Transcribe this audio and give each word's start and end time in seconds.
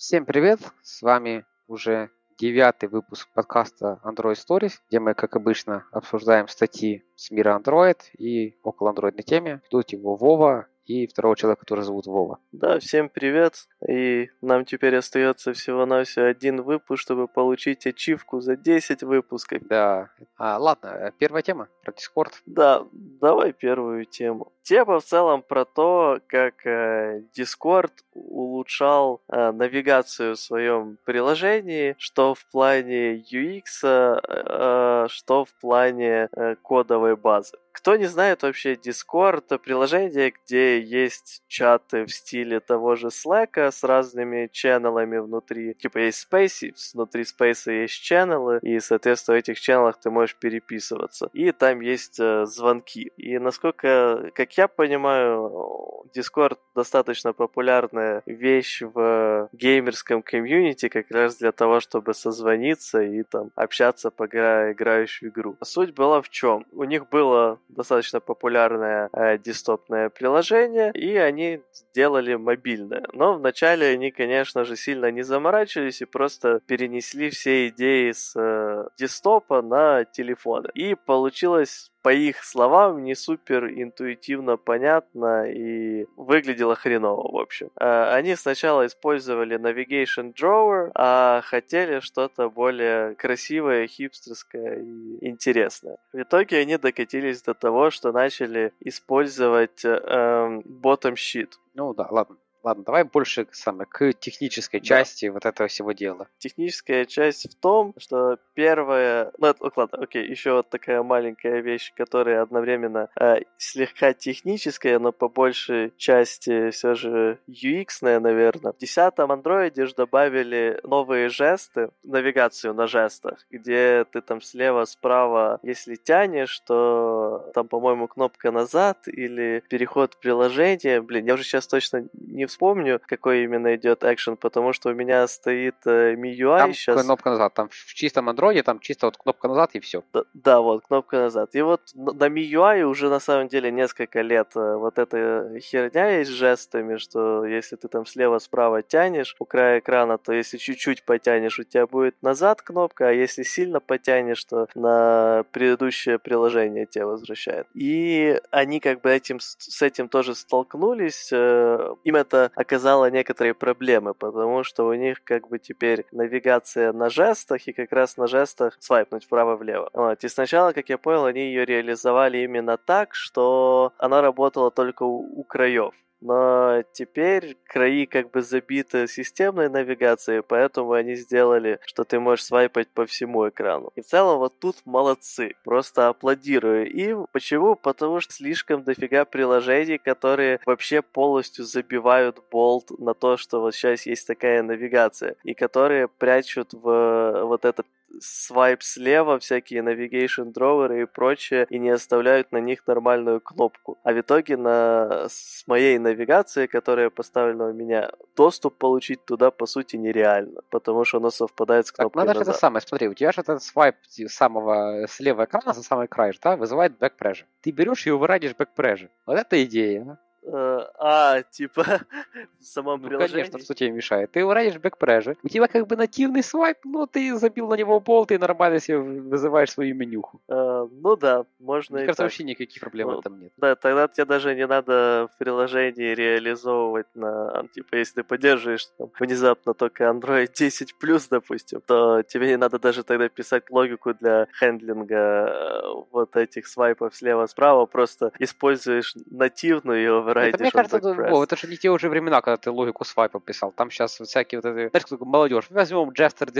Всем 0.00 0.24
привет! 0.26 0.60
С 0.80 1.02
вами 1.02 1.44
уже 1.66 2.10
девятый 2.38 2.88
выпуск 2.88 3.28
подкаста 3.34 4.00
Android 4.04 4.36
Stories, 4.36 4.74
где 4.88 5.00
мы, 5.00 5.14
как 5.14 5.34
обычно, 5.34 5.86
обсуждаем 5.90 6.46
статьи 6.46 7.02
с 7.16 7.32
мира 7.32 7.60
Android 7.60 7.98
и 8.16 8.56
около 8.62 8.90
андроидной 8.90 9.24
теме. 9.24 9.60
Ждут 9.66 9.90
его 9.90 10.14
Вова 10.14 10.68
и 10.88 11.06
второго 11.06 11.36
человека, 11.36 11.60
который 11.60 11.84
зовут 11.84 12.06
Вова. 12.06 12.38
Да, 12.52 12.78
всем 12.78 13.08
привет. 13.10 13.68
И 13.86 14.30
нам 14.40 14.64
теперь 14.64 14.96
остается 14.96 15.52
всего-навсего 15.52 16.24
один 16.24 16.62
выпуск, 16.62 17.02
чтобы 17.02 17.28
получить 17.28 17.86
ачивку 17.86 18.40
за 18.40 18.56
10 18.56 19.02
выпусков. 19.02 19.62
Да. 19.68 20.10
А, 20.36 20.58
ладно, 20.58 21.12
первая 21.18 21.42
тема 21.42 21.68
про 21.84 21.92
Discord. 21.92 22.32
Да, 22.46 22.86
давай 22.92 23.52
первую 23.52 24.06
тему. 24.06 24.52
Тема 24.62 25.00
в 25.00 25.04
целом 25.04 25.42
про 25.42 25.64
то, 25.64 26.20
как 26.26 26.66
э, 26.66 27.22
Discord 27.38 27.92
улучшал 28.14 29.22
э, 29.28 29.52
навигацию 29.52 30.34
в 30.34 30.40
своем 30.40 30.98
приложении, 31.04 31.94
что 31.98 32.34
в 32.34 32.44
плане 32.50 33.16
UX, 33.16 33.84
э, 33.84 35.06
что 35.08 35.44
в 35.44 35.54
плане 35.60 36.28
э, 36.32 36.56
кодовой 36.62 37.16
базы. 37.16 37.56
Кто 37.78 37.94
не 37.94 38.06
знает 38.06 38.42
вообще 38.42 38.74
Discord, 38.74 39.56
приложение, 39.60 40.32
где 40.32 40.80
есть 40.80 41.44
чаты 41.46 42.06
в 42.06 42.12
стиле 42.12 42.58
того 42.58 42.96
же 42.96 43.06
Slack 43.06 43.70
с 43.70 43.84
разными 43.84 44.48
ченнелами 44.50 45.18
внутри. 45.18 45.74
Типа 45.74 45.98
есть 45.98 46.26
Space, 46.28 46.72
внутри 46.92 47.22
Space 47.22 47.72
есть 47.72 48.02
ченнелы, 48.02 48.58
и, 48.62 48.80
соответственно, 48.80 49.36
в 49.36 49.38
этих 49.38 49.60
ченнелах 49.60 50.00
ты 50.00 50.10
можешь 50.10 50.34
переписываться. 50.34 51.30
И 51.32 51.52
там 51.52 51.80
есть 51.80 52.18
э, 52.18 52.46
звонки. 52.46 53.12
И 53.16 53.38
насколько, 53.38 54.32
как 54.34 54.58
я 54.58 54.66
понимаю, 54.66 56.08
Discord 56.16 56.58
достаточно 56.74 57.32
популярная 57.32 58.22
вещь 58.26 58.82
в 58.82 59.48
геймерском 59.52 60.22
комьюнити 60.22 60.88
как 60.88 61.10
раз 61.12 61.36
для 61.36 61.52
того, 61.52 61.78
чтобы 61.78 62.12
созвониться 62.12 63.02
и 63.02 63.22
там 63.22 63.50
общаться, 63.54 64.10
пока 64.10 64.72
играешь 64.72 65.20
в 65.22 65.26
игру. 65.26 65.56
Суть 65.62 65.94
была 65.94 66.20
в 66.20 66.28
чем? 66.28 66.66
У 66.72 66.82
них 66.82 67.08
было 67.08 67.60
достаточно 67.68 68.20
популярное 68.20 69.08
э, 69.12 69.38
дистопное 69.38 70.08
приложение, 70.08 70.90
и 70.92 71.16
они 71.16 71.60
сделали 71.72 72.34
мобильное. 72.34 73.04
Но 73.12 73.34
вначале 73.34 73.88
они, 73.88 74.10
конечно 74.10 74.64
же, 74.64 74.76
сильно 74.76 75.10
не 75.10 75.22
заморачивались 75.22 76.02
и 76.02 76.06
просто 76.06 76.60
перенесли 76.66 77.30
все 77.30 77.68
идеи 77.68 78.12
с 78.12 78.34
э, 78.36 78.88
дистопа 78.96 79.62
на 79.62 80.04
телефоны. 80.04 80.68
И 80.74 80.94
получилось 80.94 81.90
по 82.08 82.12
их 82.14 82.42
словам, 82.42 83.04
не 83.04 83.14
супер 83.14 83.66
интуитивно 83.66 84.56
понятно 84.56 85.44
и 85.44 86.06
выглядело 86.16 86.74
хреново, 86.74 87.30
в 87.30 87.36
общем. 87.36 87.68
А, 87.76 88.14
они 88.14 88.34
сначала 88.34 88.86
использовали 88.86 89.58
Navigation 89.58 90.32
Drawer, 90.32 90.90
а 90.94 91.42
хотели 91.44 92.00
что-то 92.00 92.48
более 92.48 93.14
красивое, 93.16 93.86
хипстерское 93.86 94.80
и 94.80 95.28
интересное. 95.28 95.98
В 96.14 96.22
итоге 96.22 96.56
они 96.56 96.78
докатились 96.78 97.42
до 97.42 97.52
того, 97.52 97.90
что 97.90 98.10
начали 98.10 98.72
использовать 98.80 99.84
эм, 99.84 100.60
bottom 100.60 101.12
sheet. 101.12 101.50
Ну 101.74 101.92
да, 101.92 102.06
ладно. 102.10 102.36
Ладно, 102.68 102.84
давай 102.84 103.04
больше 103.04 103.46
самое, 103.50 103.86
к 103.90 104.12
технической 104.12 104.82
части 104.82 105.26
да. 105.26 105.32
вот 105.32 105.46
этого 105.46 105.68
всего 105.68 105.92
дела. 105.92 106.28
Техническая 106.36 107.06
часть 107.06 107.50
в 107.50 107.54
том, 107.58 107.94
что 107.96 108.36
первое... 108.52 109.32
Ну, 109.38 109.46
это, 109.46 109.72
ладно, 109.74 109.98
окей, 110.02 110.28
еще 110.28 110.52
вот 110.52 110.68
такая 110.68 111.02
маленькая 111.02 111.60
вещь, 111.60 111.94
которая 111.96 112.42
одновременно 112.42 113.08
э, 113.18 113.36
слегка 113.56 114.12
техническая, 114.12 114.98
но 114.98 115.12
по 115.12 115.30
большей 115.30 115.94
части 115.96 116.68
все 116.68 116.92
же 116.92 117.38
UX, 117.48 118.02
наверное. 118.02 118.72
В 118.72 118.76
десятом 118.76 119.32
андроиде 119.32 119.86
же 119.86 119.94
добавили 119.94 120.78
новые 120.82 121.30
жесты, 121.30 121.88
навигацию 122.02 122.74
на 122.74 122.86
жестах, 122.86 123.46
где 123.50 124.04
ты 124.12 124.20
там 124.20 124.42
слева, 124.42 124.84
справа, 124.84 125.58
если 125.62 125.94
тянешь, 125.94 126.60
то 126.66 127.50
там, 127.54 127.66
по-моему, 127.66 128.08
кнопка 128.08 128.50
назад 128.50 129.08
или 129.08 129.62
переход 129.70 130.20
приложения. 130.20 131.00
Блин, 131.00 131.24
я 131.24 131.32
уже 131.32 131.44
сейчас 131.44 131.66
точно 131.66 132.04
не 132.12 132.44
вспомню, 132.44 132.57
какой 133.06 133.44
именно 133.44 133.74
идет 133.74 134.04
экшен, 134.04 134.36
потому 134.36 134.72
что 134.72 134.90
у 134.90 134.94
меня 134.94 135.26
стоит 135.26 135.76
э, 135.86 136.14
MIUI 136.14 136.58
там 136.58 136.74
сейчас. 136.74 137.02
кнопка 137.02 137.30
назад, 137.30 137.54
там 137.54 137.68
в 137.70 137.94
чистом 137.94 138.28
андроиде, 138.28 138.62
там 138.62 138.80
чисто 138.80 139.06
вот 139.06 139.16
кнопка 139.16 139.48
назад 139.48 139.70
и 139.74 139.80
все. 139.80 140.02
Да, 140.12 140.24
да, 140.34 140.60
вот 140.60 140.84
кнопка 140.86 141.18
назад. 141.18 141.54
И 141.54 141.62
вот 141.62 141.82
на 141.94 142.28
MIUI 142.28 142.82
уже 142.82 143.08
на 143.08 143.20
самом 143.20 143.48
деле 143.48 143.70
несколько 143.70 144.20
лет 144.22 144.48
э, 144.54 144.76
вот 144.76 144.98
эта 144.98 145.58
херня 145.60 146.18
есть 146.18 146.30
с 146.30 146.34
жестами, 146.34 146.96
что 146.96 147.44
если 147.44 147.76
ты 147.76 147.88
там 147.88 148.06
слева-справа 148.06 148.82
тянешь 148.82 149.36
у 149.38 149.44
края 149.44 149.78
экрана, 149.80 150.18
то 150.18 150.32
если 150.32 150.56
чуть-чуть 150.56 151.04
потянешь, 151.04 151.58
у 151.58 151.64
тебя 151.64 151.86
будет 151.86 152.16
назад 152.22 152.62
кнопка, 152.62 153.08
а 153.08 153.12
если 153.12 153.42
сильно 153.42 153.80
потянешь, 153.80 154.44
то 154.44 154.68
на 154.74 155.44
предыдущее 155.52 156.18
приложение 156.18 156.86
тебя 156.86 157.06
возвращает. 157.06 157.66
И 157.74 158.40
они 158.50 158.80
как 158.80 159.00
бы 159.00 159.10
этим, 159.10 159.38
с 159.40 159.82
этим 159.82 160.08
тоже 160.08 160.34
столкнулись. 160.34 161.30
Э, 161.32 161.94
им 162.04 162.16
это 162.16 162.47
это 162.48 162.60
оказало 162.60 163.10
некоторые 163.10 163.54
проблемы, 163.54 164.14
потому 164.14 164.64
что 164.64 164.86
у 164.86 164.94
них 164.94 165.22
как 165.24 165.48
бы 165.48 165.58
теперь 165.58 166.04
навигация 166.12 166.92
на 166.92 167.10
жестах, 167.10 167.66
и 167.68 167.72
как 167.72 167.92
раз 167.92 168.16
на 168.16 168.26
жестах 168.26 168.76
свайпнуть 168.80 169.24
вправо-влево. 169.24 169.90
Вот. 169.92 170.24
И 170.24 170.28
сначала, 170.28 170.72
как 170.72 170.88
я 170.88 170.98
понял, 170.98 171.26
они 171.26 171.40
ее 171.40 171.64
реализовали 171.64 172.38
именно 172.38 172.76
так, 172.76 173.14
что 173.14 173.92
она 173.98 174.20
работала 174.22 174.70
только 174.70 175.02
у, 175.02 175.40
у 175.40 175.44
краев. 175.44 175.94
Но 176.20 176.82
теперь 176.92 177.56
краи 177.64 178.06
как 178.06 178.30
бы 178.30 178.42
забиты 178.42 179.06
системной 179.06 179.68
навигацией, 179.68 180.42
поэтому 180.42 180.92
они 180.92 181.14
сделали, 181.14 181.78
что 181.84 182.04
ты 182.04 182.18
можешь 182.18 182.44
свайпать 182.44 182.88
по 182.88 183.06
всему 183.06 183.48
экрану. 183.48 183.92
И 183.94 184.00
в 184.00 184.06
целом 184.06 184.38
вот 184.38 184.58
тут 184.58 184.76
молодцы. 184.84 185.54
Просто 185.64 186.08
аплодирую 186.08 186.90
им. 186.90 187.26
Почему? 187.32 187.76
Потому 187.76 188.20
что 188.20 188.32
слишком 188.32 188.82
дофига 188.82 189.24
приложений, 189.24 189.98
которые 189.98 190.60
вообще 190.66 191.02
полностью 191.02 191.64
забивают 191.64 192.42
болт 192.50 192.90
на 192.98 193.14
то, 193.14 193.36
что 193.36 193.60
вот 193.60 193.74
сейчас 193.74 194.06
есть 194.06 194.26
такая 194.26 194.62
навигация. 194.62 195.36
И 195.44 195.54
которые 195.54 196.08
прячут 196.08 196.72
в 196.72 197.44
вот 197.44 197.64
этот 197.64 197.86
свайп 198.20 198.82
слева, 198.82 199.38
всякие 199.38 199.82
navigation 199.82 200.52
drawer 200.52 201.02
и 201.02 201.06
прочее, 201.06 201.66
и 201.70 201.78
не 201.78 201.90
оставляют 201.90 202.52
на 202.52 202.58
них 202.58 202.86
нормальную 202.86 203.40
кнопку. 203.40 203.98
А 204.02 204.12
в 204.12 204.20
итоге 204.20 204.56
на, 204.56 205.26
с 205.28 205.64
моей 205.66 205.98
навигацией, 205.98 206.68
которая 206.68 207.10
поставлена 207.10 207.66
у 207.66 207.72
меня, 207.72 208.10
доступ 208.36 208.76
получить 208.76 209.24
туда, 209.24 209.50
по 209.50 209.66
сути, 209.66 209.96
нереально, 209.96 210.60
потому 210.70 211.04
что 211.04 211.18
оно 211.18 211.30
совпадает 211.30 211.86
с 211.86 211.92
кнопкой 211.92 212.20
так, 212.20 212.26
надо 212.26 212.38
назад. 212.40 212.54
это 212.54 212.60
самое, 212.60 212.82
смотри, 212.86 213.08
у 213.08 213.14
тебя 213.14 213.32
же 213.32 213.40
этот 213.40 213.62
свайп 213.62 213.96
самого 214.26 215.06
слева 215.08 215.44
экрана, 215.44 215.72
за 215.72 215.82
самый 215.82 216.08
край, 216.08 216.32
да, 216.42 216.56
вызывает 216.56 216.92
back 217.00 217.12
pressure. 217.20 217.44
Ты 217.62 217.70
берешь 217.70 218.06
и 218.06 218.10
вырадишь 218.10 218.52
back 218.52 218.68
pressure. 218.76 219.08
Вот 219.26 219.38
это 219.38 219.62
идея. 219.64 220.18
Э, 220.50 220.86
а, 220.98 221.42
типа, 221.42 221.84
в 222.60 222.64
самом 222.64 223.02
ну, 223.02 223.08
приложении? 223.08 223.42
конечно, 223.42 223.58
что 223.58 223.74
тебе 223.74 223.90
мешает. 223.90 224.32
Ты 224.32 224.44
уронишь 224.44 224.78
бэкпрежи, 224.78 225.36
у 225.42 225.48
тебя 225.48 225.68
как 225.68 225.86
бы 225.86 225.96
нативный 225.96 226.42
свайп, 226.42 226.78
но 226.84 227.06
ты 227.06 227.36
забил 227.36 227.68
на 227.68 227.74
него 227.74 228.00
болт 228.00 228.32
и 228.32 228.38
нормально 228.38 228.80
себе 228.80 228.98
вызываешь 228.98 229.72
свою 229.72 229.94
менюху. 229.94 230.40
А, 230.48 230.88
ну 230.90 231.16
да, 231.16 231.44
можно 231.58 231.96
Мне 231.96 232.04
и 232.04 232.06
кажется, 232.06 232.22
так. 232.22 232.26
вообще 232.26 232.44
никаких 232.44 232.80
проблем 232.80 233.08
ну, 233.08 233.16
в 233.16 233.20
этом 233.20 233.40
нет. 233.40 233.52
Да, 233.56 233.74
тогда 233.74 234.08
тебе 234.08 234.24
даже 234.24 234.54
не 234.54 234.66
надо 234.66 235.28
в 235.34 235.38
приложении 235.38 236.14
реализовывать 236.14 237.06
на, 237.14 237.66
типа, 237.74 237.96
если 237.96 238.16
ты 238.16 238.22
поддерживаешь 238.22 238.86
там, 238.96 239.10
внезапно 239.20 239.74
только 239.74 240.04
Android 240.04 240.50
10 240.54 240.94
допустим, 241.30 241.80
то 241.86 242.22
тебе 242.22 242.48
не 242.48 242.56
надо 242.56 242.78
даже 242.78 243.02
тогда 243.02 243.28
писать 243.28 243.70
логику 243.70 244.14
для 244.14 244.46
хендлинга 244.58 245.16
э, 245.16 245.80
вот 246.10 246.36
этих 246.36 246.66
свайпов 246.66 247.14
слева-справа, 247.14 247.86
просто 247.86 248.32
используешь 248.38 249.14
нативную 249.30 250.04
и 250.04 250.08
это, 250.40 250.62
мне 250.62 250.70
кажется, 250.70 250.98
это, 250.98 251.10
о, 251.10 251.44
это 251.44 251.56
же 251.56 251.68
не 251.68 251.76
те 251.76 251.90
уже 251.90 252.08
времена, 252.08 252.40
когда 252.40 252.56
ты 252.56 252.70
логику 252.70 253.04
свайпа 253.04 253.40
писал. 253.40 253.72
Там 253.72 253.90
сейчас 253.90 254.18
всякие 254.18 254.60
вот 254.60 254.68
эти, 254.68 254.90
знаешь, 254.90 255.20
молодежь, 255.20 255.66
возьмем 255.70 256.10
Jester, 256.10 256.50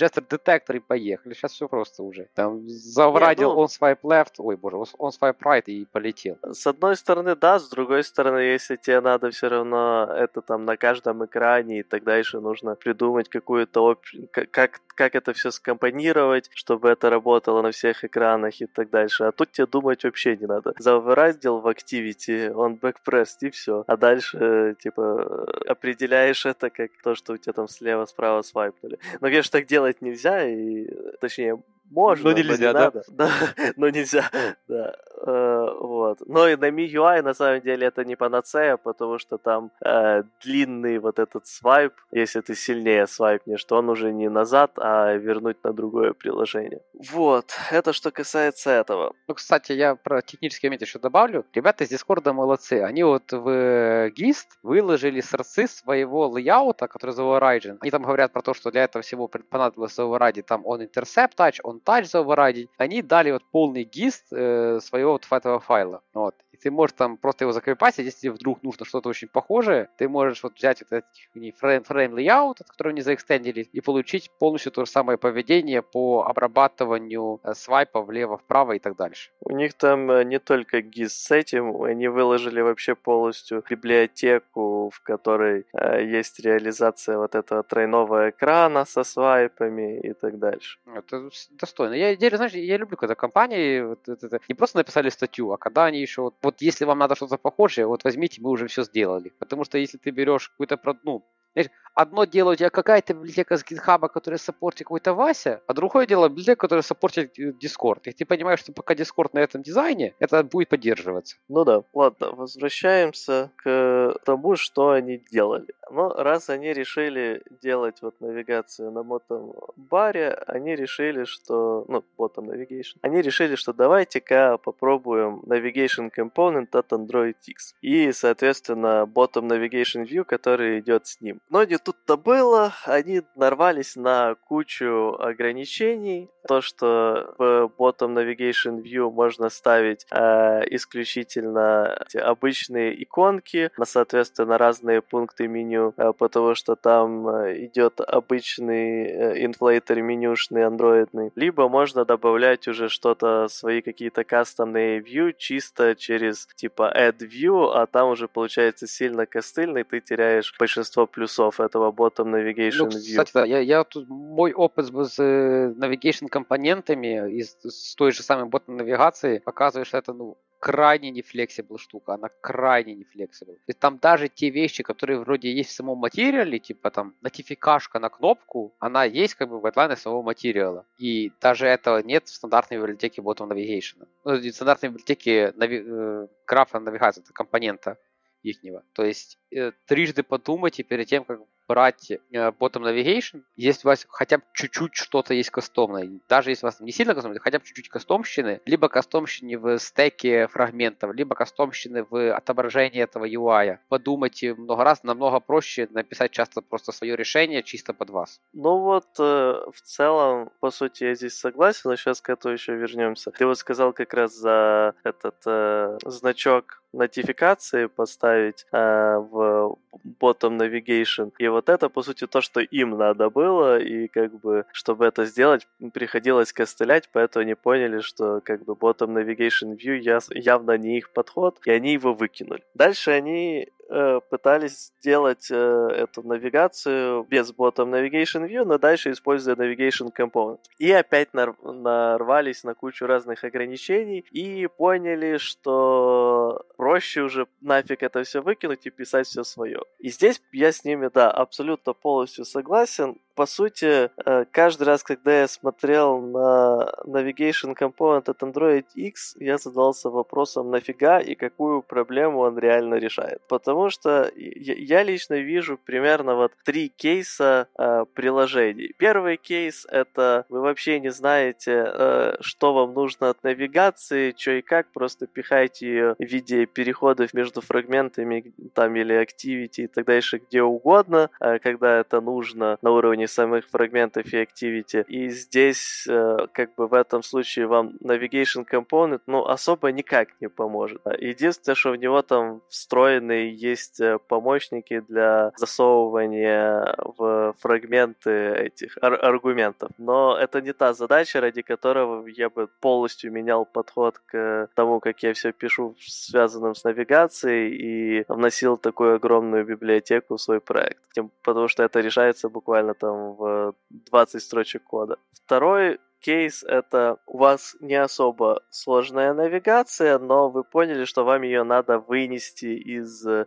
Jester 0.00 0.24
детектор 0.28 0.76
и 0.76 0.80
поехали. 0.80 1.34
Сейчас 1.34 1.52
все 1.52 1.68
просто 1.68 2.02
уже. 2.02 2.28
Там 2.34 2.68
заврадил 2.68 3.52
ну... 3.52 3.60
он 3.60 3.68
свайп 3.68 4.04
left, 4.04 4.34
ой 4.38 4.56
боже, 4.56 4.76
он 4.98 5.12
свайп 5.12 5.42
right 5.42 5.64
и 5.66 5.84
полетел. 5.84 6.38
С 6.42 6.66
одной 6.66 6.96
стороны, 6.96 7.36
да, 7.36 7.58
с 7.58 7.68
другой 7.68 8.04
стороны, 8.04 8.38
если 8.38 8.76
тебе 8.76 9.00
надо 9.00 9.30
все 9.30 9.48
равно 9.48 10.08
это 10.16 10.40
там 10.40 10.64
на 10.64 10.76
каждом 10.76 11.24
экране, 11.24 11.80
и 11.80 11.82
тогда 11.82 12.16
еще 12.16 12.40
нужно 12.40 12.74
придумать 12.74 13.28
какую-то 13.28 13.84
оп... 13.84 13.98
как, 14.32 14.80
как 14.86 15.14
это 15.14 15.32
все 15.32 15.50
скомпонировать, 15.50 16.50
чтобы 16.54 16.88
это 16.88 17.10
работало 17.10 17.62
на 17.62 17.70
всех 17.70 18.04
экранах 18.04 18.60
и 18.60 18.66
так 18.66 18.90
дальше. 18.90 19.24
А 19.24 19.32
тут 19.32 19.52
тебе 19.52 19.66
думать 19.66 20.04
вообще 20.04 20.36
не 20.36 20.46
надо. 20.46 20.74
Завраздил 20.78 21.58
в 21.60 21.66
Activity, 21.66 22.50
он 22.52 22.74
back 22.74 22.96
пресс, 23.04 23.36
и 23.40 23.50
все. 23.50 23.84
А 23.86 23.96
дальше, 23.96 24.76
типа, 24.80 25.44
определяешь 25.66 26.46
это 26.46 26.70
как 26.70 26.90
то, 27.02 27.14
что 27.14 27.34
у 27.34 27.36
тебя 27.36 27.52
там 27.52 27.68
слева-справа 27.68 28.42
свайпнули. 28.42 28.98
Но, 29.20 29.28
конечно, 29.28 29.58
так 29.58 29.66
делать 29.66 29.89
нельзя, 30.00 30.48
и, 30.48 30.86
точнее, 31.20 31.62
Можно, 31.90 32.30
но 32.30 32.36
нельзя, 32.36 32.50
но 32.50 32.56
не 32.56 32.72
да? 32.72 32.80
надо. 32.80 33.04
Да, 33.10 33.30
но 33.76 33.88
нельзя, 33.90 34.30
да. 34.68 34.96
Э, 35.26 35.68
вот. 35.80 36.18
Но 36.26 36.48
и 36.48 36.56
на 36.56 36.70
MIUI 36.70 37.22
на 37.22 37.34
самом 37.34 37.60
деле 37.60 37.86
это 37.86 38.04
не 38.04 38.16
панацея, 38.16 38.76
потому 38.76 39.18
что 39.18 39.38
там 39.38 39.70
э, 39.84 40.22
длинный 40.42 40.98
вот 40.98 41.18
этот 41.18 41.46
свайп, 41.46 41.92
если 42.10 42.40
ты 42.40 42.54
сильнее 42.54 43.06
свайпнешь, 43.06 43.64
то 43.64 43.76
он 43.76 43.88
уже 43.90 44.12
не 44.12 44.30
назад, 44.30 44.72
а 44.76 45.14
вернуть 45.14 45.62
на 45.64 45.72
другое 45.72 46.12
приложение. 46.12 46.80
Вот, 47.12 47.52
это 47.70 47.92
что 47.92 48.10
касается 48.10 48.70
этого. 48.70 49.14
Ну, 49.28 49.34
кстати, 49.34 49.72
я 49.72 49.94
про 49.94 50.22
технический 50.22 50.68
момент 50.68 50.82
еще 50.82 50.98
добавлю. 50.98 51.44
Ребята 51.52 51.84
из 51.84 51.92
Discord 51.92 52.32
молодцы. 52.32 52.82
Они 52.82 53.02
вот 53.02 53.32
в 53.32 54.08
GIST 54.08 54.46
выложили 54.62 55.20
сорцы 55.20 55.66
своего 55.66 56.28
лейаута, 56.28 56.88
который 56.88 57.12
за 57.12 57.22
Origin. 57.22 57.76
Они 57.80 57.90
там 57.90 58.02
говорят 58.02 58.32
про 58.32 58.42
то, 58.42 58.54
что 58.54 58.70
для 58.70 58.84
этого 58.84 59.02
всего 59.02 59.28
понадобилось 59.28 59.98
override 59.98 60.42
там 60.42 60.64
он 60.64 60.82
intercept 60.82 61.36
touch, 61.36 61.60
он 61.62 61.79
touch 61.84 62.04
заоверрайдить. 62.04 62.70
Они 62.78 63.02
дали 63.02 63.30
вот 63.32 63.42
полный 63.50 63.84
GIST 63.84 64.22
э, 64.32 64.80
своего 64.80 65.12
вот 65.12 65.26
этого 65.30 65.60
файла. 65.60 66.02
Вот 66.14 66.34
ты 66.62 66.70
можешь 66.70 66.94
там 66.96 67.16
просто 67.16 67.44
его 67.44 67.52
закрепасить, 67.52 68.06
если 68.06 68.28
вдруг 68.28 68.62
нужно 68.62 68.84
что-то 68.84 69.08
очень 69.08 69.28
похожее, 69.28 69.88
ты 69.96 70.08
можешь 70.08 70.42
вот 70.42 70.54
взять 70.56 70.82
вот 70.82 70.92
этот 70.92 71.10
фрейм, 71.58 71.82
фрейм 71.84 72.14
layout, 72.14 72.56
который 72.66 72.92
они 72.92 73.02
заэкстендили, 73.02 73.68
и 73.72 73.80
получить 73.80 74.30
полностью 74.38 74.72
то 74.72 74.84
же 74.84 74.90
самое 74.90 75.18
поведение 75.18 75.82
по 75.82 76.24
обрабатыванию 76.24 77.40
э, 77.42 77.54
свайпа 77.54 78.02
влево-вправо 78.02 78.72
и 78.72 78.78
так 78.78 78.96
дальше. 78.96 79.30
У 79.40 79.52
них 79.52 79.74
там 79.74 80.10
э, 80.10 80.24
не 80.24 80.38
только 80.38 80.78
GIS 80.78 81.08
с 81.08 81.30
этим, 81.30 81.82
они 81.82 82.08
выложили 82.08 82.60
вообще 82.60 82.94
полностью 82.94 83.64
библиотеку, 83.68 84.90
в 84.90 85.00
которой 85.02 85.66
э, 85.72 86.04
есть 86.04 86.40
реализация 86.40 87.18
вот 87.18 87.34
этого 87.34 87.62
тройного 87.62 88.30
экрана 88.30 88.84
со 88.84 89.04
свайпами 89.04 90.00
и 90.00 90.12
так 90.12 90.38
дальше. 90.38 90.78
Это 90.86 91.30
достойно. 91.50 91.94
Я, 91.94 92.10
я 92.10 92.36
знаешь, 92.36 92.52
я 92.52 92.76
люблю, 92.76 92.96
когда 92.96 93.14
компании 93.14 93.80
вот, 93.80 94.08
это, 94.08 94.40
не 94.48 94.54
просто 94.54 94.78
написали 94.78 95.10
статью, 95.10 95.52
а 95.52 95.58
когда 95.58 95.84
они 95.84 96.00
еще 96.00 96.22
вот 96.22 96.34
вот 96.50 96.62
если 96.62 96.84
вам 96.84 96.98
надо 96.98 97.14
что-то 97.14 97.38
похожее, 97.38 97.86
вот 97.86 98.04
возьмите, 98.04 98.40
мы 98.42 98.50
уже 98.50 98.66
все 98.66 98.82
сделали. 98.82 99.32
Потому 99.38 99.64
что 99.64 99.78
если 99.78 99.98
ты 99.98 100.10
берешь 100.10 100.48
какую-то, 100.48 100.78
ну, 101.04 101.24
знаешь, 101.54 101.70
одно 101.94 102.24
дело 102.24 102.52
у 102.52 102.54
тебя 102.54 102.70
какая-то 102.70 103.14
библиотека 103.14 103.56
с 103.56 103.64
GitHub, 103.64 104.08
которая 104.08 104.38
support'ит 104.38 104.86
какой-то 104.86 105.14
Вася, 105.14 105.60
а 105.66 105.74
другое 105.74 106.06
дело 106.06 106.28
библиотека, 106.28 106.56
которая 106.56 106.82
support'ит 106.82 107.38
э, 107.38 107.52
Discord. 107.52 108.02
И 108.04 108.12
ты 108.12 108.24
понимаешь, 108.24 108.60
что 108.60 108.72
пока 108.72 108.94
Discord 108.94 109.30
на 109.32 109.40
этом 109.40 109.62
дизайне, 109.62 110.14
это 110.18 110.42
будет 110.42 110.68
поддерживаться. 110.68 111.36
Ну 111.48 111.64
да, 111.64 111.82
ладно, 111.92 112.30
возвращаемся 112.32 113.50
к 113.56 114.16
тому, 114.24 114.56
что 114.56 114.90
они 114.90 115.22
делали. 115.30 115.66
Но 115.90 116.10
раз 116.10 116.50
они 116.50 116.72
решили 116.72 117.42
делать 117.62 118.00
вот 118.00 118.20
навигацию 118.20 118.92
на 118.92 119.02
bottom 119.02 119.54
баре, 119.76 120.30
они 120.46 120.76
решили, 120.76 121.24
что, 121.24 121.84
ну, 121.88 122.04
bottom 122.16 122.48
navigation, 122.48 122.98
они 123.02 123.22
решили, 123.22 123.56
что 123.56 123.72
давайте-ка 123.72 124.58
попробуем 124.58 125.40
navigation 125.46 126.10
component 126.16 126.68
от 126.72 126.92
AndroidX. 126.92 127.74
И, 127.82 128.12
соответственно, 128.12 129.06
bottom 129.06 129.48
navigation 129.48 130.06
view, 130.06 130.24
который 130.24 130.78
идет 130.78 131.06
с 131.06 131.20
ним. 131.20 131.39
Но 131.48 131.64
не 131.64 131.78
тут-то 131.78 132.16
было, 132.16 132.72
они 132.84 133.22
нарвались 133.34 133.96
на 133.96 134.36
кучу 134.36 135.16
ограничений. 135.18 136.30
То, 136.46 136.60
что 136.60 137.34
в 137.38 137.72
Bottom 137.76 138.14
Navigation 138.14 138.82
View 138.82 139.10
можно 139.10 139.48
ставить 139.48 140.06
э, 140.10 140.62
исключительно 140.70 141.94
обычные 142.14 143.02
иконки, 143.02 143.70
на, 143.76 143.84
соответственно, 143.84 144.58
разные 144.58 145.02
пункты 145.02 145.48
меню, 145.48 145.92
э, 145.96 146.12
потому 146.16 146.54
что 146.54 146.76
там 146.76 147.28
э, 147.28 147.66
идет 147.66 148.00
обычный 148.00 149.06
э, 149.06 149.44
инфлейтер 149.44 150.00
менюшный 150.02 150.64
андроидный. 150.64 151.32
Либо 151.34 151.68
можно 151.68 152.04
добавлять 152.04 152.68
уже 152.68 152.88
что-то, 152.88 153.48
свои 153.48 153.82
какие-то 153.82 154.24
кастомные 154.24 155.00
view 155.00 155.34
чисто 155.36 155.94
через 155.94 156.46
типа 156.54 156.92
add 156.96 157.18
view, 157.18 157.70
а 157.74 157.86
там 157.86 158.10
уже 158.10 158.28
получается 158.28 158.86
сильно 158.86 159.26
костыльный, 159.26 159.84
ты 159.84 160.00
теряешь 160.00 160.54
большинство 160.58 161.06
плюсов 161.30 161.60
этого 161.60 161.92
Bottom 161.92 162.32
Navigation 162.32 162.70
ну, 162.78 162.86
View. 162.88 163.10
Кстати, 163.10 163.30
да, 163.34 163.44
я, 163.44 163.60
я 163.60 163.84
тут, 163.84 164.08
мой 164.08 164.52
опыт 164.52 164.86
с 164.86 165.18
э, 165.18 165.72
navigation 165.76 166.28
компонентами 166.28 167.30
из, 167.30 167.56
с 167.62 167.94
той 167.94 168.12
же 168.12 168.22
самой 168.22 168.46
bottom 168.46 168.76
навигации 168.76 169.38
показывает, 169.38 169.86
что 169.86 169.98
это 169.98 170.12
ну, 170.12 170.36
крайне 170.58 171.10
не 171.10 171.22
flexible 171.22 171.78
штука, 171.78 172.14
она 172.14 172.28
крайне 172.40 172.94
не 172.94 173.04
flexible. 173.04 173.52
То 173.52 173.68
есть 173.68 173.78
там 173.78 173.98
даже 173.98 174.28
те 174.28 174.50
вещи, 174.50 174.82
которые 174.82 175.18
вроде 175.18 175.52
есть 175.52 175.70
в 175.70 175.74
самом 175.74 175.98
материале, 175.98 176.58
типа 176.58 176.90
там 176.90 177.14
нотификашка 177.22 177.98
на 177.98 178.08
кнопку, 178.08 178.74
она 178.78 179.04
есть 179.04 179.34
как 179.34 179.48
бы 179.48 179.58
в 179.58 179.62
гайдлайне 179.62 179.96
самого 179.96 180.22
материала. 180.22 180.84
И 180.98 181.32
даже 181.40 181.66
этого 181.66 182.02
нет 182.02 182.28
в 182.28 182.34
стандартной 182.34 182.78
библиотеке 182.78 183.22
Bottom 183.22 183.48
Navigation. 183.48 184.06
Ну, 184.24 184.32
в 184.32 184.52
стандартной 184.52 184.90
библиотеке 184.90 185.54
нави- 185.56 185.84
э, 185.86 186.26
графа 186.46 186.80
навигации, 186.80 187.22
это 187.22 187.32
компонента 187.32 187.96
ихнего. 188.42 188.82
То 188.92 189.04
есть 189.04 189.38
э, 189.50 189.72
трижды 189.86 190.22
подумайте 190.22 190.82
перед 190.82 191.06
тем, 191.06 191.24
как 191.24 191.40
брать 191.70 192.10
э, 192.10 192.18
Bottom 192.32 192.82
Navigation, 192.82 193.44
если 193.54 193.86
у 193.86 193.90
вас 193.90 194.04
хотя 194.08 194.38
бы 194.38 194.44
чуть-чуть 194.54 194.94
что-то 194.94 195.34
есть 195.34 195.50
кастомное, 195.50 196.10
даже 196.28 196.50
если 196.50 196.66
у 196.66 196.68
вас 196.68 196.80
не 196.80 196.90
сильно 196.90 197.14
кастомное, 197.14 197.38
хотя 197.38 197.60
бы 197.60 197.64
чуть-чуть 197.64 197.88
кастомщины, 197.88 198.60
либо 198.66 198.88
кастомщины 198.88 199.56
в 199.56 199.78
стеке 199.78 200.48
фрагментов, 200.48 201.14
либо 201.14 201.36
кастомщины 201.36 202.04
в 202.10 202.34
отображении 202.34 203.00
этого 203.00 203.24
UI. 203.24 203.78
Подумайте 203.88 204.54
много 204.54 204.82
раз, 204.82 205.04
намного 205.04 205.38
проще 205.38 205.86
написать 205.92 206.32
часто 206.32 206.60
просто 206.60 206.90
свое 206.90 207.14
решение 207.14 207.62
чисто 207.62 207.94
под 207.94 208.10
вас. 208.10 208.40
Ну 208.52 208.80
вот, 208.80 209.06
э, 209.20 209.22
в 209.22 209.80
целом, 209.84 210.50
по 210.58 210.72
сути, 210.72 211.04
я 211.04 211.14
здесь 211.14 211.38
согласен, 211.38 211.90
но 211.90 211.94
сейчас 211.94 212.20
к 212.20 212.30
этому 212.30 212.54
еще 212.54 212.74
вернемся. 212.74 213.30
Ты 213.30 213.46
вот 213.46 213.56
сказал 213.56 213.92
как 213.92 214.12
раз 214.12 214.34
за 214.34 214.96
этот 215.04 215.36
э, 215.46 215.98
значок 216.04 216.80
нотификации 216.92 217.86
поставить 217.86 218.66
э, 218.72 219.16
в 219.16 219.76
bottom 220.20 220.58
navigation. 220.58 221.32
И 221.38 221.48
вот 221.48 221.68
это, 221.68 221.88
по 221.88 222.02
сути, 222.02 222.26
то, 222.26 222.40
что 222.40 222.60
им 222.60 222.90
надо 222.90 223.30
было, 223.30 223.78
и 223.78 224.08
как 224.08 224.40
бы, 224.40 224.64
чтобы 224.72 225.06
это 225.06 225.24
сделать, 225.24 225.66
приходилось 225.92 226.52
костылять, 226.52 227.08
поэтому 227.12 227.42
они 227.42 227.54
поняли, 227.54 228.00
что 228.00 228.40
как 228.40 228.64
бы 228.64 228.74
bottom 228.74 229.14
navigation 229.14 229.76
view 229.76 230.00
явно 230.34 230.76
не 230.78 230.98
их 230.98 231.12
подход, 231.12 231.58
и 231.64 231.70
они 231.70 231.92
его 231.92 232.14
выкинули. 232.14 232.62
Дальше 232.74 233.10
они 233.10 233.68
э, 233.90 234.20
пытались 234.30 234.92
сделать 235.00 235.48
э, 235.50 235.54
эту 235.54 236.22
навигацию 236.22 237.24
без 237.24 237.52
bottom 237.52 237.90
navigation 237.90 238.48
view, 238.48 238.64
но 238.64 238.78
дальше 238.78 239.10
используя 239.10 239.56
navigation 239.56 240.10
component. 240.16 240.60
И 240.78 240.90
опять 240.92 241.34
нар- 241.34 241.56
нарвались 241.62 242.64
на 242.64 242.74
кучу 242.74 243.06
разных 243.06 243.44
ограничений 243.44 244.24
и 244.30 244.66
поняли, 244.66 245.38
что 245.38 246.64
проще 246.76 247.22
уже 247.22 247.46
нафиг 247.60 248.02
это 248.02 248.22
все 248.22 248.40
выкинуть 248.40 248.86
и 248.86 248.90
писать 248.90 249.26
все 249.26 249.44
свое. 249.44 249.82
И 249.98 250.08
здесь 250.08 250.40
я 250.52 250.72
с 250.72 250.84
ними, 250.84 251.10
да, 251.12 251.30
абсолютно 251.30 251.92
полностью 251.92 252.44
согласен 252.44 253.18
по 253.40 253.46
сути, 253.46 254.10
э, 254.26 254.44
каждый 254.50 254.82
раз, 254.82 255.02
когда 255.02 255.40
я 255.40 255.48
смотрел 255.48 256.20
на 256.20 256.92
Navigation 257.06 257.74
Component 257.74 258.28
от 258.30 258.42
Android 258.42 258.84
X, 258.94 259.34
я 259.40 259.56
задался 259.56 260.10
вопросом, 260.10 260.70
нафига 260.70 261.20
и 261.20 261.34
какую 261.34 261.80
проблему 261.80 262.40
он 262.40 262.58
реально 262.58 262.96
решает. 262.96 263.40
Потому 263.48 263.88
что 263.88 264.30
я 264.36 265.02
лично 265.04 265.40
вижу 265.40 265.78
примерно 265.78 266.34
вот 266.34 266.52
три 266.64 266.90
кейса 266.90 267.66
э, 267.78 268.04
приложений. 268.12 268.92
Первый 268.98 269.38
кейс— 269.38 269.86
это 269.90 270.44
вы 270.50 270.60
вообще 270.60 271.00
не 271.00 271.10
знаете, 271.10 271.84
э, 271.86 272.36
что 272.40 272.74
вам 272.74 272.92
нужно 272.92 273.30
от 273.30 273.42
навигации, 273.42 274.34
что 274.36 274.50
и 274.50 274.60
как, 274.60 274.92
просто 274.92 275.26
пихаете 275.26 275.86
ее 275.86 276.14
в 276.18 276.22
виде 276.22 276.66
переходов 276.66 277.32
между 277.32 277.62
фрагментами 277.62 278.52
там 278.74 278.94
или 278.96 279.18
activity 279.18 279.84
и 279.84 279.86
так 279.86 280.04
дальше 280.04 280.42
где 280.46 280.62
угодно, 280.62 281.30
когда 281.38 282.00
это 282.00 282.20
нужно 282.20 282.76
на 282.82 282.90
уровне 282.90 283.28
самых 283.30 283.68
фрагментов 283.68 284.26
и 284.32 284.42
activity. 284.42 285.04
И 285.08 285.28
здесь, 285.30 286.06
э, 286.08 286.46
как 286.52 286.74
бы 286.74 286.86
в 286.86 286.94
этом 286.94 287.22
случае 287.22 287.66
вам 287.66 287.92
navigation 288.02 288.66
component, 288.70 289.20
ну, 289.26 289.44
особо 289.44 289.92
никак 289.92 290.28
не 290.40 290.48
поможет. 290.48 291.00
Единственное, 291.18 291.74
что 291.74 291.90
в 291.92 291.96
него 291.96 292.22
там 292.22 292.62
встроенные 292.68 293.54
есть 293.54 294.00
э, 294.00 294.18
помощники 294.28 295.00
для 295.00 295.52
засовывания 295.56 296.94
в 297.18 297.54
фрагменты 297.58 298.30
этих 298.30 298.98
ар- 299.02 299.24
аргументов. 299.24 299.90
Но 299.98 300.36
это 300.36 300.60
не 300.60 300.72
та 300.72 300.92
задача, 300.92 301.40
ради 301.40 301.62
которого 301.62 302.26
я 302.26 302.48
бы 302.48 302.68
полностью 302.80 303.32
менял 303.32 303.64
подход 303.64 304.18
к 304.26 304.68
тому, 304.74 305.00
как 305.00 305.22
я 305.22 305.32
все 305.32 305.52
пишу, 305.52 305.94
связанным 305.98 306.74
с 306.74 306.84
навигацией, 306.84 307.70
и 307.76 308.24
вносил 308.28 308.76
такую 308.76 309.14
огромную 309.16 309.64
библиотеку 309.64 310.36
в 310.36 310.40
свой 310.40 310.60
проект. 310.60 311.00
Тем, 311.12 311.30
потому 311.42 311.68
что 311.68 311.82
это 311.82 312.00
решается 312.00 312.48
буквально 312.48 312.94
там 312.94 313.19
в 313.20 313.74
20 313.90 314.42
строчек 314.42 314.84
кода. 314.84 315.16
Второй 315.32 315.98
кейс 316.20 316.62
это 316.62 317.16
у 317.26 317.38
вас 317.38 317.76
не 317.80 317.94
особо 317.94 318.62
сложная 318.70 319.34
навигация, 319.34 320.18
но 320.18 320.50
вы 320.50 320.64
поняли, 320.64 321.04
что 321.04 321.24
вам 321.24 321.42
ее 321.42 321.62
надо 321.62 321.98
вынести 321.98 322.66
из 322.66 323.26
э, 323.26 323.46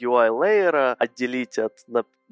UI 0.00 0.30
лейера, 0.30 0.94
отделить 0.98 1.58
от 1.58 1.72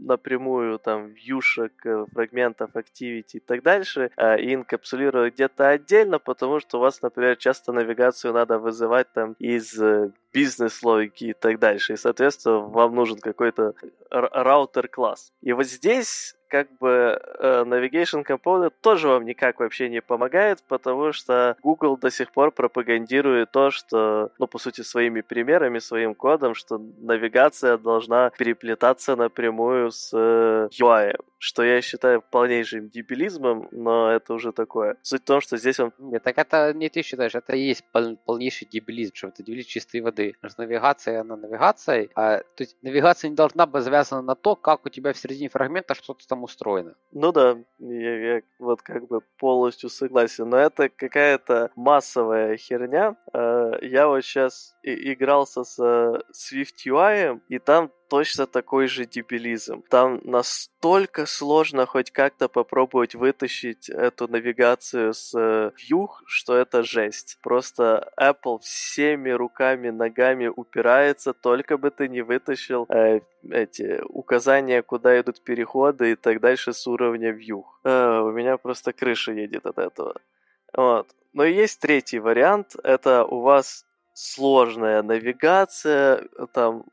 напрямую 0.01 0.79
там 0.79 1.09
вьюшек, 1.09 1.73
э, 1.85 2.07
фрагментов, 2.13 2.71
activity 2.75 3.35
и 3.35 3.41
так 3.41 3.63
дальше, 3.63 4.11
э, 4.17 4.41
и 4.41 4.55
инкапсулировать 4.55 5.35
где-то 5.35 5.69
отдельно, 5.69 6.19
потому 6.19 6.61
что 6.61 6.79
у 6.79 6.81
вас, 6.81 7.03
например, 7.03 7.37
часто 7.37 7.73
навигацию 7.73 8.33
надо 8.33 8.59
вызывать 8.59 9.13
там 9.13 9.35
из 9.39 9.79
э, 9.81 10.13
бизнес-логики 10.33 11.25
и 11.25 11.33
так 11.33 11.59
дальше, 11.59 11.95
и, 11.95 11.97
соответственно, 11.97 12.61
вам 12.61 12.95
нужен 12.95 13.19
какой-то 13.19 13.75
раутер-класс. 14.11 15.33
И 15.43 15.53
вот 15.53 15.67
здесь 15.67 16.37
как 16.50 16.69
бы 16.78 17.19
э, 17.38 17.64
Navigation 17.64 18.26
Component 18.26 18.73
тоже 18.80 19.09
вам 19.09 19.25
никак 19.25 19.61
вообще 19.61 19.88
не 19.88 20.02
помогает, 20.02 20.62
потому 20.69 21.12
что 21.12 21.57
Google 21.62 21.97
до 21.97 22.11
сих 22.11 22.33
пор 22.33 22.50
пропагандирует 22.50 23.52
то, 23.52 23.71
что, 23.71 24.30
ну, 24.38 24.47
по 24.47 24.59
сути, 24.59 24.83
своими 24.83 25.21
примерами, 25.21 25.78
своим 25.78 26.14
кодом, 26.14 26.54
что 26.54 26.78
навигация 26.99 27.78
должна 27.78 28.30
переплетаться 28.30 29.16
напрямую 29.16 29.92
с 29.92 30.11
э, 30.12 30.69
UI 30.73 31.14
что 31.40 31.62
я 31.64 31.80
считаю 31.80 32.21
полнейшим 32.21 32.90
дебилизмом, 32.90 33.66
но 33.73 34.12
это 34.12 34.35
уже 34.35 34.52
такое. 34.52 34.97
Суть 35.02 35.23
в 35.23 35.25
том, 35.25 35.40
что 35.40 35.57
здесь 35.57 35.80
он... 35.80 35.92
Нет, 35.99 36.23
так 36.23 36.37
это 36.37 36.75
не 36.75 36.90
ты 36.90 37.02
считаешь, 37.02 37.35
это 37.35 37.57
и 37.57 37.62
есть 37.62 37.83
пол- 37.92 38.19
полнейший 38.26 38.69
дебилизм, 38.71 39.14
что 39.14 39.28
это 39.28 39.42
дебилизм 39.42 39.69
чистой 39.69 40.02
воды. 40.02 40.35
Потому 40.35 40.50
что 40.50 40.62
навигация, 40.62 41.21
она 41.23 41.37
навигацией, 41.37 42.11
а 42.14 42.38
то 42.38 42.62
есть 42.62 42.76
навигация 42.83 43.30
не 43.30 43.37
должна 43.37 43.64
быть 43.64 43.83
завязана 43.83 44.21
на 44.21 44.35
то, 44.35 44.54
как 44.54 44.85
у 44.85 44.90
тебя 44.90 45.14
в 45.14 45.16
середине 45.16 45.49
фрагмента 45.49 45.95
что-то 45.95 46.28
там 46.28 46.40
устроено. 46.45 46.95
Ну 47.13 47.33
да, 47.33 47.59
я, 47.79 48.35
я 48.37 48.43
вот 48.59 48.83
как 48.83 49.07
бы 49.09 49.21
полностью 49.39 49.91
согласен, 49.91 50.49
но 50.49 50.59
это 50.59 50.89
какая-то 50.89 51.71
массовая 51.77 52.57
херня. 52.57 53.17
Э, 53.33 53.73
я 53.83 54.09
вот 54.09 54.25
сейчас 54.25 54.75
игрался 54.83 55.65
с 55.65 55.79
Swift 55.79 56.87
UI, 56.87 57.41
и 57.49 57.59
там 57.59 57.91
точно 58.11 58.47
такой 58.47 58.89
же 58.89 59.07
дебилизм. 59.07 59.83
Там 59.89 60.21
настолько 60.25 61.27
сложно 61.27 61.87
хоть 61.87 62.11
как-то 62.11 62.49
попробовать 62.49 63.15
вытащить 63.15 63.89
эту 63.89 64.27
навигацию 64.27 65.15
с 65.15 65.35
Vue, 65.35 66.09
что 66.27 66.57
это 66.57 66.83
жесть. 66.83 67.39
Просто 67.41 68.13
Apple 68.21 68.59
всеми 68.63 69.31
руками, 69.31 69.91
ногами 69.91 70.49
упирается, 70.49 71.33
только 71.33 71.79
бы 71.79 71.91
ты 71.91 72.09
не 72.09 72.23
вытащил 72.23 72.87
э, 72.89 73.21
эти 73.49 74.03
указания, 74.09 74.83
куда 74.83 75.19
идут 75.21 75.43
переходы 75.45 76.13
и 76.13 76.17
так 76.17 76.41
дальше 76.41 76.73
с 76.73 76.87
уровня 76.89 77.33
Vue. 77.33 77.63
Э, 77.85 78.21
у 78.21 78.33
меня 78.33 78.57
просто 78.57 78.93
крыша 78.93 79.33
едет 79.33 79.67
от 79.67 79.79
этого. 79.79 80.15
Вот. 80.73 81.07
Но 81.33 81.45
есть 81.45 81.81
третий 81.81 82.19
вариант. 82.19 82.75
Это 82.83 83.25
у 83.25 83.41
вас 83.41 83.87
сложная 84.21 85.03
навигация, 85.03 86.29
там 86.53 86.85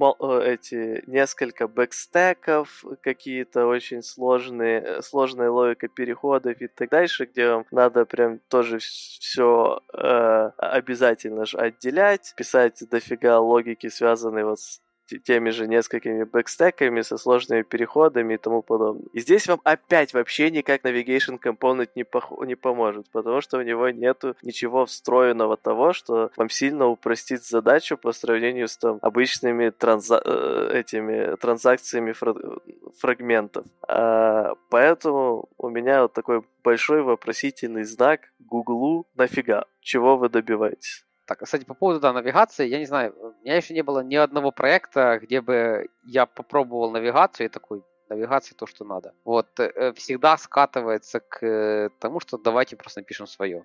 э, 0.00 0.54
эти 0.54 1.02
несколько 1.08 1.66
бэкстеков, 1.66 2.84
какие-то 3.02 3.66
очень 3.66 4.02
сложные, 4.02 5.02
сложная 5.02 5.50
логика 5.50 5.88
переходов 5.88 6.60
и 6.60 6.68
так 6.68 6.90
дальше, 6.90 7.24
где 7.26 7.48
вам 7.48 7.66
надо 7.72 8.04
прям 8.04 8.38
тоже 8.48 8.78
все 8.78 9.80
э, 9.92 10.50
обязательно 10.58 11.44
же 11.44 11.58
отделять, 11.58 12.34
писать 12.36 12.80
дофига 12.88 13.40
логики, 13.40 13.88
связанные 13.88 14.44
вот 14.44 14.60
с 14.60 14.80
теми 15.24 15.50
же 15.50 15.66
несколькими 15.68 16.24
бэкстеками, 16.24 17.00
со 17.02 17.16
сложными 17.16 17.62
переходами 17.62 18.34
и 18.34 18.36
тому 18.36 18.62
подобное. 18.62 19.06
И 19.12 19.20
здесь 19.20 19.46
вам 19.46 19.60
опять 19.64 20.14
вообще 20.14 20.50
никак 20.50 20.84
Navigation 20.84 21.38
Component 21.42 21.90
не, 21.94 22.02
пох- 22.02 22.44
не 22.46 22.54
поможет, 22.54 23.06
потому 23.12 23.40
что 23.40 23.58
у 23.58 23.62
него 23.62 23.88
нету 23.90 24.36
ничего 24.42 24.86
встроенного 24.86 25.56
того, 25.56 25.92
что 25.92 26.30
вам 26.36 26.50
сильно 26.50 26.86
упростит 26.86 27.44
задачу 27.44 27.96
по 27.96 28.12
сравнению 28.12 28.68
с 28.68 28.76
там 28.76 28.98
обычными 29.02 29.68
транза- 29.70 30.22
э, 30.24 30.80
этими 30.80 31.36
транзакциями 31.36 32.12
фра- 32.12 32.60
фрагментов. 32.98 33.66
А, 33.88 34.54
поэтому 34.70 35.48
у 35.56 35.68
меня 35.68 36.02
вот 36.02 36.12
такой 36.12 36.42
большой 36.64 37.02
вопросительный 37.02 37.84
знак 37.84 38.20
Гуглу 38.38 39.06
нафига, 39.14 39.66
чего 39.80 40.16
вы 40.16 40.28
добиваетесь? 40.28 41.05
Так, 41.26 41.40
кстати, 41.40 41.64
по 41.64 41.74
поводу 41.74 42.00
да, 42.00 42.12
навигации, 42.12 42.68
я 42.68 42.78
не 42.78 42.86
знаю, 42.86 43.14
у 43.18 43.42
меня 43.42 43.56
еще 43.56 43.74
не 43.74 43.82
было 43.82 44.00
ни 44.00 44.14
одного 44.14 44.52
проекта, 44.52 45.18
где 45.20 45.40
бы 45.40 45.88
я 46.04 46.24
попробовал 46.24 46.92
навигацию 46.92 47.46
и 47.46 47.50
такой, 47.50 47.82
навигация 48.08 48.54
то, 48.56 48.66
что 48.66 48.84
надо. 48.84 49.12
Вот, 49.24 49.58
э, 49.58 49.92
всегда 49.94 50.36
скатывается 50.38 51.18
к 51.18 51.44
э, 51.44 51.90
тому, 51.98 52.20
что 52.20 52.38
давайте 52.38 52.76
просто 52.76 53.00
напишем 53.00 53.26
свое. 53.26 53.64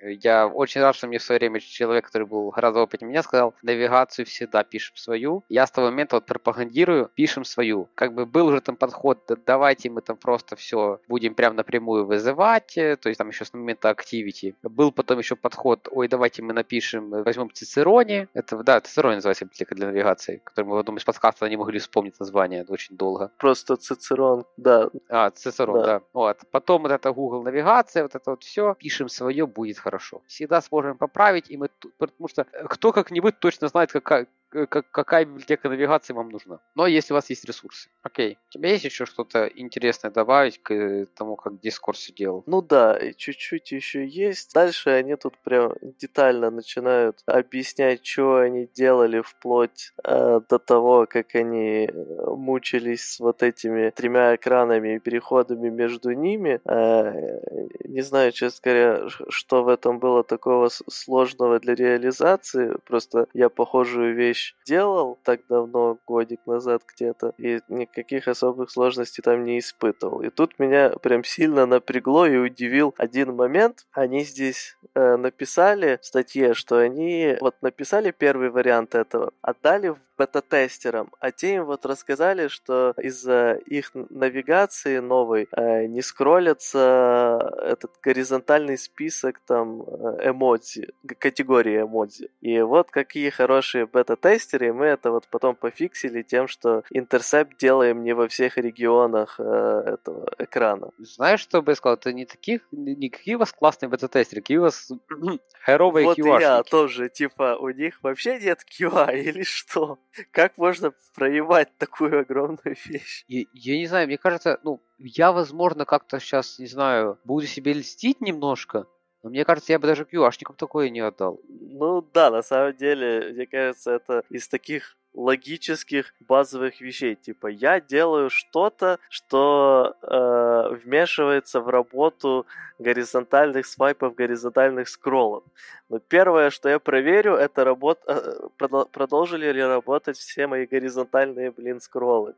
Я 0.00 0.46
очень 0.46 0.80
рад, 0.80 0.94
что 0.94 1.06
мне 1.06 1.18
в 1.18 1.22
свое 1.22 1.38
время 1.38 1.60
человек, 1.60 2.06
который 2.06 2.26
был 2.26 2.50
гораздо 2.50 2.80
опытнее 2.80 3.08
меня, 3.08 3.22
сказал, 3.22 3.54
навигацию 3.62 4.26
всегда 4.26 4.62
пишем 4.62 4.96
свою. 4.96 5.44
Я 5.48 5.66
с 5.66 5.70
того 5.70 5.88
момента 5.88 6.16
вот 6.16 6.26
пропагандирую, 6.26 7.10
пишем 7.14 7.44
свою. 7.44 7.88
Как 7.94 8.12
бы 8.12 8.26
был 8.26 8.48
уже 8.48 8.60
там 8.60 8.76
подход, 8.76 9.18
давайте 9.46 9.90
мы 9.90 10.00
там 10.02 10.16
просто 10.16 10.56
все 10.56 11.00
будем 11.08 11.34
прям 11.34 11.56
напрямую 11.56 12.06
вызывать, 12.06 12.76
э, 12.76 12.96
то 12.96 13.08
есть 13.08 13.18
там 13.18 13.28
еще 13.28 13.44
с 13.44 13.52
момента 13.52 13.90
activity. 13.90 14.54
Был 14.62 14.92
потом 14.92 15.18
еще 15.18 15.36
подход, 15.36 15.88
ой, 15.90 16.08
давайте 16.08 16.42
мы 16.42 16.52
напишем, 16.52 17.14
э, 17.14 17.22
возьмем 17.22 17.50
Цицероне. 17.52 18.28
Это, 18.34 18.62
да, 18.62 18.80
Цицероне 18.80 19.16
называется 19.16 19.44
библиотека 19.44 19.74
для 19.74 19.86
навигации, 19.86 20.40
которую 20.44 20.70
мы 20.70 20.76
в 20.76 20.80
одном 20.80 20.96
из 20.98 21.04
подкастов 21.04 21.48
не 21.48 21.56
могли 21.56 21.78
вспомнить 21.78 22.18
название 22.20 22.64
очень 22.68 22.96
долго. 22.96 23.30
Просто 23.38 23.76
Цицерон, 23.76 24.44
да. 24.56 24.88
А, 25.08 25.30
Цицерон, 25.30 25.80
да. 25.80 25.86
да. 25.86 26.02
Вот. 26.12 26.38
Потом 26.50 26.82
вот 26.82 26.92
это 26.92 27.12
Google 27.12 27.42
навигация, 27.42 28.02
вот 28.02 28.14
это 28.14 28.30
вот 28.30 28.42
все, 28.42 28.74
пишем 28.74 29.08
свое, 29.08 29.46
будет 29.46 29.78
хорошо. 29.86 30.22
Всегда 30.26 30.60
сможем 30.60 30.98
поправить, 30.98 31.48
и 31.48 31.56
мы, 31.56 31.68
потому 31.98 32.28
что 32.28 32.42
э, 32.42 32.66
кто 32.68 32.92
как-нибудь 32.92 33.38
точно 33.38 33.68
знает, 33.68 33.92
какая, 33.92 34.26
как, 34.64 34.90
какая 34.90 35.24
библиотека 35.24 35.68
навигации 35.68 36.12
вам 36.14 36.30
нужна. 36.30 36.60
Но 36.74 36.86
если 36.86 37.12
у 37.12 37.16
вас 37.16 37.28
есть 37.30 37.44
ресурсы. 37.44 37.90
Окей. 38.02 38.38
У 38.48 38.52
тебя 38.52 38.70
есть 38.70 38.84
еще 38.84 39.04
что-то 39.04 39.46
интересное 39.46 40.10
добавить 40.10 40.62
к 40.62 40.72
э, 40.72 41.06
тому, 41.14 41.36
как 41.36 41.54
Discord 41.54 41.94
все 41.94 42.12
делал? 42.12 42.44
Ну 42.46 42.62
да, 42.62 42.96
и 42.96 43.14
чуть-чуть 43.14 43.72
еще 43.72 44.06
есть. 44.06 44.54
Дальше 44.54 44.90
они 44.90 45.16
тут 45.16 45.36
прям 45.38 45.72
детально 45.98 46.50
начинают 46.50 47.20
объяснять, 47.26 48.06
что 48.06 48.36
они 48.36 48.68
делали 48.74 49.20
вплоть 49.20 49.92
э, 50.04 50.40
до 50.48 50.58
того, 50.58 51.06
как 51.08 51.34
они 51.34 51.86
э, 51.86 52.30
мучились 52.30 53.14
с 53.14 53.20
вот 53.20 53.42
этими 53.42 53.90
тремя 53.90 54.36
экранами 54.36 54.96
и 54.96 54.98
переходами 54.98 55.68
между 55.68 56.12
ними. 56.12 56.60
Э, 56.64 57.40
не 57.84 58.02
знаю, 58.02 58.32
честно 58.32 58.60
говоря, 58.62 59.08
что 59.28 59.64
в 59.64 59.68
этом 59.68 59.98
было 59.98 60.22
такого 60.22 60.68
сложного 60.68 61.58
для 61.58 61.74
реализации. 61.74 62.76
Просто 62.84 63.26
я 63.34 63.48
похожую 63.48 64.14
вещь 64.14 64.45
делал 64.66 65.18
так 65.24 65.40
давно, 65.48 65.98
годик 66.06 66.40
назад 66.46 66.82
где-то, 66.94 67.32
и 67.38 67.60
никаких 67.68 68.28
особых 68.28 68.70
сложностей 68.70 69.22
там 69.22 69.44
не 69.44 69.58
испытывал. 69.58 70.22
И 70.22 70.30
тут 70.30 70.58
меня 70.58 70.90
прям 70.90 71.24
сильно 71.24 71.66
напрягло 71.66 72.26
и 72.26 72.36
удивил 72.36 72.94
один 72.98 73.34
момент. 73.34 73.86
Они 73.92 74.24
здесь 74.24 74.76
э, 74.94 75.16
написали 75.16 75.98
в 76.00 76.06
статье, 76.06 76.54
что 76.54 76.78
они 76.78 77.36
вот 77.40 77.56
написали 77.62 78.10
первый 78.10 78.50
вариант 78.50 78.94
этого, 78.94 79.32
отдали 79.42 79.94
бета-тестерам, 80.16 81.10
а 81.20 81.30
те 81.30 81.56
им 81.56 81.64
вот 81.64 81.86
рассказали, 81.86 82.48
что 82.48 82.94
из-за 82.98 83.54
их 83.66 83.90
навигации 83.94 84.98
новой 84.98 85.48
э, 85.52 85.86
не 85.86 86.02
скроллится 86.02 87.52
этот 87.62 87.92
горизонтальный 88.02 88.78
список 88.78 89.40
там 89.46 89.82
э, 89.82 90.30
эмодзи, 90.30 90.92
категории 91.18 91.82
эмодзи. 91.82 92.30
И 92.40 92.60
вот 92.60 92.90
какие 92.90 93.30
хорошие 93.30 93.86
бета-тестеры, 93.86 94.72
мы 94.72 94.86
это 94.86 95.10
вот 95.10 95.28
потом 95.30 95.54
пофиксили 95.54 96.22
тем, 96.22 96.48
что 96.48 96.82
интерсепт 96.90 97.58
делаем 97.58 98.02
не 98.02 98.14
во 98.14 98.28
всех 98.28 98.56
регионах 98.56 99.36
э, 99.38 99.42
этого 99.42 100.28
экрана. 100.38 100.90
Знаешь, 100.98 101.40
что 101.40 101.62
бы 101.62 101.72
я 101.72 101.76
сказал? 101.76 101.96
Это 101.96 102.12
не 102.12 102.26
таких, 102.26 102.62
не 102.72 103.10
какие 103.10 103.34
у 103.34 103.38
вас 103.38 103.52
классные 103.52 103.88
бета-тестеры, 103.88 104.40
какие 104.40 104.58
у 104.58 104.62
вас 104.62 104.90
херовые 105.64 106.06
Вот 106.06 106.18
и 106.18 106.22
я 106.22 106.62
тоже, 106.62 107.08
типа, 107.08 107.56
у 107.60 107.70
них 107.70 107.98
вообще 108.02 108.38
нет 108.38 108.60
QA 108.64 109.16
или 109.20 109.42
что? 109.42 109.98
Как 110.30 110.56
можно 110.56 110.92
проебать 111.14 111.76
такую 111.78 112.20
огромную 112.20 112.76
вещь? 112.86 113.24
Я, 113.28 113.44
я 113.52 113.76
не 113.78 113.86
знаю, 113.86 114.06
мне 114.06 114.18
кажется, 114.18 114.60
ну, 114.62 114.80
я, 114.98 115.32
возможно, 115.32 115.84
как-то 115.84 116.18
сейчас, 116.20 116.58
не 116.58 116.66
знаю, 116.66 117.18
буду 117.24 117.46
себе 117.46 117.72
льстить 117.72 118.20
немножко, 118.20 118.86
но 119.22 119.30
мне 119.30 119.44
кажется, 119.44 119.72
я 119.72 119.78
бы 119.78 119.86
даже 119.86 120.04
QA-шникам 120.04 120.54
такое 120.56 120.88
не 120.88 121.00
отдал. 121.00 121.40
Ну 121.48 122.02
да, 122.02 122.30
на 122.30 122.42
самом 122.42 122.76
деле, 122.76 123.32
мне 123.32 123.46
кажется, 123.46 123.92
это 123.92 124.22
из 124.30 124.48
таких 124.48 124.96
логических 125.16 126.14
базовых 126.20 126.80
вещей. 126.80 127.16
Типа, 127.16 127.46
я 127.48 127.80
делаю 127.80 128.30
что-то, 128.30 128.98
что 129.08 129.96
э, 130.02 130.76
вмешивается 130.84 131.60
в 131.60 131.68
работу 131.68 132.46
горизонтальных 132.78 133.66
свайпов, 133.66 134.14
горизонтальных 134.14 134.88
скроллов. 134.88 135.42
Но 135.88 135.98
первое, 135.98 136.50
что 136.50 136.68
я 136.68 136.78
проверю, 136.78 137.34
это 137.34 137.64
работ... 137.64 138.00
Э, 138.06 138.48
продолжили 138.92 139.50
ли 139.50 139.62
работать 139.62 140.18
все 140.18 140.46
мои 140.46 140.66
горизонтальные, 140.66 141.50
блин, 141.50 141.80
скроллы. 141.80 142.34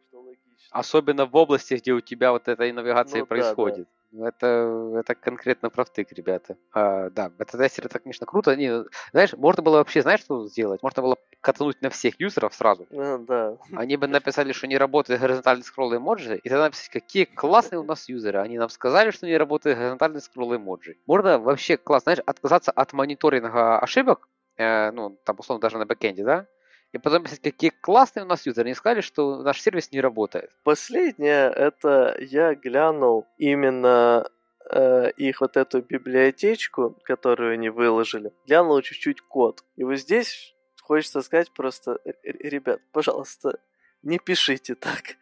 Особенно 0.70 1.26
в 1.26 1.35
области, 1.35 1.75
где 1.75 1.92
у 1.92 2.00
тебя 2.00 2.30
вот 2.30 2.47
эта 2.47 2.73
навигация 2.73 3.20
ну, 3.20 3.26
происходит. 3.26 3.88
Да, 4.12 4.18
Ну, 4.18 4.26
это, 4.26 5.00
это 5.00 5.14
конкретно 5.14 5.70
про 5.70 5.85
втык, 5.85 6.12
ребята. 6.12 6.56
А, 6.73 7.08
да, 7.11 7.30
бета-тестеры, 7.30 7.87
это, 7.87 7.99
конечно, 7.99 8.26
круто. 8.26 8.50
Они, 8.50 8.70
знаешь, 9.12 9.32
можно 9.32 9.62
было 9.62 9.78
вообще, 9.78 10.02
знаешь, 10.02 10.20
что 10.20 10.47
сделать? 10.47 10.82
Можно 10.82 11.02
было 11.02 11.16
катануть 11.40 11.80
на 11.83 11.90
всех 11.90 12.21
юзеров 12.21 12.54
сразу. 12.54 12.87
А, 12.90 13.18
да. 13.18 13.57
Они 13.73 13.97
бы 13.97 14.07
написали, 14.07 14.52
что 14.52 14.66
не 14.66 14.78
работает 14.78 15.21
горизонтальный 15.21 15.64
скролл 15.64 15.97
эмоджи, 15.97 16.37
и 16.37 16.49
тогда 16.49 16.64
написать, 16.64 16.90
какие 16.90 17.25
классные 17.25 17.80
у 17.80 17.85
нас 17.85 18.09
юзеры. 18.09 18.40
Они 18.40 18.59
нам 18.59 18.68
сказали, 18.68 19.11
что 19.11 19.26
не 19.26 19.37
работает 19.37 19.78
горизонтальный 19.78 20.21
скролл 20.21 20.57
эмоджи. 20.57 20.97
Можно 21.07 21.38
вообще 21.38 21.76
класс, 21.76 22.04
знаешь, 22.04 22.21
отказаться 22.26 22.71
от 22.71 22.92
мониторинга 22.92 23.78
ошибок, 23.78 24.28
э, 24.57 24.90
ну, 24.90 25.18
там, 25.25 25.37
условно, 25.38 25.61
даже 25.61 25.78
на 25.78 25.87
бэкенде, 25.87 26.25
да? 26.25 26.47
и 26.92 26.99
потом 26.99 27.23
писать, 27.23 27.40
какие 27.40 27.71
классные 27.71 28.25
у 28.25 28.26
нас 28.26 28.47
юзеры. 28.47 28.68
Они 28.68 28.75
сказали, 28.75 29.00
что 29.00 29.42
наш 29.42 29.61
сервис 29.61 29.92
не 29.92 30.00
работает. 30.00 30.50
Последнее, 30.64 31.50
это 31.50 32.16
я 32.18 32.54
глянул 32.54 33.26
именно 33.37 34.26
э, 34.71 35.11
их 35.16 35.40
вот 35.40 35.57
эту 35.57 35.83
библиотечку, 35.83 36.97
которую 37.04 37.54
они 37.54 37.68
выложили. 37.68 38.33
Глянул 38.47 38.80
чуть-чуть 38.80 39.21
код. 39.21 39.64
И 39.76 39.85
вот 39.85 39.97
здесь 39.97 40.54
хочется 40.88 41.21
сказать 41.21 41.52
просто, 41.52 42.00
ребят, 42.25 42.80
пожалуйста, 42.92 43.61
не 44.02 44.18
пишите 44.18 44.75
так. 44.75 45.16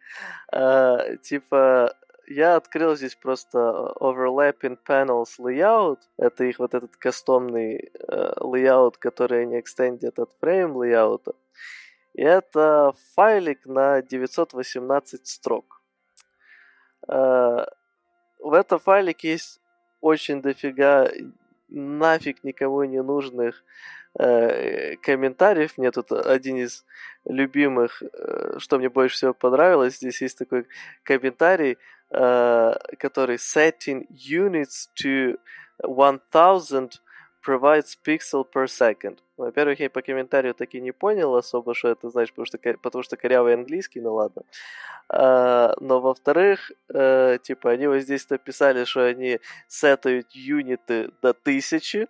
Э, 0.53 1.17
типа, 1.17 1.93
я 2.27 2.55
открыл 2.55 2.95
здесь 2.95 3.15
просто 3.15 3.57
overlapping 3.99 4.77
panels 4.87 5.37
layout. 5.39 5.99
Это 6.17 6.45
их 6.45 6.59
вот 6.59 6.73
этот 6.73 6.95
кастомный 6.95 7.91
э, 7.93 8.33
layout, 8.39 8.95
который 8.97 9.41
они 9.43 9.59
экстендят 9.59 10.19
от 10.19 10.31
frame 10.41 10.73
layout. 10.73 11.35
И 12.13 12.21
это 12.21 12.93
файлик 13.15 13.65
на 13.65 14.01
918 14.01 15.27
строк. 15.27 15.81
Э, 17.09 17.65
в 18.39 18.53
этом 18.53 18.79
файлике 18.79 19.31
есть 19.31 19.59
очень 19.99 20.41
дофига 20.41 21.11
нафиг 21.67 22.43
никому 22.45 22.83
не 22.85 23.01
нужных 23.01 23.63
э, 24.17 24.95
комментариев. 24.97 25.77
Мне 25.77 25.91
тут 25.91 26.11
один 26.11 26.57
из 26.57 26.85
любимых, 27.25 28.01
э, 28.01 28.55
что 28.57 28.77
мне 28.77 28.89
больше 28.89 29.15
всего 29.15 29.33
понравилось, 29.33 29.97
здесь 29.97 30.21
есть 30.21 30.37
такой 30.37 30.65
комментарий, 31.03 31.77
э, 32.09 32.73
который 32.99 33.37
setting 33.37 34.07
units 34.09 34.87
to 34.95 35.37
1000 35.83 37.01
provides 37.45 37.97
pixel 38.03 38.43
per 38.43 38.65
second. 38.65 39.17
Во-первых, 39.37 39.79
я 39.79 39.89
по 39.89 40.01
комментарию 40.01 40.53
таки 40.53 40.81
не 40.81 40.91
понял 40.91 41.35
особо, 41.35 41.73
что 41.75 41.89
это 41.89 42.09
значит, 42.09 42.33
потому 42.33 42.45
что, 42.45 42.57
потому 42.57 43.03
что 43.03 43.17
корявый 43.17 43.53
английский, 43.53 44.01
ну 44.01 44.15
ладно. 44.15 44.41
Но 45.09 46.01
во-вторых, 46.01 46.71
типа, 46.89 47.71
они 47.71 47.87
вот 47.87 47.99
здесь 47.99 48.29
написали, 48.29 48.83
что 48.83 49.05
они 49.05 49.39
сетают 49.67 50.31
юниты 50.31 51.11
до 51.21 51.33
тысячи, 51.33 52.07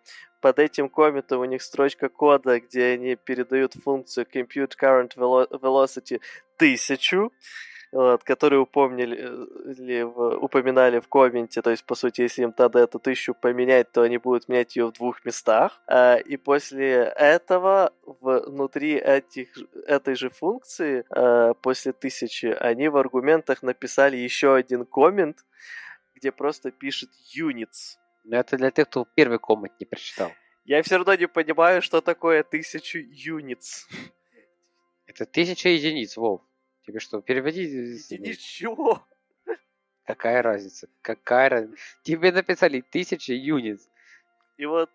под 0.48 0.60
этим 0.60 0.88
комментом 0.88 1.42
у 1.42 1.46
них 1.46 1.62
строчка 1.62 2.08
кода, 2.08 2.62
где 2.62 2.94
они 2.94 3.18
передают 3.18 3.74
функцию 3.74 4.25
compute 4.34 4.75
current 4.82 5.12
velocity 5.18 6.22
тысячу 6.56 7.34
вот, 7.92 8.24
которые 8.24 8.62
упомнили, 8.62 10.04
в, 10.04 10.38
упоминали 10.42 11.00
в 11.00 11.08
комменте, 11.10 11.62
то 11.62 11.72
есть, 11.72 11.86
по 11.86 11.96
сути, 11.96 12.22
если 12.22 12.44
им 12.44 12.54
тогда 12.54 12.82
эту 12.82 13.00
тысячу 13.00 13.34
поменять, 13.34 13.92
то 13.92 14.01
они 14.01 14.18
будут 14.18 14.48
менять 14.50 14.75
ее 14.75 14.88
в 14.88 14.94
двух 14.94 15.24
местах, 15.25 15.82
а, 15.88 16.16
и 16.16 16.38
после 16.38 17.13
этого 17.16 17.92
внутри 18.06 18.96
этих, 18.96 19.50
этой 19.86 20.16
же 20.16 20.30
функции, 20.30 21.06
а, 21.10 21.54
после 21.56 21.92
тысячи, 21.92 22.46
они 22.46 22.88
в 22.89 22.98
аргументах 22.98 23.63
написали 23.63 24.16
еще 24.18 24.56
один 24.56 24.86
коммент, 24.86 25.46
где 26.16 26.32
просто 26.32 26.72
пишет 26.72 27.10
units. 27.38 27.98
Но 28.27 28.38
это 28.38 28.57
для 28.57 28.72
тех, 28.72 28.89
кто 28.89 29.05
первый 29.15 29.39
коммент 29.39 29.79
не 29.79 29.86
прочитал. 29.86 30.31
Я 30.65 30.84
все 30.84 30.98
равно 30.98 31.15
не 31.15 31.29
понимаю, 31.29 31.81
что 31.81 32.01
такое 32.01 32.43
тысячу 32.43 33.00
units. 33.00 33.86
Это 35.05 35.25
тысяча 35.25 35.69
единиц, 35.69 36.17
Вов. 36.17 36.41
Тебе 36.86 37.00
что, 37.00 37.22
переводи? 37.22 37.65
Ничего. 38.19 39.01
Какая 40.05 40.41
разница? 40.41 40.89
Какая 41.01 41.50
разница? 41.50 41.81
Тебе 42.03 42.34
написали 42.34 42.81
тысячи 42.81 43.31
юниц. 43.31 43.88
И 44.57 44.65
вот 44.65 44.89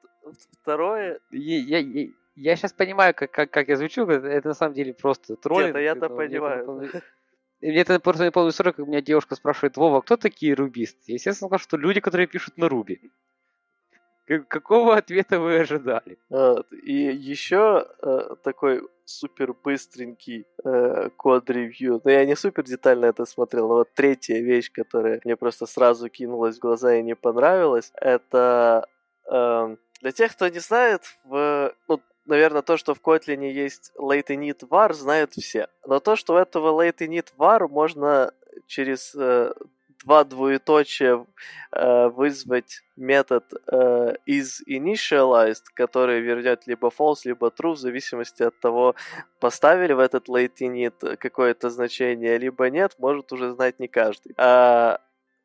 второе... 0.60 1.18
Я, 1.30 1.78
я, 1.78 2.08
я 2.34 2.56
сейчас 2.56 2.74
понимаю, 2.74 3.14
как, 3.14 3.30
как, 3.30 3.50
как 3.50 3.68
я 3.68 3.76
звучу, 3.76 4.06
это 4.06 4.48
на 4.48 4.54
самом 4.54 4.74
деле 4.74 4.92
просто 4.92 5.36
троллинг. 5.36 5.74
Нет, 5.74 5.84
я-то 5.84 6.10
понимаю. 6.10 6.70
Мне 6.70 6.90
это 7.62 8.00
просто 8.00 8.25
не 8.25 8.31
помню 8.31 8.50
историю, 8.50 8.75
как 8.75 8.87
меня 8.87 9.00
девушка 9.00 9.37
спрашивает, 9.37 9.76
Вова, 9.76 10.00
кто 10.00 10.16
такие 10.16 10.54
рубисты? 10.54 11.12
Естественно, 11.12 11.49
сказал, 11.49 11.59
что 11.59 11.76
люди, 11.76 12.01
которые 12.01 12.27
пишут 12.27 12.57
на 12.57 12.68
руби. 12.68 13.11
Какого 14.48 14.96
ответа 14.96 15.40
вы 15.40 15.59
ожидали? 15.59 16.16
И 16.85 16.94
еще 16.94 17.87
э, 18.03 18.37
такой 18.42 18.83
супер 19.05 19.53
быстренький 19.53 20.46
э, 20.64 21.11
код-ревью. 21.16 22.01
Но 22.05 22.11
я 22.11 22.25
не 22.25 22.37
супер 22.37 22.62
детально 22.64 23.07
это 23.07 23.25
смотрел, 23.27 23.68
но 23.68 23.75
вот 23.75 23.92
третья 23.94 24.40
вещь, 24.40 24.70
которая 24.72 25.20
мне 25.25 25.37
просто 25.37 25.66
сразу 25.66 26.09
кинулась 26.09 26.57
в 26.57 26.61
глаза 26.61 26.94
и 26.94 27.03
не 27.03 27.16
понравилась, 27.16 27.92
это 27.96 28.87
э, 29.31 29.77
для 30.01 30.12
тех, 30.12 30.33
кто 30.33 30.48
не 30.48 30.61
знает, 30.61 31.03
в, 31.25 31.75
ну, 31.88 32.01
наверное, 32.33 32.62
то, 32.62 32.77
что 32.77 32.95
в 32.95 33.01
Kotlin 33.01 33.45
есть 33.51 33.92
late 33.99 34.29
init 34.29 34.66
var, 34.68 34.92
знают 34.95 35.33
все. 35.35 35.68
Но 35.87 36.01
то, 36.01 36.16
что 36.16 36.35
у 36.35 36.37
этого 36.37 36.83
late 36.83 37.07
init 37.07 37.29
var 37.38 37.68
можно 37.68 38.33
через 38.66 39.14
э, 39.14 39.53
два 40.05 40.25
двоеточия 40.25 41.27
э, 41.73 42.09
вызвать 42.09 42.83
метод 42.97 43.45
э, 43.66 44.14
is 44.27 44.62
который 45.75 46.21
вернет 46.21 46.66
либо 46.66 46.88
false, 46.88 47.21
либо 47.25 47.49
true, 47.49 47.73
в 47.73 47.79
зависимости 47.79 48.42
от 48.42 48.59
того, 48.61 48.95
поставили 49.38 49.92
в 49.92 49.99
этот 49.99 50.29
late 50.29 50.61
init 50.61 51.16
какое-то 51.16 51.68
значение, 51.68 52.38
либо 52.38 52.71
нет, 52.71 52.95
может 52.99 53.31
уже 53.33 53.53
знать 53.53 53.79
не 53.79 53.88
каждый. 53.88 54.35
А 54.38 55.01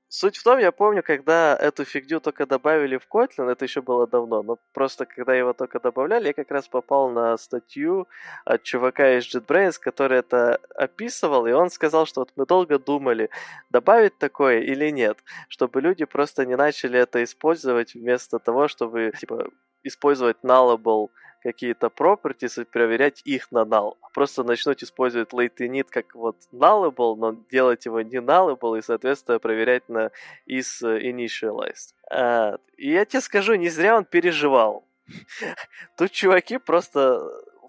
Суть 0.09 0.37
в 0.37 0.43
том, 0.43 0.59
я 0.59 0.71
помню, 0.71 1.03
когда 1.03 1.57
эту 1.57 1.83
фигню 1.83 2.21
только 2.21 2.45
добавили 2.45 2.97
в 2.97 3.07
Kotlin, 3.13 3.51
это 3.51 3.65
еще 3.65 3.81
было 3.81 4.07
давно, 4.07 4.41
но 4.41 4.57
просто 4.73 5.05
когда 5.05 5.35
его 5.35 5.51
только 5.51 5.81
добавляли, 5.81 6.27
я 6.27 6.33
как 6.33 6.49
раз 6.49 6.69
попал 6.69 7.09
на 7.09 7.37
статью 7.37 8.07
от 8.45 8.63
чувака 8.63 9.17
из 9.17 9.25
JetBrains, 9.25 9.73
который 9.77 10.19
это 10.19 10.61
описывал, 10.75 11.45
и 11.45 11.51
он 11.51 11.69
сказал, 11.69 12.05
что 12.05 12.21
вот 12.21 12.31
мы 12.37 12.45
долго 12.45 12.79
думали, 12.79 13.29
добавить 13.69 14.17
такое 14.17 14.59
или 14.59 14.91
нет, 14.91 15.17
чтобы 15.49 15.81
люди 15.81 16.05
просто 16.05 16.45
не 16.45 16.55
начали 16.55 16.97
это 16.97 17.21
использовать 17.21 17.93
вместо 17.93 18.39
того, 18.39 18.69
чтобы 18.69 19.11
типа 19.19 19.49
использовать 19.83 20.37
nullable 20.41 21.09
какие-то 21.47 21.87
properties 21.87 22.61
и 22.61 22.65
проверять 22.65 23.21
их 23.23 23.51
на 23.51 23.63
null. 23.63 23.95
А 24.01 24.09
просто 24.13 24.43
начнуть 24.43 24.83
использовать 24.83 25.31
late 25.31 25.59
init 25.59 25.87
как 25.89 26.13
вот 26.13 26.35
nullable, 26.51 27.15
но 27.15 27.37
делать 27.49 27.85
его 27.85 28.01
не 28.01 28.17
nullable 28.17 28.77
и, 28.77 28.81
соответственно, 28.81 29.39
проверять 29.39 29.87
на 29.87 30.11
is 30.45 30.83
initialized. 30.83 31.93
А, 32.11 32.57
и 32.75 32.91
я 32.91 33.05
тебе 33.05 33.21
скажу, 33.21 33.55
не 33.55 33.69
зря 33.69 33.95
он 33.95 34.03
переживал. 34.03 34.83
Тут 35.97 36.11
чуваки 36.11 36.57
просто 36.57 37.19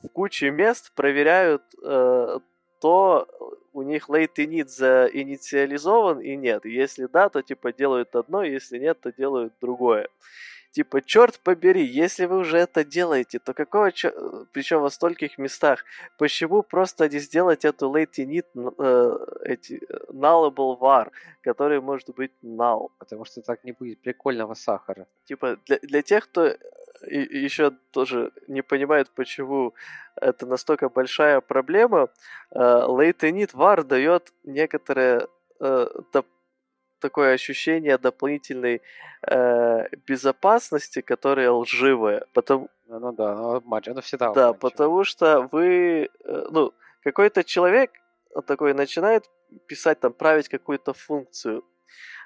в 0.03 0.09
куче 0.09 0.51
мест 0.51 0.93
проверяют 0.95 1.63
э, 1.85 2.39
то 2.81 3.29
у 3.73 3.83
них 3.83 4.09
late 4.09 4.35
init 4.39 4.67
заинициализован 4.67 6.21
и 6.21 6.35
нет. 6.37 6.65
Если 6.65 7.07
да, 7.07 7.29
то 7.29 7.43
типа 7.43 7.73
делают 7.73 8.17
одно, 8.17 8.43
если 8.43 8.79
нет, 8.79 9.01
то 9.01 9.13
делают 9.13 9.53
другое. 9.61 10.09
Типа, 10.71 11.01
черт 11.01 11.41
побери, 11.41 11.85
если 11.85 12.27
вы 12.27 12.39
уже 12.39 12.59
это 12.59 12.85
делаете, 12.85 13.39
то 13.39 13.55
какого 13.55 13.91
чер... 13.91 14.13
причем 14.53 14.81
во 14.81 14.91
стольких 14.91 15.39
местах, 15.39 15.85
почему 16.19 16.63
просто 16.63 17.09
не 17.09 17.19
сделать 17.19 17.65
эту 17.65 17.91
late 17.91 18.19
init 18.19 18.47
э, 18.55 19.19
эти, 19.45 19.81
nullable 20.13 20.79
var, 20.79 21.11
который 21.43 21.81
может 21.81 22.11
быть 22.15 22.33
null? 22.43 22.89
Потому 22.99 23.25
что 23.25 23.41
так 23.41 23.65
не 23.65 23.73
будет 23.73 24.01
прикольного 24.01 24.55
сахара. 24.55 25.07
Типа, 25.25 25.57
для, 25.67 25.79
для 25.83 26.03
тех, 26.03 26.25
кто 26.25 26.55
и, 27.07 27.45
еще 27.45 27.73
тоже 27.91 28.33
не 28.49 28.63
понимает, 28.63 29.11
почему 29.15 29.75
это 30.17 30.47
настолько 30.47 30.89
большая 30.89 31.41
проблема, 31.41 32.09
э, 32.51 32.59
late 32.59 33.21
init 33.21 33.51
var 33.55 33.85
дает 33.85 34.33
некоторое 34.45 35.29
э, 35.61 35.87
такое 37.01 37.35
ощущение 37.35 37.99
дополнительной 37.99 38.83
э, 39.27 39.89
безопасности, 40.07 41.01
которая 41.01 41.51
лживая. 41.53 42.25
Потому... 42.33 42.69
Ну, 42.87 42.99
ну 42.99 43.13
да, 43.13 43.35
ну, 43.35 43.55
обманчиво, 43.55 43.93
оно 43.93 44.01
всегда 44.01 44.33
Да, 44.33 44.53
потому 44.53 45.05
что 45.05 45.49
вы, 45.53 46.09
э, 46.25 46.47
ну, 46.51 46.73
какой-то 47.03 47.45
человек 47.45 47.91
такой 48.47 48.75
начинает 48.75 49.25
писать, 49.67 50.01
там, 50.01 50.13
править 50.13 50.49
какую-то 50.49 50.93
функцию, 50.93 51.65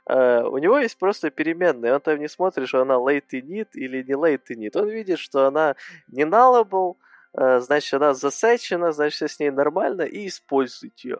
Uh, 0.09 0.43
у 0.49 0.59
него 0.59 0.81
есть 0.81 0.99
просто 0.99 1.31
переменная, 1.31 1.95
он 1.95 2.01
там 2.01 2.19
не 2.19 2.29
смотрит, 2.29 2.69
что 2.69 2.83
она 2.83 2.95
late 2.95 3.31
init 3.31 3.69
или 3.75 4.03
не 4.03 4.15
late 4.15 4.43
init. 4.51 4.73
Он 4.75 4.89
видит, 4.89 5.21
что 5.21 5.47
она 5.47 5.77
не 6.09 6.25
nullable, 6.25 6.97
uh, 7.39 7.61
значит, 7.61 7.95
она 7.95 8.13
засечена, 8.13 8.91
значит, 8.91 9.31
с 9.31 9.39
ней 9.39 9.51
нормально, 9.51 10.03
и 10.03 10.27
использует 10.27 10.99
ее. 11.01 11.19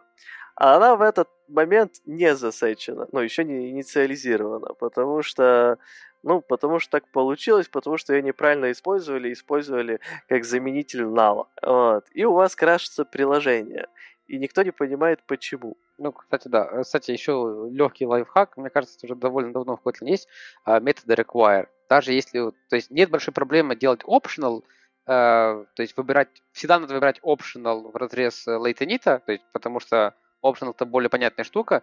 А 0.57 0.77
она 0.77 0.97
в 0.97 1.03
этот 1.03 1.29
момент 1.49 1.95
не 2.07 2.35
засечена, 2.35 3.09
ну, 3.13 3.21
еще 3.21 3.45
не 3.45 3.71
инициализирована, 3.71 4.75
потому 4.75 5.23
что 5.23 5.79
ну, 6.23 6.41
потому 6.41 6.79
что 6.79 6.93
так 6.93 7.09
получилось, 7.11 7.69
потому 7.69 7.97
что 7.97 8.15
ее 8.15 8.23
неправильно 8.23 8.71
использовали, 8.71 9.33
использовали 9.33 9.99
как 10.29 10.45
заменитель 10.45 11.07
нала. 11.07 11.49
Вот. 11.63 12.07
И 12.13 12.25
у 12.25 12.33
вас 12.33 12.55
крашится 12.55 13.05
приложение. 13.05 13.89
И 14.29 14.39
никто 14.39 14.63
не 14.63 14.71
понимает, 14.71 15.21
почему. 15.27 15.77
Ну, 15.99 16.13
кстати, 16.13 16.49
да. 16.49 16.69
Э, 16.71 16.83
кстати, 16.83 17.11
еще 17.11 17.69
легкий 17.71 18.07
лайфхак, 18.07 18.57
мне 18.57 18.71
кажется, 18.71 18.99
уже 19.05 19.15
довольно 19.15 19.53
давно 19.53 19.77
в 19.77 19.87
Kotlin 19.87 20.09
есть, 20.09 20.29
а, 20.65 20.81
методы 20.81 21.15
require. 21.15 21.67
Даже 21.89 22.13
если, 22.13 22.53
то 22.71 22.77
есть 22.77 22.91
нет 22.91 23.11
большой 23.11 23.35
проблемы 23.35 23.77
делать 23.77 24.03
optional, 24.05 24.63
э, 25.07 25.11
то 25.75 25.83
есть 25.83 25.97
выбирать, 25.97 26.29
всегда 26.53 26.79
надо 26.79 26.95
выбирать 26.95 27.21
optional 27.23 27.91
в 27.91 27.97
разрез 27.97 28.47
лейтенита, 28.47 29.21
то 29.27 29.33
есть 29.33 29.45
потому 29.53 29.81
что 29.81 30.15
optional 30.43 30.71
это 30.71 30.85
более 30.85 31.11
понятная 31.11 31.45
штука, 31.45 31.83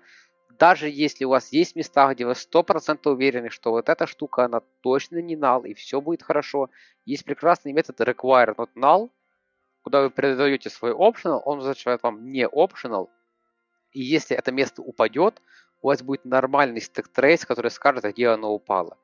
даже 0.57 0.89
если 0.89 1.25
у 1.25 1.29
вас 1.29 1.53
есть 1.53 1.75
места, 1.75 2.13
где 2.13 2.25
вы 2.25 2.33
100% 2.33 3.09
уверены, 3.09 3.49
что 3.49 3.71
вот 3.71 3.87
эта 3.87 4.07
штука, 4.07 4.45
она 4.45 4.61
точно 4.81 5.21
не 5.21 5.35
null, 5.35 5.67
и 5.67 5.73
все 5.73 6.01
будет 6.01 6.23
хорошо, 6.23 6.69
есть 7.05 7.23
прекрасный 7.23 7.71
метод 7.71 7.99
require 8.01 8.55
not 8.55 8.69
null, 8.75 9.09
куда 9.83 10.01
вы 10.01 10.09
передаете 10.09 10.69
свой 10.69 10.91
optional, 10.91 11.41
он 11.45 11.57
возвращает 11.57 12.03
вам 12.03 12.25
не 12.27 12.45
optional, 12.47 13.09
и 13.91 14.01
если 14.01 14.35
это 14.35 14.51
место 14.51 14.81
упадет, 14.81 15.41
у 15.81 15.87
вас 15.87 16.01
будет 16.01 16.25
нормальный 16.25 16.81
стек 16.81 17.07
трейс, 17.07 17.45
который 17.45 17.71
скажет, 17.71 18.03
где 18.03 18.27
оно 18.27 18.53
упало. 18.53 18.97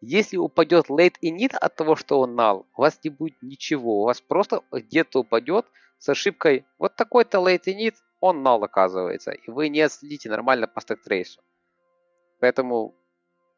Если 0.00 0.36
упадет 0.36 0.88
late 0.88 1.14
init 1.22 1.54
от 1.54 1.76
того, 1.76 1.94
что 1.94 2.20
он 2.20 2.38
null, 2.38 2.66
у 2.76 2.80
вас 2.82 2.98
не 3.04 3.10
будет 3.10 3.40
ничего. 3.40 4.02
У 4.02 4.04
вас 4.04 4.20
просто 4.20 4.62
где-то 4.72 5.20
упадет 5.20 5.66
с 5.98 6.08
ошибкой 6.08 6.64
вот 6.78 6.96
такой-то 6.96 7.38
late 7.38 7.66
init, 7.66 7.94
он 8.22 8.46
null 8.46 8.64
оказывается, 8.64 9.32
и 9.32 9.50
вы 9.50 9.68
не 9.68 9.80
отследите 9.80 10.30
нормально 10.30 10.68
по 10.68 10.80
стек-трейсу. 10.80 11.42
Поэтому, 12.40 12.94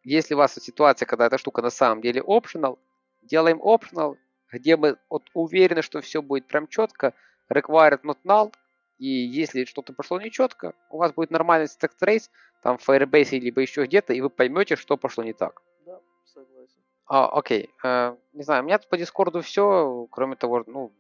если 0.03 0.35
у 0.35 0.39
вас 0.39 0.55
ситуация, 0.55 1.07
когда 1.07 1.27
эта 1.27 1.37
штука 1.37 1.61
на 1.61 1.71
самом 1.71 2.01
деле 2.01 2.23
optional, 2.23 2.79
делаем 3.23 3.61
optional, 3.61 4.17
где 4.51 4.77
мы 4.77 4.97
вот 5.11 5.25
уверены, 5.35 5.83
что 5.83 6.01
все 6.01 6.23
будет 6.23 6.49
прям 6.49 6.67
четко, 6.67 7.13
required 7.53 8.01
not 8.05 8.19
null, 8.25 8.55
и 8.97 9.07
если 9.07 9.67
что-то 9.67 9.93
пошло 9.93 10.19
нечетко, 10.19 10.73
у 10.89 10.97
вас 10.97 11.13
будет 11.13 11.31
нормальный 11.31 11.69
stack 11.69 11.97
trace, 11.97 12.31
там 12.63 12.79
в 12.79 12.89
Firebase 12.89 13.39
либо 13.39 13.61
еще 13.61 13.85
где-то, 13.85 14.15
и 14.15 14.23
вы 14.23 14.31
поймете, 14.31 14.77
что 14.77 14.97
пошло 14.97 15.25
не 15.25 15.35
так. 15.35 15.61
Да, 15.85 16.01
согласен. 16.25 16.81
А, 17.07 17.29
окей. 17.29 17.69
Э, 17.85 18.17
не 18.33 18.43
знаю, 18.45 18.63
у 18.63 18.67
меня 18.67 18.79
тут 18.79 18.89
по 18.89 18.97
Дискорду 18.97 19.43
все, 19.43 20.07
кроме 20.11 20.37
того, 20.37 20.65
ну, 20.67 20.91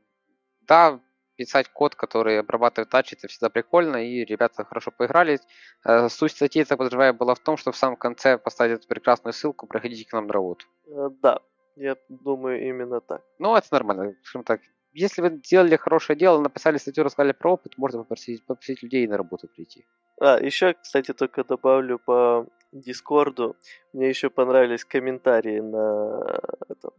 да, 0.62 1.00
писать 1.36 1.68
код, 1.68 1.94
который 1.94 2.40
обрабатывает 2.40 2.90
touch, 2.90 3.12
это 3.12 3.28
всегда 3.28 3.48
прикольно, 3.48 3.96
и 3.96 4.24
ребята 4.24 4.64
хорошо 4.64 4.90
поигрались. 4.90 5.40
Э, 5.84 6.08
суть 6.08 6.32
статьи, 6.32 6.64
так 6.64 6.78
подозреваю, 6.78 7.14
была 7.14 7.34
в 7.34 7.40
том, 7.40 7.56
что 7.56 7.72
в 7.72 7.76
самом 7.76 7.96
конце 7.96 8.38
поставить 8.38 8.78
эту 8.78 8.88
прекрасную 8.88 9.32
ссылку, 9.32 9.66
проходите 9.66 10.08
к 10.08 10.12
нам 10.12 10.26
на 10.26 10.32
работу. 10.32 10.66
Э, 10.86 11.10
да, 11.22 11.40
я 11.76 11.96
думаю 12.08 12.66
именно 12.68 13.00
так. 13.00 13.22
Ну, 13.38 13.56
это 13.56 13.66
нормально, 13.70 14.14
скажем 14.22 14.44
так. 14.44 14.60
Если 14.92 15.22
вы 15.22 15.40
сделали 15.44 15.76
хорошее 15.76 16.16
дело, 16.16 16.40
написали 16.40 16.78
статью, 16.78 17.02
рассказали 17.02 17.32
про 17.32 17.54
опыт, 17.54 17.76
можно 17.78 17.98
попросить, 18.00 18.46
попросить 18.46 18.82
людей 18.82 19.06
на 19.08 19.16
работу 19.16 19.48
прийти. 19.48 19.84
А, 20.20 20.38
еще, 20.38 20.74
кстати, 20.74 21.12
только 21.12 21.42
добавлю 21.42 21.98
по 21.98 22.46
Дискорду. 22.72 23.56
Мне 23.92 24.08
еще 24.08 24.30
понравились 24.30 24.84
комментарии 24.84 25.60
на 25.60 26.40
этом, 26.68 26.92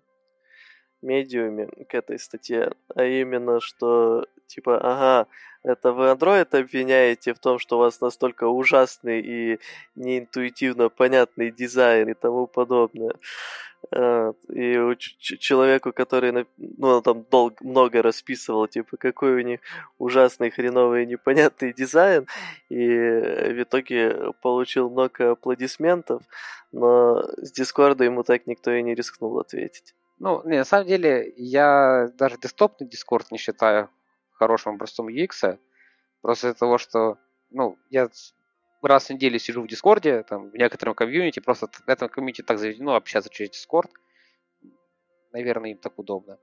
медиуме 1.05 1.67
к 1.87 1.93
этой 1.93 2.19
статье, 2.19 2.71
а 2.95 3.03
именно, 3.03 3.59
что 3.61 4.25
типа, 4.47 4.77
ага, 4.77 5.27
это 5.63 5.91
вы 5.93 6.05
Android 6.11 6.47
обвиняете 6.55 7.33
в 7.33 7.39
том, 7.39 7.59
что 7.59 7.77
у 7.77 7.79
вас 7.79 8.01
настолько 8.01 8.47
ужасный 8.47 9.21
и 9.21 9.59
неинтуитивно 9.95 10.89
понятный 10.89 11.51
дизайн 11.51 12.09
и 12.09 12.13
тому 12.13 12.47
подобное. 12.47 13.15
А, 13.91 14.33
и 14.49 14.95
человеку, 15.17 15.91
который 15.91 16.45
ну, 16.57 17.01
там 17.01 17.25
долго, 17.29 17.55
много 17.61 18.01
расписывал, 18.01 18.67
типа, 18.67 18.97
какой 18.97 19.35
у 19.35 19.41
них 19.41 19.59
ужасный, 19.97 20.51
хреновый 20.51 21.05
непонятный 21.05 21.73
дизайн, 21.73 22.27
и 22.69 22.77
в 22.77 23.63
итоге 23.63 24.33
получил 24.41 24.89
много 24.89 25.31
аплодисментов, 25.31 26.23
но 26.71 27.23
с 27.37 27.51
Дискорда 27.51 28.03
ему 28.03 28.23
так 28.23 28.47
никто 28.47 28.71
и 28.71 28.81
не 28.83 28.95
рискнул 28.95 29.39
ответить. 29.39 29.93
Ну, 30.17 30.41
не, 30.45 30.57
на 30.57 30.65
самом 30.65 30.87
деле, 30.87 31.33
я 31.35 32.09
даже 32.13 32.37
десктопный 32.37 32.87
Discord 32.87 33.25
не 33.31 33.37
считаю 33.37 33.89
хорошим 34.31 34.75
образцом 34.75 35.07
UX, 35.09 35.59
просто 36.21 36.47
из-за 36.47 36.59
того, 36.59 36.77
что, 36.77 37.17
ну, 37.49 37.77
я 37.89 38.09
раз 38.81 39.07
в 39.07 39.09
неделю 39.09 39.39
сижу 39.39 39.61
в 39.61 39.67
Дискорде, 39.67 40.23
там, 40.23 40.51
в 40.51 40.55
некотором 40.55 40.95
комьюнити, 40.95 41.39
просто 41.39 41.67
в 41.67 41.89
этом 41.89 42.09
комьюнити 42.09 42.43
так 42.43 42.59
заведено 42.59 42.95
общаться 42.95 43.29
через 43.29 43.51
Дискорд, 43.51 43.91
наверное, 45.31 45.71
им 45.71 45.77
так 45.77 45.97
удобно. 45.99 46.37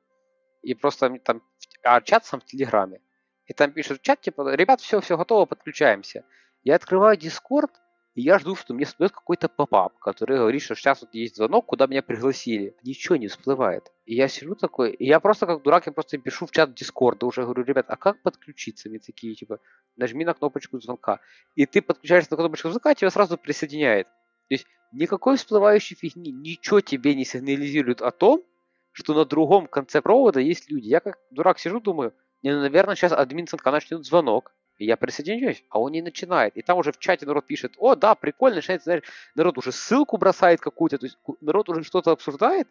И 0.63 0.75
просто 0.75 1.19
там, 1.19 1.43
а 1.83 2.01
чат 2.01 2.25
сам 2.27 2.41
в 2.41 2.45
Телеграме, 2.45 3.01
и 3.47 3.55
там 3.55 3.73
пишут 3.73 4.03
чат, 4.03 4.21
типа, 4.21 4.55
ребят, 4.55 4.81
все, 4.81 5.01
все 5.01 5.17
готово, 5.17 5.47
подключаемся. 5.47 6.25
Я 6.63 6.77
открываю 6.77 7.17
Дискорд, 7.17 7.71
и 8.15 8.23
я 8.23 8.39
жду, 8.39 8.55
что 8.57 8.75
мне 8.75 8.85
всплывет 8.85 9.13
какой-то 9.13 9.49
popup, 9.49 9.99
который 9.99 10.37
говорит, 10.37 10.61
что 10.63 10.75
сейчас 10.75 11.01
вот 11.01 11.15
есть 11.15 11.37
звонок, 11.37 11.65
куда 11.67 11.87
меня 11.87 12.03
пригласили. 12.03 12.77
Ничего 12.83 13.17
не 13.17 13.29
всплывает. 13.29 13.91
И 14.05 14.15
я 14.15 14.29
сижу 14.29 14.55
такой, 14.55 14.93
и 14.93 15.07
я 15.07 15.19
просто 15.19 15.47
как 15.47 15.63
дурак, 15.63 15.87
я 15.87 15.93
просто 15.93 16.19
пишу 16.19 16.47
в 16.47 16.51
чат 16.51 16.75
Дискорда, 16.75 17.25
уже 17.25 17.43
говорю, 17.43 17.65
ребят, 17.65 17.87
а 17.89 17.97
как 17.97 18.21
подключиться? 18.21 18.91
Мне 18.91 18.99
такие, 18.99 19.35
типа, 19.35 19.61
нажми 19.97 20.27
на 20.27 20.35
кнопочку 20.35 20.79
звонка. 20.79 21.21
И 21.55 21.65
ты 21.65 21.81
подключаешься 21.81 22.33
на 22.33 22.37
кнопочку 22.37 22.69
звонка, 22.69 22.95
тебя 22.95 23.11
сразу 23.11 23.39
присоединяет. 23.39 24.07
То 24.49 24.55
есть 24.55 24.67
никакой 24.93 25.37
всплывающей 25.37 25.97
фигни, 25.97 26.33
ничего 26.33 26.83
тебе 26.83 27.15
не 27.15 27.25
сигнализирует 27.25 28.03
о 28.03 28.11
том, 28.11 28.45
что 28.91 29.15
на 29.15 29.25
другом 29.25 29.67
конце 29.67 30.03
провода 30.03 30.39
есть 30.39 30.71
люди. 30.71 30.89
Я 30.89 31.01
как 31.01 31.19
дурак 31.31 31.59
сижу, 31.59 31.81
думаю, 31.81 32.13
не, 32.43 32.53
ну, 32.53 32.61
наверное, 32.61 32.95
сейчас 32.95 33.13
админ 33.13 33.47
звонка 33.47 33.71
начнет 33.71 34.05
звонок. 34.05 34.53
И 34.83 34.85
я 34.85 34.97
присоединяюсь, 34.97 35.63
а 35.69 35.79
он 35.79 35.93
не 35.93 36.03
начинает. 36.03 36.57
И 36.57 36.63
там 36.63 36.77
уже 36.77 36.91
в 36.91 36.99
чате 36.99 37.25
народ 37.25 37.47
пишет, 37.47 37.75
о, 37.79 37.95
да, 37.95 38.17
прикольно, 38.17 38.57
начинает, 38.57 38.83
знаешь, 38.83 39.05
народ 39.37 39.57
уже 39.57 39.71
ссылку 39.71 40.17
бросает 40.17 40.61
какую-то, 40.61 40.99
то 40.99 41.07
есть 41.07 41.17
народ 41.41 41.69
уже 41.69 41.85
что-то 41.85 42.11
обсуждает, 42.11 42.67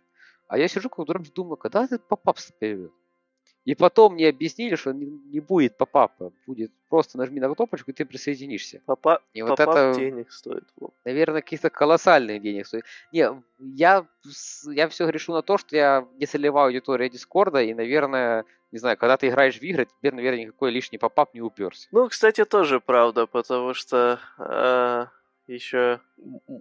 а 0.50 0.58
я 0.58 0.68
сижу 0.68 0.90
как 0.90 1.06
дурак 1.06 1.24
думаю, 1.34 1.56
когда 1.56 1.86
этот 1.86 2.06
попап 2.10 2.38
появится? 2.60 3.01
И 3.64 3.76
потом 3.76 4.14
мне 4.14 4.30
объяснили, 4.30 4.76
что 4.76 4.92
не, 4.92 5.40
будет 5.40 5.78
попапа, 5.78 6.34
будет 6.48 6.72
просто 6.90 7.18
нажми 7.18 7.40
на 7.40 7.54
кнопочку, 7.54 7.92
и 7.92 7.94
ты 7.94 8.06
присоединишься. 8.06 8.82
Попа... 8.86 9.22
И 9.34 9.42
вот 9.44 9.60
это, 9.60 9.94
денег 9.96 10.32
стоит. 10.32 10.64
Наверное, 11.06 11.42
каких-то 11.42 11.70
колоссальных 11.70 12.42
денег 12.42 12.66
стоит. 12.66 12.86
Не, 13.12 13.30
я, 13.60 14.06
я 14.66 14.90
все 14.90 15.06
грешу 15.06 15.34
на 15.34 15.44
то, 15.44 15.58
что 15.60 15.76
я 15.76 16.08
не 16.18 16.26
целевая 16.26 16.66
аудитория 16.68 17.10
Дискорда, 17.10 17.62
и, 17.62 17.74
наверное, 17.74 18.46
не 18.72 18.80
знаю, 18.80 18.98
когда 18.98 19.18
ты 19.18 19.28
играешь 19.28 19.60
в 19.60 19.62
игры, 19.62 19.86
тебе, 19.86 20.12
наверное, 20.12 20.46
никакой 20.46 20.72
лишний 20.72 20.98
попап 20.98 21.34
не 21.34 21.42
уперся. 21.42 21.88
Ну, 21.92 22.08
кстати, 22.08 22.46
тоже 22.46 22.80
правда, 22.80 23.28
потому 23.28 23.74
что 23.76 24.20
э, 24.40 25.06
еще 25.54 26.00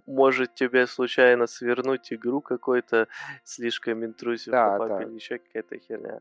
может 0.05 0.55
тебе 0.55 0.87
случайно 0.87 1.47
свернуть 1.47 2.11
игру 2.13 2.41
какой-то 2.41 3.07
слишком 3.43 4.03
интрузив 4.05 4.51
да, 4.51 4.77
попап 4.77 4.99
да. 4.99 5.03
еще 5.03 5.39
какая-то 5.39 5.77
херня. 5.79 6.19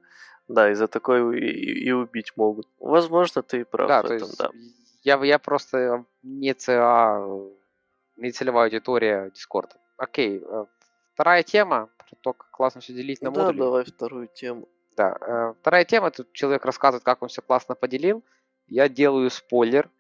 Да, 0.49 0.71
из-за 0.73 0.89
такой 0.89 1.39
и, 1.39 1.85
и 1.87 1.93
убить 1.93 2.33
могут. 2.37 2.67
Возможно, 2.79 3.43
ты 3.43 3.61
и 3.61 3.65
прав 3.65 3.89
да, 3.89 4.03
в 4.03 4.07
этом, 4.07 4.29
есть 4.29 4.39
да. 4.39 4.51
Я, 5.03 5.23
я 5.25 5.39
просто 5.39 6.05
не 6.23 6.53
ЦА, 6.55 7.25
не 8.17 8.33
целевая 8.33 8.65
аудитория 8.65 9.31
Дискорда. 9.31 9.77
Окей, 9.97 10.43
э, 10.45 10.65
вторая 11.15 11.43
тема, 11.43 11.89
про 11.97 12.17
то, 12.21 12.33
как 12.33 12.51
классно 12.51 12.81
все 12.81 12.93
делить 12.93 13.23
на 13.23 13.31
да, 13.31 13.41
модули. 13.41 13.59
Да, 13.59 13.65
давай 13.65 13.85
вторую 13.85 14.29
тему. 14.29 14.69
Да, 14.97 15.17
э, 15.21 15.55
вторая 15.61 15.85
тема, 15.85 16.11
тут 16.11 16.33
человек 16.33 16.65
рассказывает, 16.65 17.05
как 17.05 17.23
он 17.23 17.29
все 17.29 17.43
классно 17.43 17.75
поделил. 17.75 18.23
Я 18.67 18.89
делаю 18.89 19.31
спойлер. 19.31 19.91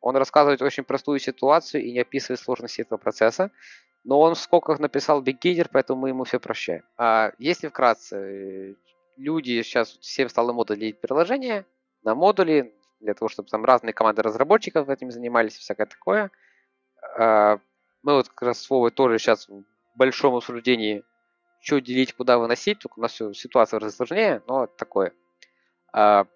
Он 0.00 0.16
рассказывает 0.16 0.62
очень 0.62 0.84
простую 0.84 1.18
ситуацию 1.18 1.82
и 1.82 1.92
не 1.92 2.00
описывает 2.00 2.40
сложности 2.40 2.80
этого 2.82 2.98
процесса. 2.98 3.50
Но 4.02 4.18
он 4.18 4.34
в 4.34 4.38
скобках 4.38 4.78
написал 4.78 5.22
beginner, 5.22 5.68
поэтому 5.70 6.00
мы 6.00 6.08
ему 6.08 6.24
все 6.24 6.40
прощаем. 6.40 6.82
А 6.96 7.32
если 7.38 7.68
вкратце, 7.68 8.76
люди 9.16 9.62
сейчас 9.62 9.98
всем 9.98 10.28
стало 10.28 10.52
мода 10.52 10.74
делить 10.74 11.00
приложения 11.00 11.66
на 12.02 12.14
модули, 12.14 12.74
для 13.00 13.14
того, 13.14 13.28
чтобы 13.28 13.48
там 13.48 13.64
разные 13.64 13.92
команды 13.92 14.22
разработчиков 14.22 14.88
этим 14.88 15.10
занимались, 15.10 15.56
всякое 15.56 15.86
такое. 15.86 16.30
А, 17.18 17.58
мы 18.02 18.14
вот 18.14 18.28
как 18.28 18.42
раз 18.42 18.60
с 18.60 18.70
Вовой 18.70 18.90
тоже 18.90 19.18
сейчас 19.18 19.48
в 19.48 19.64
большом 19.94 20.34
обсуждении 20.34 21.02
что 21.62 21.78
делить, 21.78 22.14
куда 22.14 22.38
выносить, 22.38 22.78
только 22.78 22.98
у 22.98 23.02
нас 23.02 23.12
все, 23.12 23.34
ситуация 23.34 23.78
уже 23.78 23.90
сложнее, 23.90 24.42
но 24.46 24.66
такое. 24.66 25.12
А, 25.92 26.26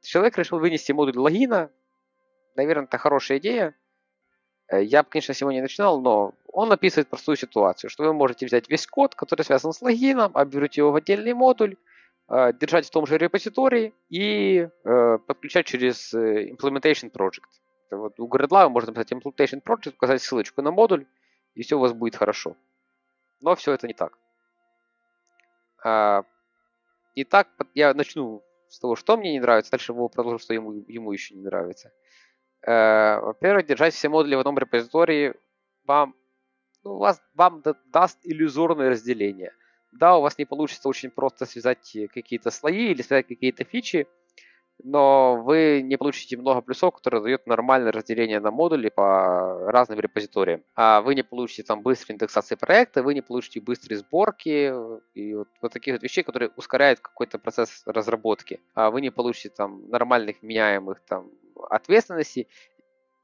человек 0.00 0.38
решил 0.38 0.58
вынести 0.58 0.92
модуль 0.92 1.18
логина, 1.18 1.70
наверное, 2.58 2.84
это 2.84 2.98
хорошая 2.98 3.38
идея. 3.38 3.74
Э, 4.68 4.82
я 4.82 5.02
бы, 5.02 5.08
конечно, 5.08 5.34
сегодня 5.34 5.56
не 5.56 5.62
начинал, 5.62 6.00
но 6.00 6.34
он 6.52 6.70
описывает 6.72 7.08
простую 7.08 7.36
ситуацию, 7.36 7.90
что 7.90 8.04
вы 8.04 8.12
можете 8.12 8.46
взять 8.46 8.68
весь 8.68 8.86
код, 8.86 9.14
который 9.14 9.42
связан 9.42 9.72
с 9.72 9.80
логином, 9.80 10.32
обернуть 10.34 10.76
его 10.76 10.92
в 10.92 10.96
отдельный 10.96 11.32
модуль, 11.32 11.76
э, 12.28 12.52
держать 12.52 12.86
в 12.86 12.90
том 12.90 13.06
же 13.06 13.16
репозитории 13.16 13.94
и 14.10 14.68
э, 14.84 15.18
подключать 15.26 15.66
через 15.66 16.12
Implementation 16.14 17.10
Project. 17.10 17.48
Вот 17.90 18.20
у 18.20 18.28
Gradle 18.28 18.68
можно 18.68 18.92
написать 18.92 19.12
implementation 19.12 19.62
project, 19.62 19.94
указать 19.94 20.20
ссылочку 20.20 20.60
на 20.60 20.70
модуль, 20.70 21.06
и 21.54 21.62
все 21.62 21.76
у 21.76 21.80
вас 21.80 21.92
будет 21.92 22.16
хорошо. 22.16 22.54
Но 23.40 23.54
все 23.54 23.72
это 23.72 23.86
не 23.86 23.94
так. 23.94 24.18
А, 25.82 26.24
не 27.16 27.24
так, 27.24 27.48
я 27.74 27.94
начну 27.94 28.42
с 28.68 28.78
того, 28.78 28.96
что 28.96 29.16
мне 29.16 29.32
не 29.32 29.40
нравится, 29.40 29.70
дальше 29.70 29.92
его 29.92 30.08
продолжу, 30.08 30.38
что 30.38 30.54
ему, 30.54 30.84
ему 30.86 31.12
еще 31.12 31.34
не 31.34 31.42
нравится. 31.42 31.92
А, 32.66 33.20
во-первых, 33.20 33.66
держать 33.66 33.94
все 33.94 34.08
модули 34.08 34.34
в 34.34 34.40
одном 34.40 34.58
репозитории 34.58 35.34
вам, 35.86 36.14
ну, 36.84 36.98
вас, 36.98 37.20
вам 37.34 37.62
даст 37.92 38.18
иллюзорное 38.24 38.90
разделение. 38.90 39.52
Да, 39.92 40.16
у 40.18 40.22
вас 40.22 40.38
не 40.38 40.44
получится 40.44 40.88
очень 40.88 41.10
просто 41.10 41.46
связать 41.46 41.96
какие-то 42.12 42.50
слои 42.50 42.90
или 42.90 43.02
связать 43.02 43.26
какие-то 43.26 43.64
фичи, 43.64 44.06
но 44.84 45.42
вы 45.42 45.82
не 45.82 45.96
получите 45.96 46.36
много 46.36 46.60
плюсов, 46.60 46.94
которые 46.94 47.22
дают 47.22 47.46
нормальное 47.46 47.90
разделение 47.90 48.38
на 48.38 48.50
модули 48.50 48.90
по 48.90 49.70
разным 49.70 49.98
репозиториям. 49.98 50.62
А 50.76 51.00
вы 51.00 51.14
не 51.14 51.22
получите 51.22 51.64
там 51.64 51.82
быстрой 51.82 52.14
индексации 52.14 52.54
проекта, 52.54 53.02
вы 53.02 53.14
не 53.14 53.22
получите 53.22 53.60
быстрой 53.60 53.96
сборки 53.96 54.72
и 55.14 55.34
вот, 55.34 55.48
вот 55.60 55.72
таких 55.72 55.94
вот 55.94 56.02
вещей, 56.02 56.22
которые 56.22 56.50
ускоряют 56.56 57.00
какой-то 57.00 57.38
процесс 57.38 57.82
разработки. 57.86 58.60
А 58.74 58.90
вы 58.90 59.00
не 59.00 59.10
получите 59.10 59.48
там 59.48 59.88
нормальных 59.88 60.42
меняемых 60.42 61.00
там 61.00 61.30
ответственностей. 61.70 62.48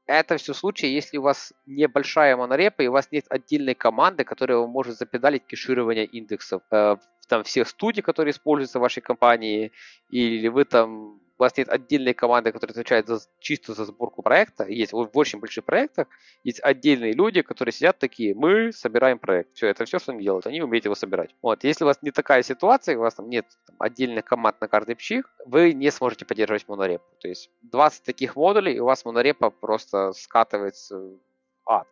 Это 0.07 0.37
все 0.37 0.53
случаи, 0.53 0.87
если 0.87 1.17
у 1.17 1.23
вас 1.23 1.53
небольшая 1.65 2.37
монорепа 2.37 2.83
и 2.83 2.87
у 2.87 2.91
вас 2.91 3.11
нет 3.11 3.25
отдельной 3.29 3.73
команды, 3.73 4.23
которая 4.23 4.59
может 4.67 4.97
запедалить 4.97 5.45
кеширование 5.47 6.05
индексов 6.05 6.61
э, 6.71 6.97
там 7.27 7.43
всех 7.43 7.67
студий, 7.67 8.03
которые 8.03 8.31
используются 8.31 8.77
в 8.77 8.83
вашей 8.83 9.01
компании, 9.01 9.71
или 10.09 10.47
вы 10.47 10.65
там 10.65 11.19
у 11.37 11.43
вас 11.43 11.57
нет 11.57 11.69
отдельной 11.69 12.13
команды, 12.13 12.51
которая 12.51 12.71
отвечает 12.71 13.07
за, 13.07 13.19
чисто 13.39 13.73
за 13.73 13.85
сборку 13.85 14.21
проекта. 14.21 14.65
Есть 14.65 14.93
в 14.93 15.09
очень 15.13 15.39
больших 15.39 15.65
проектах 15.65 16.07
есть 16.43 16.59
отдельные 16.63 17.13
люди, 17.13 17.41
которые 17.41 17.73
сидят 17.73 17.97
такие, 17.97 18.33
мы 18.35 18.71
собираем 18.71 19.19
проект. 19.19 19.53
Все, 19.53 19.67
это 19.67 19.85
все, 19.85 19.99
что 19.99 20.11
они 20.11 20.23
делают, 20.23 20.47
они 20.47 20.61
умеют 20.61 20.85
его 20.85 20.95
собирать. 20.95 21.35
Вот, 21.41 21.63
если 21.63 21.83
у 21.83 21.87
вас 21.87 22.01
не 22.01 22.11
такая 22.11 22.43
ситуация, 22.43 22.97
у 22.97 23.01
вас 23.01 23.15
там 23.15 23.29
нет 23.29 23.45
там, 23.67 23.75
отдельных 23.79 24.25
команд 24.25 24.61
на 24.61 24.67
каждый 24.67 24.95
пчих, 24.95 25.25
вы 25.45 25.73
не 25.73 25.91
сможете 25.91 26.25
поддерживать 26.25 26.67
монорепу. 26.67 27.05
То 27.19 27.27
есть 27.27 27.49
20 27.63 28.03
таких 28.03 28.35
модулей, 28.35 28.75
и 28.75 28.79
у 28.79 28.85
вас 28.85 29.05
монорепа 29.05 29.49
просто 29.49 30.13
скатывается 30.13 30.97
в 30.97 31.19
ад 31.65 31.87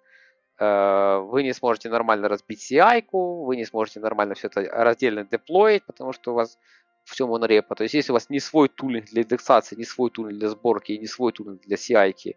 э, 0.59 1.19
вы 1.23 1.43
не 1.43 1.53
сможете 1.53 1.89
нормально 1.89 2.29
разбить 2.29 2.71
CI-ку, 2.71 3.45
вы 3.45 3.55
не 3.55 3.65
сможете 3.65 3.99
нормально 3.99 4.35
все 4.35 4.47
это 4.47 4.61
раздельно 4.61 5.25
деплоить, 5.25 5.83
потому 5.85 6.13
что 6.13 6.31
у 6.31 6.35
вас 6.35 6.57
все 7.03 7.27
монорепа. 7.27 7.75
То 7.75 7.83
есть 7.83 7.95
если 7.95 8.11
у 8.11 8.13
вас 8.13 8.29
не 8.29 8.39
свой 8.39 8.69
тулинг 8.69 9.05
для 9.05 9.23
индексации, 9.23 9.75
не 9.75 9.85
свой 9.85 10.09
тулинг 10.09 10.39
для 10.39 10.49
сборки, 10.49 10.93
не 10.93 11.07
свой 11.07 11.31
тулинг 11.31 11.61
для 11.61 11.75
CI, 11.75 12.35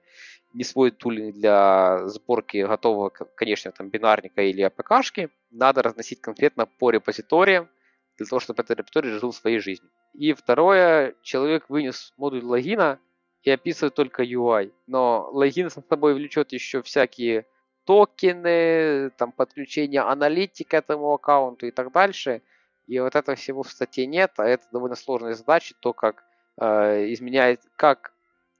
не 0.52 0.64
свой 0.64 0.90
тулинг 0.90 1.34
для 1.34 2.06
сборки 2.08 2.58
готового, 2.64 3.10
конечно, 3.10 3.72
там 3.72 3.90
бинарника 3.90 4.42
или 4.42 4.66
APK, 4.66 5.30
надо 5.50 5.82
разносить 5.82 6.20
конкретно 6.20 6.66
по 6.66 6.90
репозиториям, 6.90 7.68
для 8.16 8.26
того, 8.26 8.40
чтобы 8.40 8.62
этот 8.62 8.78
репозиторий 8.78 9.10
жил 9.10 9.32
своей 9.32 9.58
жизнью. 9.58 9.90
И 10.14 10.32
второе, 10.32 11.14
человек 11.22 11.68
вынес 11.68 12.14
модуль 12.16 12.42
логина 12.42 12.98
и 13.42 13.50
описывает 13.50 13.94
только 13.94 14.24
UI. 14.24 14.72
Но 14.86 15.28
логин 15.32 15.68
с 15.68 15.78
собой 15.88 16.14
влечет 16.14 16.52
еще 16.52 16.80
всякие 16.80 17.46
токены, 17.84 19.10
там 19.10 19.32
подключение 19.32 20.00
аналитики 20.00 20.66
к 20.66 20.74
этому 20.74 21.12
аккаунту 21.12 21.66
и 21.66 21.70
так 21.70 21.92
дальше– 21.92 22.42
и 22.86 22.98
вот 23.00 23.14
этого 23.14 23.36
всего 23.36 23.62
в 23.62 23.70
статье 23.70 24.06
нет, 24.06 24.32
а 24.36 24.44
это 24.46 24.64
довольно 24.72 24.96
сложная 24.96 25.34
задача, 25.34 25.74
то, 25.80 25.92
как 25.92 26.24
э, 26.60 27.12
изменяет, 27.12 27.60
как 27.76 28.12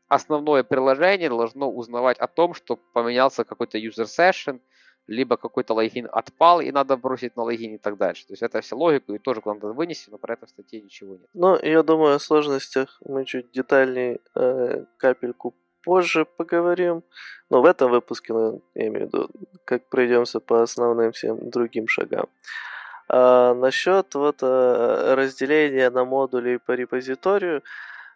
основное 0.08 0.62
приложение 0.62 1.28
должно 1.28 1.70
узнавать 1.70 2.18
о 2.18 2.26
том, 2.26 2.54
что 2.54 2.76
поменялся 2.76 3.44
какой-то 3.44 3.78
user 3.78 4.06
session, 4.06 4.60
либо 5.06 5.36
какой-то 5.36 5.74
логин 5.74 6.08
отпал, 6.10 6.60
и 6.60 6.72
надо 6.72 6.96
бросить 6.96 7.36
на 7.36 7.44
логин 7.44 7.74
и 7.74 7.78
так 7.78 7.96
дальше. 7.96 8.26
То 8.26 8.32
есть 8.32 8.42
это 8.42 8.60
вся 8.60 8.76
логику 8.76 9.14
и 9.14 9.18
тоже 9.18 9.40
надо 9.44 9.68
вынести, 9.68 10.10
но 10.10 10.18
про 10.18 10.34
это 10.34 10.46
в 10.46 10.50
статье 10.50 10.80
ничего 10.80 11.16
нет. 11.16 11.28
Ну, 11.32 11.56
я 11.62 11.82
думаю, 11.82 12.16
о 12.16 12.18
сложностях 12.18 13.00
мы 13.04 13.24
чуть 13.24 13.52
детальнее 13.52 14.18
э, 14.34 14.84
капельку 14.96 15.54
позже 15.84 16.24
поговорим. 16.24 17.04
Но 17.48 17.62
в 17.62 17.64
этом 17.64 17.92
выпуске, 17.92 18.32
ну, 18.32 18.62
я 18.74 18.88
имею 18.88 19.08
в 19.08 19.08
виду, 19.08 19.30
как 19.64 19.88
пройдемся 19.88 20.40
по 20.40 20.62
основным 20.62 21.12
всем 21.12 21.48
другим 21.48 21.86
шагам. 21.86 22.26
А, 23.08 23.54
насчет 23.54 24.14
вот 24.14 24.38
а, 24.42 25.14
разделения 25.14 25.90
на 25.90 26.04
модули 26.04 26.58
по 26.64 26.72
репозиторию, 26.72 27.62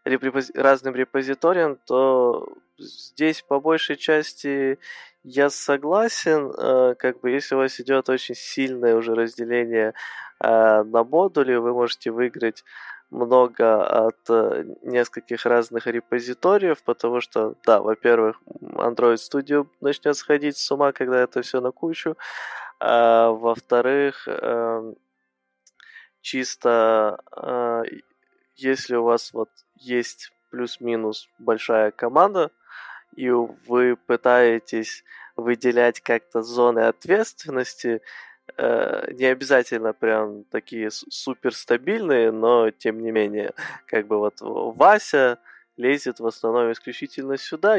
репози- 0.05 0.53
разным 0.55 0.95
репозиториям, 0.95 1.79
то 1.87 2.49
здесь 2.79 3.43
по 3.43 3.61
большей 3.61 3.97
части 3.97 4.79
я 5.23 5.51
согласен, 5.51 6.53
а, 6.57 6.95
как 6.95 7.21
бы 7.21 7.31
если 7.31 7.55
у 7.55 7.59
вас 7.59 7.79
идет 7.81 8.09
очень 8.09 8.35
сильное 8.35 8.97
уже 8.97 9.15
разделение 9.15 9.95
а, 10.41 10.83
на 10.85 11.05
модули, 11.05 11.55
вы 11.55 11.73
можете 11.73 12.11
выиграть 12.11 12.65
много 13.11 14.07
от 14.07 14.19
э, 14.29 14.65
нескольких 14.83 15.45
разных 15.45 15.87
репозиториев, 15.89 16.83
потому 16.85 17.21
что, 17.21 17.55
да, 17.67 17.81
во-первых, 17.81 18.41
Android 18.61 19.17
Studio 19.17 19.67
начнет 19.81 20.17
сходить 20.17 20.57
с 20.57 20.71
ума, 20.71 20.93
когда 20.93 21.21
это 21.21 21.43
все 21.43 21.61
на 21.61 21.73
кучу, 21.73 22.17
во-вторых, 22.81 24.27
эм, 24.27 24.97
чисто 26.23 27.21
а, 27.33 27.83
если 28.61 28.97
у 28.97 29.05
вас 29.05 29.33
вот 29.33 29.51
есть 29.77 30.33
плюс-минус 30.51 31.29
большая 31.39 31.91
команда, 31.91 32.51
и 33.17 33.31
вы 33.31 33.97
пытаетесь 33.97 35.05
выделять 35.37 36.01
как-то 36.01 36.43
зоны 36.43 36.81
ответственности, 36.81 38.03
э, 38.57 39.13
не 39.13 39.27
обязательно 39.27 39.93
прям 39.93 40.45
такие 40.45 40.91
суперстабильные, 40.91 42.31
но 42.31 42.71
тем 42.71 43.01
не 43.01 43.11
менее, 43.11 43.53
как 43.87 44.07
бы 44.07 44.19
вот 44.19 44.37
Вася 44.41 45.39
лезет 45.81 46.21
в 46.21 46.27
основном 46.27 46.71
исключительно 46.71 47.37
сюда, 47.37 47.79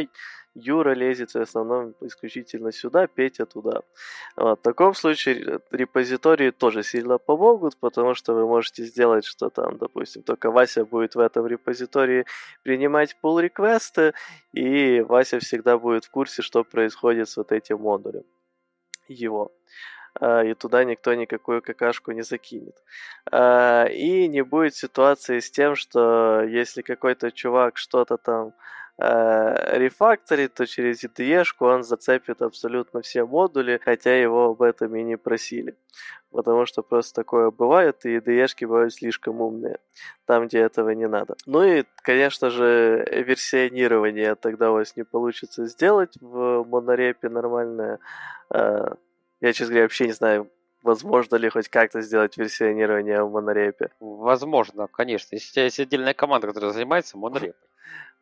Юра 0.54 0.94
лезет 0.94 1.32
в 1.32 1.38
основном 1.38 1.94
исключительно 2.02 2.72
сюда, 2.72 3.08
Петя 3.08 3.46
туда. 3.46 3.82
Вот. 4.36 4.60
В 4.60 4.62
таком 4.62 4.94
случае 4.94 5.62
репозитории 5.72 6.52
тоже 6.52 6.84
сильно 6.84 7.18
помогут, 7.18 7.78
потому 7.78 8.16
что 8.16 8.34
вы 8.34 8.46
можете 8.46 8.84
сделать, 8.84 9.26
что 9.26 9.50
там, 9.50 9.78
допустим, 9.78 10.24
только 10.24 10.52
Вася 10.52 10.84
будет 10.84 11.16
в 11.16 11.20
этом 11.20 11.48
репозитории 11.48 12.26
принимать 12.64 13.16
pull 13.24 13.42
реквесты 13.42 14.14
и 14.54 15.02
Вася 15.02 15.40
всегда 15.40 15.78
будет 15.78 16.06
в 16.06 16.10
курсе, 16.10 16.42
что 16.42 16.64
происходит 16.64 17.30
с 17.30 17.38
вот 17.38 17.52
этим 17.54 17.80
модулем 17.80 18.24
его 19.08 19.52
и 20.20 20.54
туда 20.54 20.84
никто 20.84 21.14
никакую 21.14 21.62
какашку 21.62 22.12
не 22.12 22.22
закинет. 22.22 22.76
А, 23.32 23.86
и 23.86 24.28
не 24.28 24.42
будет 24.42 24.76
ситуации 24.76 25.40
с 25.40 25.50
тем, 25.50 25.76
что 25.76 26.44
если 26.44 26.82
какой-то 26.82 27.32
чувак 27.32 27.78
что-то 27.78 28.18
там 28.18 28.54
э, 28.98 29.78
рефакторит, 29.78 30.54
то 30.54 30.66
через 30.66 31.04
IDE 31.04 31.46
он 31.60 31.84
зацепит 31.84 32.42
абсолютно 32.42 33.02
все 33.02 33.26
модули, 33.26 33.80
хотя 33.84 34.16
его 34.16 34.50
об 34.50 34.62
этом 34.62 34.96
и 34.96 35.04
не 35.04 35.18
просили. 35.18 35.76
Потому 36.32 36.66
что 36.66 36.84
просто 36.84 37.16
такое 37.16 37.52
бывает, 37.52 38.06
и 38.06 38.18
IDE 38.18 38.48
бывают 38.68 38.94
слишком 38.94 39.42
умные, 39.42 39.80
там, 40.26 40.48
где 40.48 40.60
этого 40.60 40.90
не 40.90 41.08
надо. 41.08 41.36
Ну 41.46 41.64
и, 41.64 41.84
конечно 42.04 42.50
же, 42.50 43.06
версионирование 43.26 44.36
тогда 44.36 44.72
у 44.72 44.74
вас 44.76 44.96
не 44.98 45.04
получится 45.04 45.66
сделать 45.66 46.14
в 46.20 46.66
монорепе 46.66 47.30
нормальное. 47.30 48.00
Я, 49.42 49.54
честно 49.54 49.74
говоря, 49.74 49.86
вообще 49.86 50.06
не 50.06 50.14
знаю, 50.14 50.52
возможно 50.84 51.36
ли 51.36 51.50
хоть 51.50 51.68
как-то 51.68 52.02
сделать 52.02 52.38
версионирование 52.38 53.24
в 53.24 53.32
монорепе. 53.32 53.90
Возможно, 54.00 54.88
конечно. 54.88 55.36
Если 55.36 55.50
у 55.50 55.54
тебя 55.54 55.64
есть 55.66 55.80
отдельная 55.80 56.14
команда, 56.14 56.48
которая 56.48 56.72
занимается 56.72 57.18
монорепой. 57.18 57.56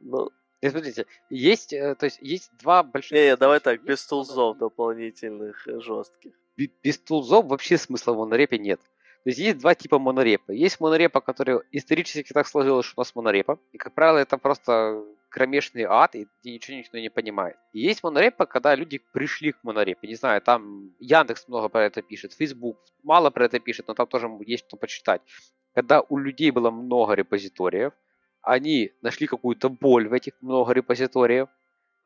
Ну, 0.02 0.30
и 0.62 0.70
смотрите, 0.70 1.06
есть, 1.30 1.74
э, 1.74 1.94
то 1.96 2.06
есть 2.06 2.20
есть 2.22 2.52
два 2.58 2.84
больших... 2.84 3.12
Не, 3.12 3.26
не, 3.26 3.36
давай 3.36 3.60
так, 3.60 3.84
без 3.84 4.06
тулзов 4.06 4.58
дополнительных 4.58 5.68
э, 5.68 5.82
жестких. 5.82 6.32
Без 6.56 6.98
тулзов 7.00 7.46
вообще 7.48 7.78
смысла 7.78 8.14
в 8.14 8.18
монорепе 8.18 8.58
нет. 8.58 8.80
То 9.24 9.30
есть 9.30 9.40
есть 9.40 9.58
два 9.58 9.76
типа 9.76 10.00
монорепа. 10.00 10.52
Есть 10.52 10.80
монорепа, 10.80 11.20
который 11.20 11.60
исторически 11.74 12.32
так 12.32 12.48
сложилось, 12.48 12.86
что 12.86 13.00
у 13.00 13.02
нас 13.02 13.14
монорепа. 13.14 13.60
И, 13.74 13.78
как 13.78 13.94
правило, 13.94 14.18
это 14.18 14.38
просто 14.38 15.04
кромешный 15.30 15.84
ад, 15.84 16.16
и 16.16 16.28
ничего 16.44 16.78
никто 16.78 16.98
не 16.98 17.10
понимает. 17.10 17.58
И 17.74 17.80
есть 17.80 18.04
монорепа, 18.04 18.46
когда 18.46 18.76
люди 18.76 18.98
пришли 19.14 19.52
к 19.52 19.64
монорепе. 19.64 20.08
Не 20.08 20.16
знаю, 20.16 20.42
там 20.42 20.92
Яндекс 21.00 21.48
много 21.48 21.70
про 21.70 21.86
это 21.86 22.02
пишет, 22.02 22.34
Facebook 22.34 22.78
мало 23.04 23.30
про 23.30 23.46
это 23.46 23.60
пишет, 23.60 23.88
но 23.88 23.94
там 23.94 24.08
тоже 24.08 24.30
есть 24.46 24.66
что 24.68 24.78
почитать. 24.78 25.22
Когда 25.76 26.02
у 26.02 26.18
людей 26.18 26.52
было 26.52 26.72
много 26.72 27.14
репозиториев, 27.14 27.94
они 28.42 28.92
нашли 29.02 29.28
какую-то 29.28 29.70
боль 29.70 30.08
в 30.08 30.14
этих 30.14 30.34
много 30.42 30.74
репозиториев, 30.74 31.50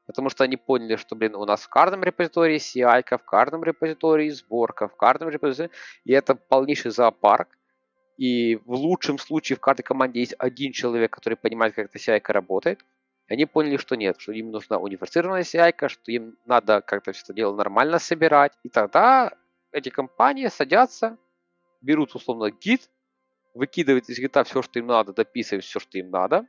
потому 0.05 0.29
что 0.29 0.43
они 0.43 0.57
поняли, 0.57 0.97
что, 0.97 1.15
блин, 1.15 1.35
у 1.35 1.45
нас 1.45 1.63
в 1.63 1.69
каждом 1.69 2.03
репозитории 2.03 2.57
CI, 2.57 3.17
в 3.17 3.25
каждом 3.25 3.63
репозитории 3.63 4.29
сборка, 4.29 4.87
в 4.87 4.95
каждом 4.95 5.29
репозитории, 5.29 5.71
и 6.03 6.11
это 6.11 6.35
полнейший 6.35 6.91
зоопарк, 6.91 7.47
и 8.17 8.57
в 8.65 8.73
лучшем 8.73 9.17
случае 9.17 9.57
в 9.57 9.59
каждой 9.59 9.83
команде 9.83 10.19
есть 10.19 10.35
один 10.37 10.71
человек, 10.71 11.11
который 11.11 11.35
понимает, 11.35 11.73
как 11.73 11.85
эта 11.85 11.97
CI 11.97 12.21
работает, 12.27 12.83
Они 13.27 13.45
поняли, 13.45 13.77
что 13.77 13.95
нет, 13.95 14.19
что 14.19 14.31
им 14.33 14.51
нужна 14.51 14.77
универсированная 14.77 15.43
CI, 15.43 15.87
что 15.87 16.11
им 16.11 16.37
надо 16.45 16.81
как-то 16.81 17.13
все 17.13 17.23
это 17.23 17.33
дело 17.33 17.55
нормально 17.55 17.99
собирать. 17.99 18.53
И 18.63 18.69
тогда 18.69 19.31
эти 19.71 19.89
компании 19.89 20.47
садятся, 20.47 21.17
берут 21.81 22.15
условно 22.15 22.51
гид, 22.51 22.89
выкидывают 23.53 24.09
из 24.09 24.19
гита 24.19 24.43
все, 24.43 24.61
что 24.61 24.79
им 24.79 24.87
надо, 24.87 25.13
дописывают 25.13 25.63
все, 25.63 25.79
что 25.79 25.97
им 25.97 26.09
надо, 26.09 26.45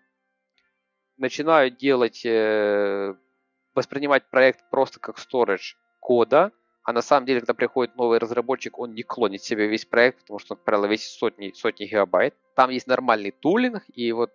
начинают 1.17 1.77
делать, 1.77 2.25
э, 2.25 3.15
воспринимать 3.75 4.29
проект 4.31 4.69
просто 4.71 4.99
как 4.99 5.19
storage 5.19 5.77
кода, 6.01 6.53
а 6.83 6.93
на 6.93 7.03
самом 7.03 7.27
деле, 7.27 7.41
когда 7.41 7.55
приходит 7.55 7.97
новый 7.97 8.19
разработчик, 8.19 8.79
он 8.79 8.95
не 8.95 9.03
клонит 9.03 9.43
себе 9.43 9.69
весь 9.69 9.87
проект, 9.87 10.21
потому 10.21 10.39
что, 10.39 10.55
как 10.55 10.65
правило, 10.65 10.87
весит 10.87 11.13
сотни, 11.13 11.51
сотни 11.53 11.87
гигабайт. 11.87 12.35
Там 12.55 12.69
есть 12.69 12.87
нормальный 12.87 13.31
тулинг, 13.31 13.83
и 13.95 14.13
вот, 14.13 14.33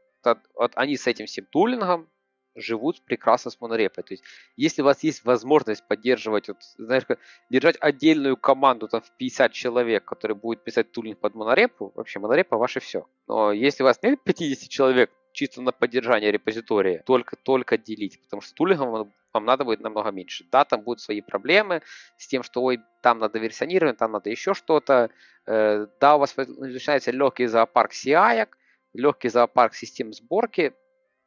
вот 0.56 0.71
они 0.73 0.97
с 0.97 1.06
этим 1.06 1.28
всем 1.28 1.45
тулингом 1.45 2.10
живут 2.59 3.01
прекрасно 3.01 3.51
с 3.51 3.59
монорепой. 3.61 4.03
То 4.03 4.13
есть, 4.13 4.23
если 4.57 4.81
у 4.81 4.85
вас 4.85 5.03
есть 5.03 5.25
возможность 5.25 5.87
поддерживать, 5.87 6.47
вот, 6.47 6.57
знаешь, 6.77 7.03
держать 7.49 7.77
отдельную 7.79 8.37
команду 8.37 8.87
там, 8.87 9.01
в 9.01 9.11
50 9.17 9.51
человек, 9.51 10.05
который 10.05 10.35
будет 10.35 10.63
писать 10.63 10.91
тулинг 10.91 11.19
под 11.19 11.35
монорепу, 11.35 11.91
вообще 11.95 12.19
монорепа 12.19 12.57
ваше 12.57 12.79
все. 12.79 13.07
Но 13.27 13.51
если 13.51 13.83
у 13.83 13.85
вас 13.85 14.01
нет 14.03 14.19
50 14.23 14.69
человек, 14.69 15.11
чисто 15.31 15.61
на 15.61 15.71
поддержание 15.71 16.31
репозитория, 16.31 17.03
только, 17.05 17.35
только 17.35 17.77
делить, 17.77 18.21
потому 18.21 18.41
что 18.41 18.53
тулингом 18.55 19.11
вам 19.33 19.45
надо 19.45 19.63
будет 19.63 19.79
намного 19.81 20.11
меньше. 20.11 20.45
Да, 20.51 20.65
там 20.65 20.81
будут 20.81 21.01
свои 21.01 21.21
проблемы 21.21 21.81
с 22.17 22.27
тем, 22.27 22.43
что 22.43 22.63
ой, 22.63 22.79
там 23.01 23.19
надо 23.19 23.39
версионировать, 23.39 23.97
там 23.97 24.11
надо 24.11 24.29
еще 24.29 24.53
что-то. 24.53 25.11
Э, 25.45 25.87
да, 25.99 26.15
у 26.15 26.19
вас 26.19 26.35
начинается 26.35 27.11
легкий 27.11 27.45
зоопарк 27.45 27.91
CI, 27.91 28.47
легкий 28.93 29.29
зоопарк 29.29 29.75
систем 29.75 30.13
сборки, 30.13 30.73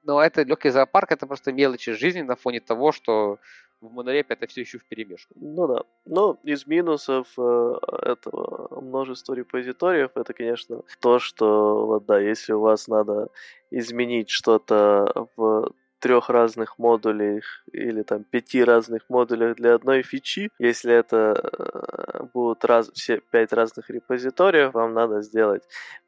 но 0.05 0.23
это 0.23 0.43
легкий 0.43 0.71
зоопарк, 0.71 1.13
это 1.13 1.27
просто 1.27 1.53
мелочи 1.53 1.93
жизни 1.93 2.23
на 2.23 2.37
фоне 2.37 2.61
того, 2.61 2.93
что 2.93 3.39
в 3.81 3.93
монорепе 3.93 4.35
это 4.35 4.47
все 4.47 4.61
еще 4.61 4.79
в 4.79 4.85
перемешку. 4.85 5.35
Ну 5.37 5.67
да. 5.67 5.83
Но 6.05 6.39
из 6.45 6.67
минусов 6.67 7.27
э, 7.37 7.75
этого 8.03 8.81
множества 8.81 9.35
репозиториев, 9.35 10.11
это, 10.15 10.33
конечно, 10.33 10.83
то, 11.01 11.19
что, 11.19 11.87
вот 11.87 12.07
да, 12.07 12.21
если 12.21 12.53
у 12.53 12.61
вас 12.61 12.87
надо 12.87 13.29
изменить 13.71 14.31
что-то 14.31 15.29
в 15.37 15.73
трех 16.03 16.31
разных 16.31 16.79
модулях 16.79 17.45
или 17.73 18.03
там 18.03 18.25
пяти 18.25 18.65
разных 18.65 19.03
модулях 19.09 19.57
для 19.57 19.75
одной 19.75 20.03
фичи. 20.03 20.51
Если 20.59 20.93
это 20.93 21.41
э, 21.41 22.25
будут 22.35 22.65
раз, 22.65 22.91
все 22.93 23.21
пять 23.31 23.53
разных 23.53 23.89
репозиториев, 23.89 24.75
вам 24.75 24.95
надо 24.95 25.23
сделать 25.23 25.63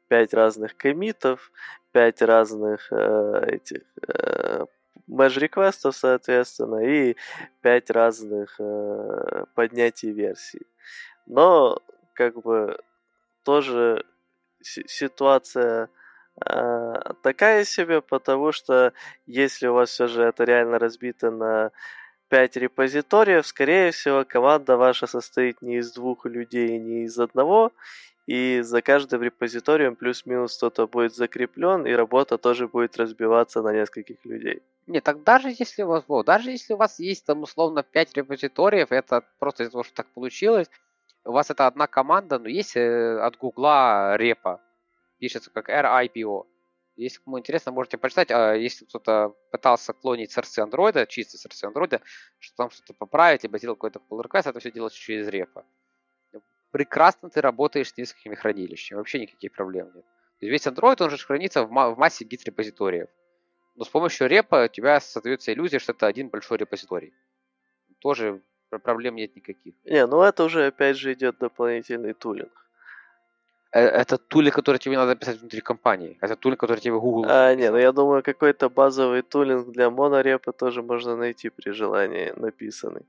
пять 0.07 0.33
разных 0.33 0.75
комитов, 0.77 1.51
пять 1.91 2.21
разных 2.21 2.91
э, 2.91 3.45
этих 3.47 3.81
э, 4.07 4.65
реквестов, 5.07 5.95
соответственно, 5.95 6.85
и 6.85 7.15
пять 7.61 7.89
разных 7.89 8.55
э, 8.59 9.45
поднятий 9.55 10.11
версий. 10.11 10.65
Но 11.25 11.79
как 12.13 12.41
бы 12.41 12.77
тоже 13.43 14.03
ситуация 14.61 15.89
э, 16.45 16.93
такая 17.21 17.63
себе, 17.63 18.01
потому 18.01 18.51
что 18.51 18.93
если 19.25 19.67
у 19.67 19.73
вас 19.73 19.89
все 19.89 20.07
же 20.07 20.23
это 20.23 20.43
реально 20.43 20.79
разбито 20.79 21.31
на 21.31 21.71
5 22.29 22.57
репозиториев, 22.57 23.45
скорее 23.45 23.91
всего, 23.91 24.25
команда 24.25 24.77
ваша 24.77 25.07
состоит 25.07 25.61
не 25.61 25.77
из 25.77 25.93
двух 25.93 26.25
людей, 26.25 26.79
не 26.79 27.03
из 27.03 27.19
одного, 27.19 27.71
и 28.27 28.61
за 28.61 28.81
каждым 28.81 29.21
репозиторием 29.21 29.95
плюс-минус 29.95 30.57
кто-то 30.57 30.87
будет 30.87 31.15
закреплен, 31.15 31.85
и 31.85 31.91
работа 31.93 32.37
тоже 32.37 32.67
будет 32.67 32.97
разбиваться 32.97 33.61
на 33.61 33.71
нескольких 33.71 34.25
людей. 34.25 34.63
Не, 34.87 35.01
так 35.01 35.23
даже 35.23 35.49
если 35.49 35.83
у 35.83 35.87
вас, 35.87 36.03
вот, 36.07 36.25
даже 36.25 36.51
если 36.51 36.73
у 36.73 36.77
вас 36.77 36.99
есть 36.99 37.25
там 37.25 37.43
условно 37.43 37.83
5 37.83 38.17
репозиториев, 38.17 38.91
это 38.91 39.23
просто 39.39 39.63
из-за 39.63 39.71
того, 39.71 39.83
что 39.83 39.93
так 39.93 40.07
получилось, 40.13 40.69
у 41.23 41.31
вас 41.31 41.49
это 41.49 41.67
одна 41.67 41.87
команда, 41.87 42.39
но 42.39 42.47
есть 42.47 42.75
э, 42.75 43.19
от 43.19 43.37
Гугла 43.37 44.15
репа, 44.15 44.61
пишется 45.19 45.51
как 45.51 45.69
RIPO. 45.69 46.45
Если 46.97 47.21
кому 47.21 47.39
интересно, 47.39 47.71
можете 47.71 47.97
почитать, 47.97 48.31
а 48.31 48.53
если 48.53 48.85
кто-то 48.85 49.35
пытался 49.51 49.91
клонить 49.93 50.31
сорсы 50.31 50.59
андроида, 50.59 51.05
чистые 51.07 51.39
сорсы 51.39 51.65
андроида, 51.65 52.01
что 52.39 52.55
там 52.55 52.69
что-то 52.69 52.93
поправить, 52.93 53.43
либо 53.43 53.57
сделать 53.57 53.77
какой-то 53.77 53.99
pull 54.09 54.23
request, 54.23 54.49
это 54.49 54.59
все 54.59 54.71
делается 54.71 54.97
через 54.97 55.27
репа 55.27 55.65
прекрасно 56.75 57.29
ты 57.29 57.39
работаешь 57.39 57.93
с 57.93 57.97
несколькими 57.97 58.35
хранилищами, 58.35 58.97
вообще 58.97 59.19
никаких 59.19 59.53
проблем 59.53 59.91
нет. 59.95 60.03
То 60.39 60.45
есть 60.45 60.51
весь 60.51 60.67
Android, 60.67 61.01
он 61.01 61.09
же 61.09 61.17
хранится 61.17 61.63
в, 61.63 61.69
в 61.69 61.97
массе 61.97 62.25
гид-репозиториев. 62.25 63.07
Но 63.75 63.85
с 63.85 63.87
помощью 63.87 64.27
репа 64.27 64.65
у 64.65 64.67
тебя 64.67 64.99
создается 64.99 65.53
иллюзия, 65.53 65.79
что 65.79 65.93
это 65.93 66.05
один 66.05 66.27
большой 66.27 66.57
репозиторий. 66.57 67.13
Тоже 67.99 68.41
проблем 68.83 69.15
нет 69.15 69.33
никаких. 69.37 69.73
Не, 69.85 70.05
ну 70.05 70.21
это 70.21 70.43
уже 70.43 70.67
опять 70.67 70.97
же 70.97 71.13
идет 71.13 71.37
дополнительный 71.37 72.13
тулинг. 72.13 72.51
Э, 73.71 73.79
это 73.79 74.17
тулинг, 74.17 74.55
который 74.55 74.77
тебе 74.77 74.97
надо 74.97 75.15
писать 75.15 75.39
внутри 75.39 75.61
компании. 75.61 76.17
Это 76.19 76.35
тулинг, 76.35 76.59
который 76.59 76.81
тебе 76.81 76.99
Google... 76.99 77.25
А, 77.29 77.55
не, 77.55 77.71
ну 77.71 77.77
я 77.77 77.93
думаю, 77.93 78.21
какой-то 78.21 78.69
базовый 78.69 79.21
тулинг 79.21 79.71
для 79.71 79.89
монорепа 79.89 80.51
тоже 80.51 80.81
можно 80.81 81.15
найти 81.15 81.47
при 81.47 81.71
желании 81.71 82.33
написанный. 82.35 83.05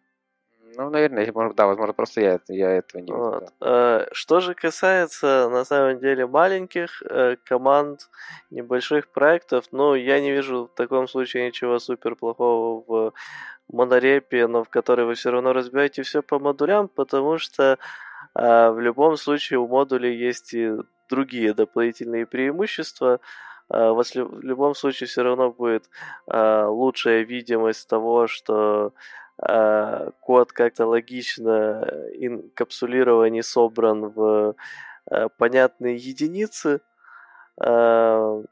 Ну, 0.77 0.91
наверное, 0.91 1.33
может, 1.33 1.57
да, 1.57 1.67
возможно, 1.67 1.95
просто 1.95 2.21
я, 2.21 2.41
я 2.49 2.71
этого 2.73 3.01
не 3.01 3.13
вот. 3.13 3.49
Да. 3.61 4.07
Что 4.13 4.41
же 4.41 4.55
касается, 4.55 5.49
на 5.51 5.65
самом 5.65 5.99
деле, 6.01 6.27
маленьких 6.27 7.03
э, 7.03 7.37
команд, 7.45 8.11
небольших 8.51 9.09
проектов, 9.09 9.65
ну, 9.73 9.95
я 9.95 10.21
не 10.21 10.33
вижу 10.33 10.67
в 10.67 10.77
таком 10.77 11.09
случае 11.09 11.47
ничего 11.47 11.79
супер 11.79 12.15
плохого 12.15 12.85
в 12.87 13.13
монорепе, 13.73 14.47
но 14.47 14.65
в 14.65 14.69
которой 14.69 15.07
вы 15.07 15.15
все 15.15 15.31
равно 15.31 15.55
разбиваете 15.55 16.03
все 16.03 16.23
по 16.23 16.39
модулям, 16.39 16.89
потому 16.89 17.39
что 17.39 17.79
э, 18.35 18.71
в 18.71 18.79
любом 18.79 19.17
случае 19.17 19.59
у 19.61 19.67
модулей 19.67 20.15
есть 20.15 20.53
и 20.53 20.73
другие 21.09 21.55
дополнительные 21.55 22.27
преимущества. 22.27 23.21
В 23.69 24.05
любом 24.43 24.77
случае 24.77 25.09
все 25.09 25.23
равно 25.25 25.51
будет 25.51 25.91
лучшая 26.29 27.23
видимость 27.23 27.89
того, 27.89 28.29
что 28.29 28.93
э, 29.43 30.11
код 30.21 30.53
как-то 30.53 30.87
логично 30.87 31.87
инкапсулирован 32.15 33.35
и 33.35 33.43
собран 33.43 34.09
в 34.09 34.55
э, 35.11 35.29
понятные 35.39 35.97
единицы. 35.97 36.81
Э, 37.61 38.43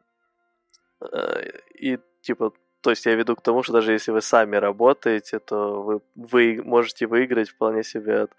и 1.74 1.98
типа 2.22 2.52
то 2.84 2.90
есть 2.90 3.06
я 3.06 3.14
веду 3.14 3.34
к 3.34 3.40
тому, 3.40 3.62
что 3.62 3.72
даже 3.72 3.92
если 3.92 4.12
вы 4.12 4.20
сами 4.20 4.56
работаете, 4.56 5.38
то 5.38 5.82
вы, 5.82 6.00
вы 6.14 6.60
можете 6.62 7.06
выиграть 7.06 7.48
вполне 7.48 7.82
себе 7.82 8.24
от 8.24 8.32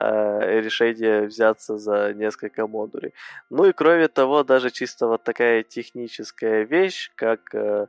э, 0.00 0.60
решения 0.60 1.26
взяться 1.26 1.76
за 1.76 2.14
несколько 2.14 2.66
модулей. 2.66 3.12
Ну 3.50 3.66
и 3.66 3.72
кроме 3.72 4.08
того, 4.08 4.44
даже 4.44 4.70
чисто 4.70 5.08
вот 5.08 5.24
такая 5.24 5.62
техническая 5.62 6.62
вещь, 6.62 7.10
как, 7.16 7.54
э, 7.54 7.86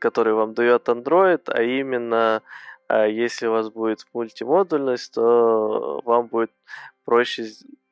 которую 0.00 0.36
вам 0.36 0.54
дает 0.54 0.88
Android, 0.88 1.42
а 1.46 1.62
именно 1.62 2.42
если 2.88 3.46
у 3.46 3.52
вас 3.52 3.70
будет 3.70 4.06
мультимодульность, 4.12 5.14
то 5.14 6.00
вам 6.04 6.26
будет 6.26 6.50
проще, 7.04 7.46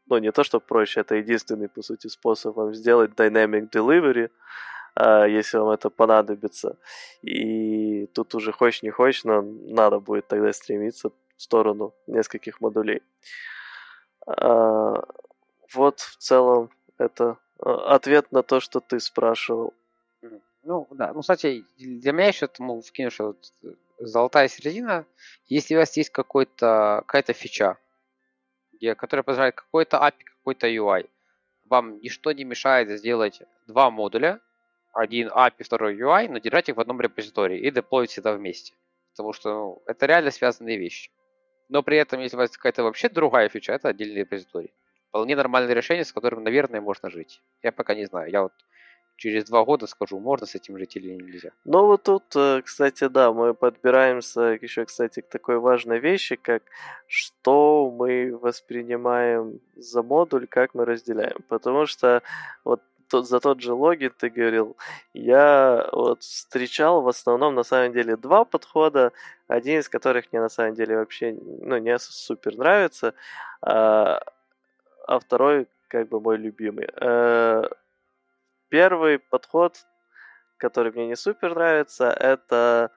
ну 0.06 0.18
не 0.18 0.32
то, 0.32 0.44
что 0.44 0.60
проще, 0.60 1.00
это 1.00 1.16
единственный, 1.16 1.68
по 1.68 1.82
сути, 1.82 2.08
способ 2.08 2.56
вам 2.56 2.74
сделать 2.74 3.12
Dynamic 3.12 3.70
Delivery, 3.70 4.30
а, 4.94 5.24
если 5.26 5.58
вам 5.58 5.70
это 5.70 5.90
понадобится. 5.90 6.76
И 7.22 8.06
тут 8.14 8.34
уже 8.34 8.52
хочешь 8.52 8.82
не 8.82 8.90
хочешь, 8.90 9.24
но 9.24 9.42
надо 9.42 9.98
будет 10.00 10.28
тогда 10.28 10.52
стремиться 10.52 11.10
в 11.36 11.42
сторону 11.42 11.94
нескольких 12.06 12.60
модулей. 12.60 13.02
А, 14.26 15.02
вот 15.72 16.00
в 16.00 16.16
целом 16.18 16.70
это 16.98 17.38
ответ 17.58 18.30
на 18.32 18.42
то, 18.42 18.60
что 18.60 18.80
ты 18.80 19.00
спрашивал. 19.00 19.74
Ну, 20.62 20.86
да. 20.90 21.12
Ну, 21.12 21.20
кстати, 21.20 21.64
для 21.76 22.12
меня 22.12 22.28
еще, 22.28 22.48
ну, 22.58 22.80
вкину, 22.80 23.10
что 23.10 23.26
вот 23.26 23.52
золотая 23.98 24.48
середина, 24.48 25.06
если 25.46 25.74
у 25.74 25.78
вас 25.78 25.96
есть 25.96 26.10
какой-то, 26.10 27.02
какая-то 27.06 27.32
фича, 27.32 27.78
где, 28.72 28.94
которая 28.94 29.22
позволяет 29.22 29.54
какой-то 29.54 29.96
API, 29.98 30.24
какой-то 30.38 30.68
UI, 30.68 31.08
вам 31.64 31.98
ничто 32.00 32.32
не 32.32 32.44
мешает 32.44 32.90
сделать 32.98 33.42
два 33.66 33.90
модуля, 33.90 34.40
один 34.92 35.28
API, 35.28 35.64
второй 35.64 35.96
UI, 35.96 36.28
но 36.28 36.38
держать 36.38 36.68
их 36.68 36.76
в 36.76 36.80
одном 36.80 37.00
репозитории 37.00 37.58
и 37.58 37.70
деплоить 37.70 38.10
всегда 38.10 38.32
вместе. 38.32 38.74
Потому 39.12 39.32
что 39.32 39.48
ну, 39.54 39.82
это 39.86 40.06
реально 40.06 40.30
связанные 40.30 40.76
вещи. 40.76 41.10
Но 41.68 41.82
при 41.82 41.96
этом, 41.96 42.20
если 42.20 42.36
у 42.36 42.40
вас 42.40 42.50
какая-то 42.50 42.82
вообще 42.82 43.08
другая 43.08 43.48
фича, 43.48 43.72
это 43.72 43.88
отдельный 43.88 44.20
репозиторий. 44.20 44.72
Вполне 45.08 45.36
нормальное 45.36 45.74
решение, 45.74 46.04
с 46.04 46.12
которым, 46.12 46.42
наверное, 46.42 46.80
можно 46.80 47.10
жить. 47.10 47.40
Я 47.62 47.72
пока 47.72 47.94
не 47.94 48.04
знаю. 48.04 48.30
Я 48.30 48.42
вот 48.42 48.52
через 49.16 49.44
два 49.44 49.64
года 49.64 49.86
скажу, 49.86 50.18
можно 50.18 50.46
с 50.46 50.54
этим 50.54 50.78
жить 50.78 50.96
или 50.96 51.14
нельзя. 51.14 51.50
Ну 51.64 51.86
вот 51.86 52.02
тут, 52.02 52.24
э, 52.36 52.62
кстати, 52.62 53.08
да, 53.08 53.32
мы 53.32 53.54
подбираемся 53.54 54.58
еще, 54.60 54.84
кстати, 54.84 55.20
к 55.20 55.28
такой 55.28 55.58
важной 55.58 55.98
вещи, 55.98 56.36
как 56.36 56.62
что 57.06 57.90
мы 57.90 58.36
воспринимаем 58.36 59.60
за 59.76 60.02
модуль, 60.02 60.46
как 60.46 60.74
мы 60.74 60.84
разделяем. 60.84 61.38
Потому 61.48 61.86
что 61.86 62.22
вот 62.64 62.82
тот, 63.08 63.28
за 63.28 63.40
тот 63.40 63.60
же 63.60 63.72
логин 63.72 64.12
ты 64.18 64.30
говорил, 64.30 64.76
я 65.12 65.88
вот 65.92 66.22
встречал 66.22 67.02
в 67.02 67.08
основном 67.08 67.54
на 67.54 67.62
самом 67.62 67.92
деле 67.92 68.16
два 68.16 68.44
подхода, 68.44 69.12
один 69.46 69.80
из 69.80 69.88
которых 69.88 70.32
мне 70.32 70.40
на 70.40 70.48
самом 70.48 70.74
деле 70.74 70.96
вообще 70.96 71.36
ну, 71.40 71.78
не 71.78 71.98
супер 71.98 72.56
нравится, 72.56 73.14
а, 73.62 74.20
а 75.06 75.18
второй 75.18 75.66
как 75.88 76.08
бы 76.08 76.20
мой 76.20 76.38
любимый. 76.38 76.88
Первый 78.74 79.20
подход, 79.20 79.76
который 80.56 80.90
мне 80.90 81.06
не 81.06 81.14
супер 81.14 81.54
нравится, 81.54 82.10
это 82.10 82.90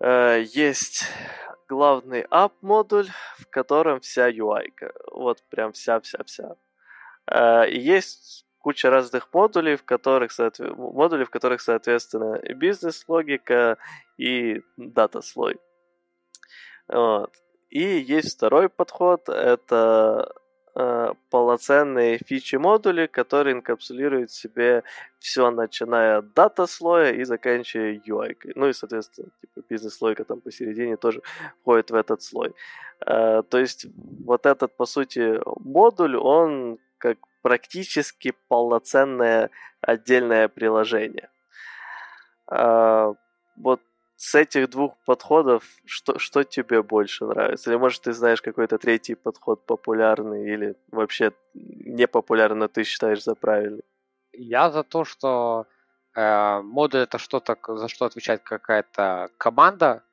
э, 0.00 0.42
есть 0.42 1.04
главный 1.68 2.22
app-модуль, 2.22 3.08
в 3.38 3.46
котором 3.50 4.00
вся 4.00 4.28
UI. 4.28 4.72
Вот 5.12 5.44
прям 5.48 5.70
вся-вся-вся. 5.70 6.56
Э, 7.30 7.68
и 7.68 7.78
есть 7.78 8.44
куча 8.58 8.90
разных 8.90 9.32
модулей, 9.32 9.76
в 9.76 9.84
которых, 9.84 10.32
соотве... 10.32 10.74
модулей, 10.74 11.24
в 11.24 11.30
которых, 11.30 11.60
соответственно, 11.60 12.40
бизнес-логика 12.52 13.78
и 14.18 14.60
дата-слой. 14.76 15.60
Вот. 16.88 17.32
И 17.70 17.84
есть 17.84 18.34
второй 18.38 18.68
подход, 18.68 19.28
это 19.28 20.34
полноценные 20.74 22.18
фичи-модули, 22.18 23.06
которые 23.06 23.54
инкапсулируют 23.54 24.30
в 24.30 24.34
себе 24.34 24.82
все, 25.18 25.50
начиная 25.50 26.18
от 26.18 26.32
дата-слоя 26.32 27.12
и 27.12 27.24
заканчивая 27.24 28.00
UI. 28.06 28.36
Ну 28.54 28.68
и, 28.68 28.72
соответственно, 28.72 29.28
типа 29.40 29.66
бизнес-слойка 29.68 30.24
там 30.24 30.40
посередине 30.40 30.96
тоже 30.96 31.22
входит 31.60 31.90
в 31.90 31.94
этот 31.94 32.22
слой. 32.22 32.54
Э, 33.06 33.42
то 33.48 33.58
есть 33.58 33.86
вот 34.24 34.46
этот, 34.46 34.76
по 34.76 34.86
сути, 34.86 35.40
модуль, 35.60 36.16
он 36.16 36.78
как 36.98 37.18
практически 37.42 38.32
полноценное 38.48 39.50
отдельное 39.80 40.48
приложение. 40.48 41.28
А, 42.46 43.12
вот 43.56 43.80
с 44.22 44.36
этих 44.36 44.70
двух 44.70 44.96
подходов 45.04 45.64
что, 45.84 46.16
что 46.20 46.44
тебе 46.44 46.80
больше 46.82 47.24
нравится? 47.24 47.70
Или 47.70 47.76
может 47.76 48.02
ты 48.02 48.12
знаешь 48.12 48.40
какой-то 48.40 48.78
третий 48.78 49.16
подход 49.16 49.66
популярный 49.66 50.48
или 50.48 50.76
вообще 50.92 51.32
непопулярный, 51.54 52.68
ты 52.68 52.84
считаешь 52.84 53.24
за 53.24 53.34
правильный? 53.34 53.82
Я 54.32 54.70
за 54.70 54.84
то, 54.84 55.04
что 55.04 55.66
э, 56.14 56.60
модуль 56.62 57.00
это 57.00 57.18
что-то, 57.18 57.58
за 57.76 57.88
что 57.88 58.04
отвечает 58.04 58.42
какая-то 58.44 59.28
команда, 59.38 60.04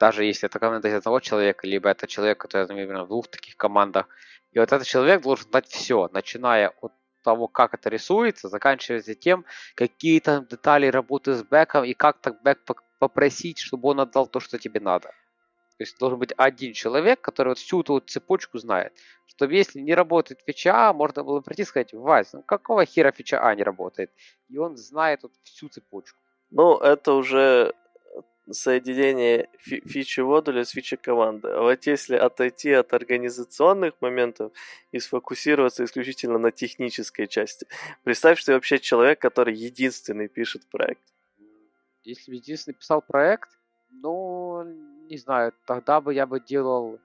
даже 0.00 0.24
если 0.24 0.48
это 0.48 0.58
команда 0.58 0.88
из 0.88 0.94
одного 0.94 1.20
человека, 1.20 1.64
либо 1.64 1.88
это 1.88 2.08
человек, 2.08 2.38
который, 2.38 2.66
например, 2.66 3.04
в 3.04 3.08
двух 3.08 3.28
таких 3.28 3.56
командах, 3.56 4.08
и 4.50 4.58
вот 4.58 4.72
этот 4.72 4.88
человек 4.88 5.22
должен 5.22 5.48
знать 5.48 5.68
все, 5.68 6.08
начиная 6.12 6.70
от 6.80 6.92
того, 7.22 7.48
как 7.48 7.74
это 7.74 7.88
рисуется, 7.88 8.48
заканчивая 8.48 9.00
тем, 9.00 9.44
какие 9.74 10.20
там 10.20 10.46
детали 10.46 10.86
работы 10.86 11.34
с 11.34 11.42
бэком 11.42 11.84
и 11.84 11.94
как 11.94 12.18
так 12.18 12.42
бэк 12.42 12.82
попросить, 12.98 13.58
чтобы 13.58 13.88
он 13.88 14.00
отдал 14.00 14.26
то, 14.26 14.40
что 14.40 14.58
тебе 14.58 14.80
надо. 14.80 15.08
То 15.78 15.84
есть 15.84 15.98
должен 15.98 16.18
быть 16.18 16.32
один 16.36 16.74
человек, 16.74 17.20
который 17.20 17.48
вот 17.48 17.58
всю 17.58 17.80
эту 17.80 17.94
вот 17.94 18.10
цепочку 18.10 18.58
знает. 18.58 18.92
Чтобы 19.26 19.54
если 19.54 19.80
не 19.80 19.94
работает 19.94 20.40
фича 20.46 20.92
можно 20.92 21.24
было 21.24 21.40
прийти 21.40 21.62
и 21.62 21.64
сказать, 21.64 21.92
Вась, 21.92 22.32
ну 22.32 22.42
какого 22.42 22.84
хера 22.84 23.10
фича 23.10 23.40
А 23.40 23.54
не 23.54 23.62
работает? 23.62 24.10
И 24.48 24.58
он 24.58 24.76
знает 24.76 25.22
вот 25.22 25.32
всю 25.42 25.68
цепочку. 25.68 26.20
Ну, 26.50 26.76
это 26.76 27.14
уже 27.14 27.72
соединение 28.50 29.48
фи- 29.58 29.82
фичи 29.86 30.20
модуля 30.20 30.64
с 30.64 30.70
фичи 30.70 30.96
команды. 30.96 31.48
А 31.48 31.60
вот 31.60 31.86
если 31.86 32.16
отойти 32.16 32.72
от 32.72 32.92
организационных 32.92 33.94
моментов 34.00 34.52
и 34.90 34.98
сфокусироваться 34.98 35.84
исключительно 35.84 36.38
на 36.38 36.50
технической 36.50 37.26
части, 37.28 37.66
представь, 38.04 38.38
что 38.38 38.46
ты 38.46 38.54
вообще 38.54 38.78
человек, 38.78 39.20
который 39.20 39.54
единственный 39.54 40.28
пишет 40.28 40.62
проект. 40.70 41.02
Если 42.04 42.32
бы 42.32 42.36
единственный 42.36 42.74
писал 42.74 43.00
проект, 43.00 43.50
ну, 43.90 44.64
не 45.08 45.18
знаю, 45.18 45.52
тогда 45.66 46.00
бы 46.00 46.12
я 46.12 46.26
бы 46.26 46.40
делал 46.40 46.98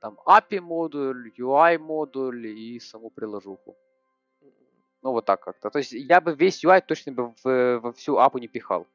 там 0.00 0.18
API 0.26 0.60
модуль, 0.60 1.32
UI 1.38 1.78
модуль 1.78 2.46
и 2.46 2.80
саму 2.80 3.10
приложуху. 3.10 3.76
Ну, 5.02 5.12
вот 5.12 5.26
так 5.26 5.40
как-то. 5.40 5.70
То 5.70 5.78
есть 5.78 5.92
я 5.92 6.20
бы 6.20 6.34
весь 6.34 6.64
UI 6.64 6.82
точно 6.86 7.12
бы 7.12 7.34
в, 7.44 7.78
во 7.80 7.92
всю 7.92 8.18
апу 8.18 8.38
не 8.38 8.48
пихал 8.48 8.86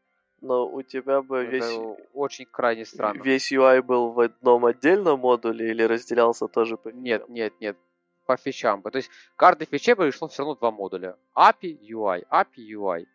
но 0.41 0.67
у 0.67 0.81
тебя 0.81 1.21
бы 1.21 1.39
Это 1.39 1.51
весь... 1.51 1.97
очень 2.13 2.45
крайне 2.45 2.85
странно. 2.85 3.21
Весь 3.21 3.51
UI 3.51 3.81
был 3.81 4.11
в 4.11 4.19
одном 4.19 4.65
отдельном 4.65 5.19
модуле 5.19 5.69
или 5.69 5.83
разделялся 5.83 6.47
тоже 6.47 6.77
по 6.77 6.89
фичам? 6.89 7.03
Нет, 7.03 7.29
нет, 7.29 7.53
нет, 7.59 7.77
по 8.25 8.37
фичам. 8.37 8.81
То 8.83 8.97
есть 8.97 9.09
каждой 9.35 9.65
фиче 9.65 9.95
пришло 9.95 10.27
все 10.27 10.43
равно 10.43 10.55
два 10.55 10.71
модуля. 10.71 11.17
API, 11.35 11.79
UI, 11.89 12.25
API, 12.29 12.71
UI. 12.73 13.05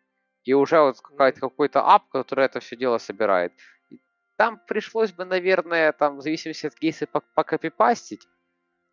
И 0.43 0.53
уже 0.53 0.81
вот 0.81 0.99
какой-то, 0.99 1.39
какой-то 1.39 1.79
app, 1.79 2.01
который 2.11 2.45
это 2.45 2.59
все 2.59 2.75
дело 2.75 2.97
собирает. 2.97 3.53
И 3.89 3.99
там 4.35 4.59
пришлось 4.67 5.13
бы, 5.13 5.23
наверное, 5.23 5.93
там, 5.93 6.17
в 6.17 6.21
зависимости 6.21 6.65
от 6.65 6.75
кейса, 6.75 7.07
покопипастить. 7.07 8.27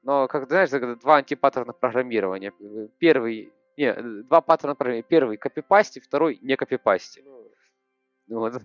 Но, 0.02 0.28
как 0.28 0.44
ты 0.44 0.66
знаешь, 0.66 0.98
два 1.00 1.16
антипаттерна 1.16 1.72
программирования. 1.72 2.52
Первый, 2.98 3.52
не, 3.76 3.92
два 4.22 4.40
паттерна 4.40 4.74
программирования. 4.74 5.08
Первый 5.08 5.36
копипасти, 5.36 5.98
второй 5.98 6.38
не 6.40 6.56
копипасти. 6.56 7.22
Ну, 7.24 7.39
вот. 8.38 8.62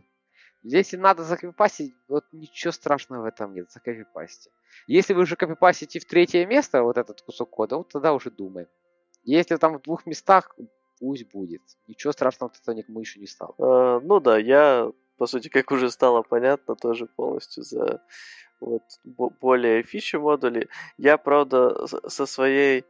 Если 0.63 0.97
надо 0.97 1.24
закопипастить, 1.24 1.93
вот 2.07 2.26
ничего 2.32 2.72
страшного 2.72 3.24
в 3.24 3.26
этом 3.26 3.53
нет, 3.53 3.72
закопипасти. 3.72 4.49
Если 4.88 5.13
вы 5.13 5.22
уже 5.22 5.36
копипастите 5.36 5.99
в 5.99 6.05
третье 6.05 6.45
место, 6.47 6.82
вот 6.82 6.97
этот 6.97 7.22
кусок 7.22 7.51
кода, 7.51 7.78
вот 7.78 7.89
тогда 7.89 8.13
уже 8.13 8.32
думаем. 8.32 8.68
Если 9.24 9.57
там 9.57 9.78
в 9.78 9.82
двух 9.84 10.07
местах, 10.07 10.55
пусть 10.99 11.32
будет. 11.32 11.61
Ничего 11.88 12.13
страшного 12.13 12.51
от 12.51 12.59
этого 12.59 12.76
никому 12.76 12.99
еще 12.99 13.20
не 13.20 13.28
стало. 13.28 13.53
А, 13.59 13.99
ну 13.99 14.20
да, 14.20 14.38
я, 14.38 14.91
по 15.18 15.28
сути, 15.28 15.49
как 15.49 15.72
уже 15.72 15.91
стало 15.91 16.24
понятно, 16.24 16.76
тоже 16.76 17.05
полностью 17.05 17.63
за 17.63 18.01
вот 18.59 18.84
более 19.05 19.84
фичи 19.84 20.16
модули. 20.16 20.70
Я, 20.97 21.18
правда, 21.18 21.86
со 21.88 22.26
своей 22.26 22.86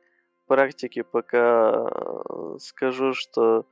практики 0.48 1.02
пока 1.02 1.90
э, 1.90 2.58
скажу, 2.60 3.14
что 3.14 3.66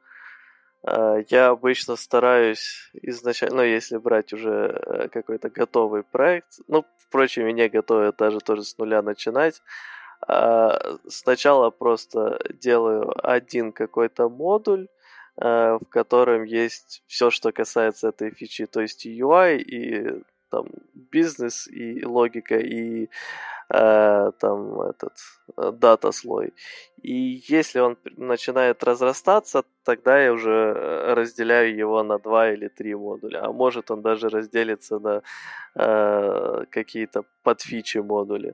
я 0.85 1.49
обычно 1.49 1.95
стараюсь 1.95 2.91
изначально, 2.93 3.57
ну, 3.57 3.63
если 3.63 3.97
брать 3.97 4.33
уже 4.33 4.81
э, 4.85 5.07
какой-то 5.07 5.49
готовый 5.49 6.03
проект, 6.03 6.59
ну, 6.67 6.85
впрочем, 6.97 7.47
и 7.47 7.53
не 7.53 7.69
готовый, 7.69 8.11
даже 8.17 8.39
тоже 8.39 8.63
с 8.63 8.77
нуля 8.77 9.01
начинать, 9.01 9.61
а, 10.27 10.97
сначала 11.07 11.69
просто 11.69 12.39
делаю 12.53 13.13
один 13.23 13.71
какой-то 13.71 14.29
модуль, 14.29 14.87
э, 15.37 15.77
в 15.79 15.85
котором 15.89 16.43
есть 16.43 17.03
все, 17.07 17.29
что 17.29 17.51
касается 17.51 18.09
этой 18.09 18.31
фичи, 18.31 18.65
то 18.65 18.81
есть 18.81 19.05
UI, 19.05 19.57
и 19.57 20.23
там 20.53 20.67
бизнес, 21.11 21.67
и 21.67 22.05
логика, 22.05 22.55
и 22.59 23.09
э, 23.69 24.31
там 24.39 24.81
этот 24.81 25.13
э, 25.57 25.71
дата 25.71 26.11
слой. 26.11 26.53
И 27.01 27.41
если 27.49 27.81
он 27.81 27.97
начинает 28.17 28.83
разрастаться, 28.83 29.63
тогда 29.83 30.23
я 30.23 30.31
уже 30.31 30.51
э, 30.51 31.13
разделяю 31.15 31.75
его 31.75 32.03
на 32.03 32.19
два 32.19 32.51
или 32.53 32.67
три 32.67 32.95
модуля. 32.95 33.45
А 33.45 33.51
может 33.51 33.91
он 33.91 34.01
даже 34.01 34.29
разделится 34.29 34.99
на 34.99 35.21
э, 35.75 36.65
какие-то 36.69 37.23
подфичи 37.43 37.97
модули 37.97 38.53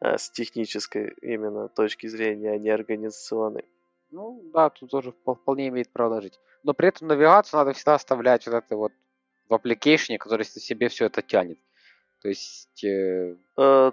э, 0.00 0.16
с 0.16 0.30
технической 0.30 1.12
именно 1.22 1.68
точки 1.68 2.08
зрения, 2.08 2.52
а 2.52 2.58
не 2.58 2.70
организационной. 2.70 3.64
Ну 4.10 4.40
да, 4.54 4.70
тут 4.70 4.90
тоже 4.90 5.12
вполне 5.12 5.68
имеет 5.68 5.92
право 5.92 6.20
жить. 6.20 6.38
Но 6.62 6.72
при 6.74 6.88
этом 6.88 7.08
навигацию 7.08 7.58
надо 7.58 7.72
всегда 7.72 7.94
оставлять 7.94 8.46
вот 8.46 8.54
это 8.54 8.76
вот 8.76 8.92
в 9.48 9.54
application, 9.54 10.18
который 10.18 10.44
себе 10.44 10.88
все 10.88 11.06
это 11.06 11.22
тянет. 11.22 11.58
То 12.22 12.28
есть... 12.28 12.84
Э... 12.84 13.36
Э, 13.56 13.92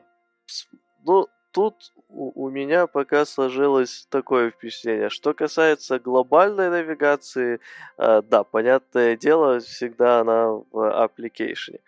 ну, 1.06 1.28
тут 1.52 1.94
у, 2.10 2.50
меня 2.50 2.88
пока 2.88 3.26
сложилось 3.26 4.08
такое 4.10 4.52
впечатление. 4.52 5.10
Что 5.10 5.34
касается 5.34 6.00
глобальной 6.00 6.70
навигации, 6.70 7.60
э, 7.98 8.22
да, 8.22 8.44
понятное 8.44 9.18
дело, 9.18 9.60
всегда 9.60 10.22
она 10.22 10.48
в 10.50 10.66
application. 10.74 11.80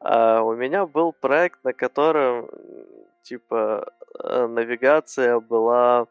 А 0.00 0.42
у 0.42 0.54
меня 0.54 0.86
был 0.86 1.12
проект, 1.12 1.62
на 1.64 1.72
котором 1.72 2.50
типа 3.22 3.92
навигация 4.18 5.38
была 5.40 6.06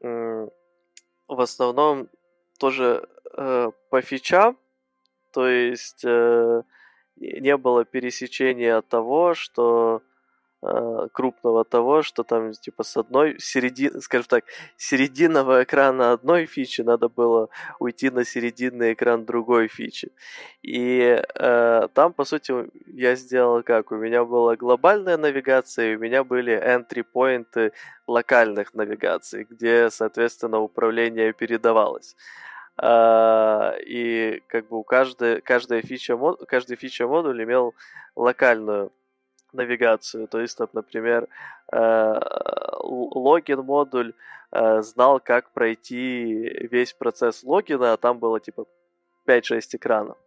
э, 0.00 0.48
в 1.28 1.40
основном 1.40 2.08
тоже 2.58 3.08
э, 3.36 3.70
по 3.90 4.00
фичам, 4.00 4.58
то 5.34 5.48
есть 5.48 6.04
э, 6.04 6.62
не 7.16 7.56
было 7.56 7.84
пересечения 7.84 8.80
того, 8.82 9.34
что 9.34 10.00
э, 10.62 11.08
крупного 11.12 11.64
того, 11.64 12.02
что 12.02 12.22
там 12.22 12.52
типа 12.52 12.84
с 12.84 12.96
одной 12.96 13.40
середины, 13.40 14.00
скажем 14.00 14.28
так, 14.28 14.44
серединного 14.76 15.64
экрана 15.64 16.12
одной 16.12 16.46
фичи 16.46 16.82
надо 16.82 17.08
было 17.08 17.48
уйти 17.80 18.10
на 18.10 18.24
серединный 18.24 18.92
экран 18.92 19.24
другой 19.24 19.66
фичи. 19.66 20.12
И 20.62 21.20
э, 21.34 21.88
там, 21.94 22.12
по 22.12 22.24
сути, 22.24 22.54
я 22.86 23.16
сделал 23.16 23.64
как? 23.64 23.90
У 23.90 23.96
меня 23.96 24.24
была 24.24 24.54
глобальная 24.54 25.16
навигация, 25.16 25.92
и 25.92 25.96
у 25.96 25.98
меня 25.98 26.22
были 26.22 26.54
entry-поинты 26.54 27.72
локальных 28.06 28.72
навигаций, 28.74 29.48
где, 29.50 29.90
соответственно, 29.90 30.60
управление 30.60 31.32
передавалось. 31.32 32.14
Uh, 32.76 33.80
и 33.86 34.42
как 34.48 34.66
бы 34.66 34.78
у 34.78 34.82
каждой, 34.82 35.40
каждая 35.40 35.80
фича, 35.80 36.18
каждый 36.48 36.76
фича 36.76 37.06
модуль 37.06 37.44
имел 37.44 37.72
локальную 38.16 38.90
навигацию. 39.54 40.28
То 40.28 40.40
есть, 40.40 40.58
там, 40.58 40.68
например, 40.72 41.28
э, 41.72 42.20
логин 42.82 43.60
модуль 43.60 44.12
э, 44.52 44.82
знал, 44.82 45.20
как 45.20 45.50
пройти 45.50 46.68
весь 46.70 46.92
процесс 46.92 47.42
логина, 47.44 47.92
а 47.92 47.96
там 47.96 48.18
было 48.18 48.40
типа 48.40 48.66
5-6 49.26 49.76
экранов. 49.76 50.18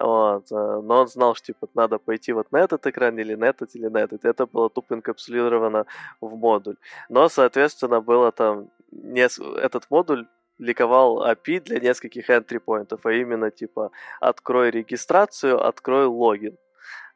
Вот. 0.00 0.50
Э, 0.50 0.80
но 0.82 1.00
он 1.00 1.08
знал, 1.08 1.34
что 1.34 1.46
типа 1.46 1.68
надо 1.74 1.98
пойти 1.98 2.32
вот 2.32 2.50
на 2.52 2.58
этот 2.58 2.86
экран 2.86 3.18
или 3.18 3.34
на 3.34 3.44
этот, 3.44 3.74
или 3.76 3.86
на 3.86 3.98
этот. 3.98 4.24
Это 4.24 4.46
было 4.46 4.68
тупо 4.68 4.94
инкапсулировано 4.94 5.86
в 6.20 6.36
модуль. 6.36 6.76
Но, 7.08 7.28
соответственно, 7.28 8.00
было 8.00 8.32
там 8.32 8.70
не... 8.90 9.28
этот 9.58 9.86
модуль 9.90 10.26
ликовал 10.62 11.26
API 11.26 11.60
для 11.60 11.80
нескольких 11.80 12.30
entry 12.30 12.60
поинтов, 12.60 13.04
а 13.06 13.12
именно 13.12 13.50
типа 13.50 13.90
открой 14.20 14.70
регистрацию, 14.70 15.64
открой 15.64 16.06
логин. 16.06 16.56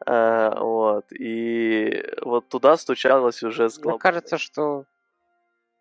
Uh, 0.06 0.60
вот. 0.60 1.06
И 1.12 2.04
вот 2.20 2.48
туда 2.48 2.76
стучалось 2.76 3.42
уже 3.42 3.70
с 3.70 3.78
глобальной. 3.78 3.94
Мне 3.94 3.98
кажется, 4.00 4.38
что 4.38 4.84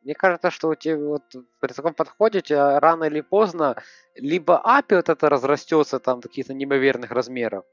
мне 0.05 0.13
кажется, 0.13 0.51
что 0.51 0.70
у 0.70 0.76
тебя 0.76 0.97
вот 0.97 1.24
при 1.59 1.74
таком 1.74 1.93
подходе 1.93 2.41
тебя 2.41 2.80
рано 2.80 3.05
или 3.05 3.22
поздно 3.22 3.76
либо 4.13 4.61
API 4.63 4.97
вот 4.97 5.09
это 5.09 5.30
разрастется 5.30 5.99
там 5.99 6.20
до 6.20 6.30
каких-то 6.30 6.53
неимоверных 6.53 7.11
размеров, 7.11 7.66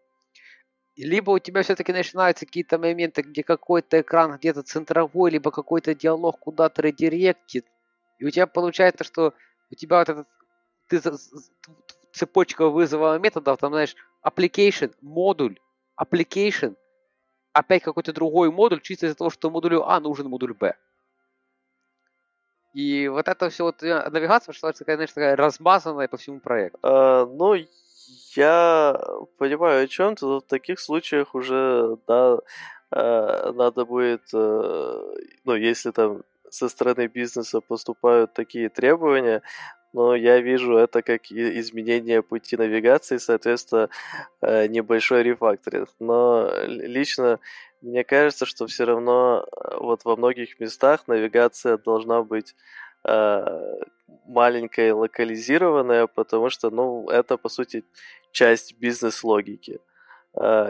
либо 0.96 1.30
у 1.32 1.38
тебя 1.38 1.62
все-таки 1.62 1.92
начинаются 1.92 2.46
какие-то 2.46 2.78
моменты, 2.78 3.22
где 3.22 3.42
какой-то 3.42 4.00
экран 4.00 4.36
где-то 4.36 4.62
центровой, 4.62 5.30
либо 5.30 5.50
какой-то 5.50 5.94
диалог 5.94 6.38
куда-то 6.38 6.82
редиректит, 6.82 7.66
и 8.18 8.24
у 8.24 8.30
тебя 8.30 8.46
получается, 8.46 9.04
что 9.04 9.34
у 9.72 9.74
тебя 9.74 9.98
вот 9.98 10.08
этот 10.08 10.28
ты, 10.88 11.00
цепочка 12.12 12.68
вызова 12.68 13.18
методов, 13.18 13.58
там, 13.58 13.72
знаешь, 13.72 13.96
application, 14.24 14.94
модуль, 15.00 15.58
application, 15.98 16.76
опять 17.52 17.82
какой-то 17.82 18.12
другой 18.12 18.50
модуль, 18.50 18.80
чисто 18.80 19.06
из-за 19.06 19.16
того, 19.16 19.30
что 19.30 19.50
модулю 19.50 19.88
А 19.88 19.98
нужен 20.00 20.28
модуль 20.28 20.52
Б. 20.52 20.74
И 22.74 23.08
вот 23.08 23.28
это 23.28 23.50
все 23.50 23.64
вот 23.64 23.82
э, 23.82 24.08
навигация 24.10 24.52
что 24.52 24.72
такая, 24.72 24.96
знаешь, 24.96 25.12
такая 25.12 25.36
размазанная 25.36 26.08
по 26.08 26.16
всему 26.16 26.40
проекту. 26.40 26.78
А, 26.82 27.26
ну, 27.26 27.54
я 28.34 28.98
понимаю 29.38 29.84
о 29.84 29.88
чем 29.88 30.16
то 30.16 30.40
в 30.40 30.42
таких 30.42 30.80
случаях 30.80 31.34
уже, 31.34 31.98
да, 32.06 32.38
э, 32.90 33.52
надо 33.52 33.84
будет, 33.84 34.22
э, 34.32 35.14
ну, 35.44 35.54
если 35.54 35.90
там 35.90 36.22
со 36.52 36.68
стороны 36.68 37.06
бизнеса 37.06 37.60
поступают 37.60 38.34
такие 38.34 38.68
требования, 38.68 39.42
но 39.94 40.14
я 40.14 40.40
вижу 40.40 40.76
это 40.76 41.02
как 41.02 41.32
изменение 41.32 42.22
пути 42.22 42.56
навигации, 42.56 43.16
соответственно, 43.16 43.88
э, 44.42 44.66
небольшой 44.66 45.22
рефакторинг. 45.22 45.88
Но 45.98 46.50
лично 46.66 47.40
мне 47.80 48.04
кажется, 48.04 48.44
что 48.46 48.66
все 48.66 48.84
равно 48.84 49.44
э, 49.44 49.76
вот 49.80 50.04
во 50.04 50.16
многих 50.16 50.60
местах 50.60 51.08
навигация 51.08 51.78
должна 51.78 52.22
быть 52.22 52.54
э, 53.04 53.80
маленькая, 54.26 54.94
локализированная, 54.94 56.06
потому 56.06 56.50
что, 56.50 56.70
ну, 56.70 57.08
это, 57.08 57.38
по 57.38 57.48
сути, 57.48 57.84
часть 58.30 58.78
бизнес-логики 58.78 59.80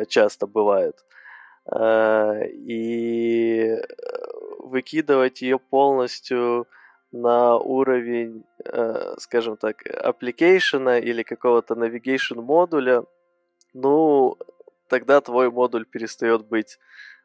часто 0.08 0.48
бывает. 0.48 1.04
И 2.66 3.76
выкидывать 4.62 5.42
ее 5.42 5.58
полностью 5.58 6.66
на 7.10 7.56
уровень, 7.56 8.44
э, 8.64 9.14
скажем 9.18 9.56
так, 9.56 9.82
application 9.86 11.00
или 11.00 11.22
какого-то 11.22 11.74
navigation 11.74 12.40
модуля, 12.40 13.04
ну, 13.74 14.38
тогда 14.88 15.20
твой 15.20 15.50
модуль 15.50 15.84
перестает 15.84 16.46
быть 16.46 16.78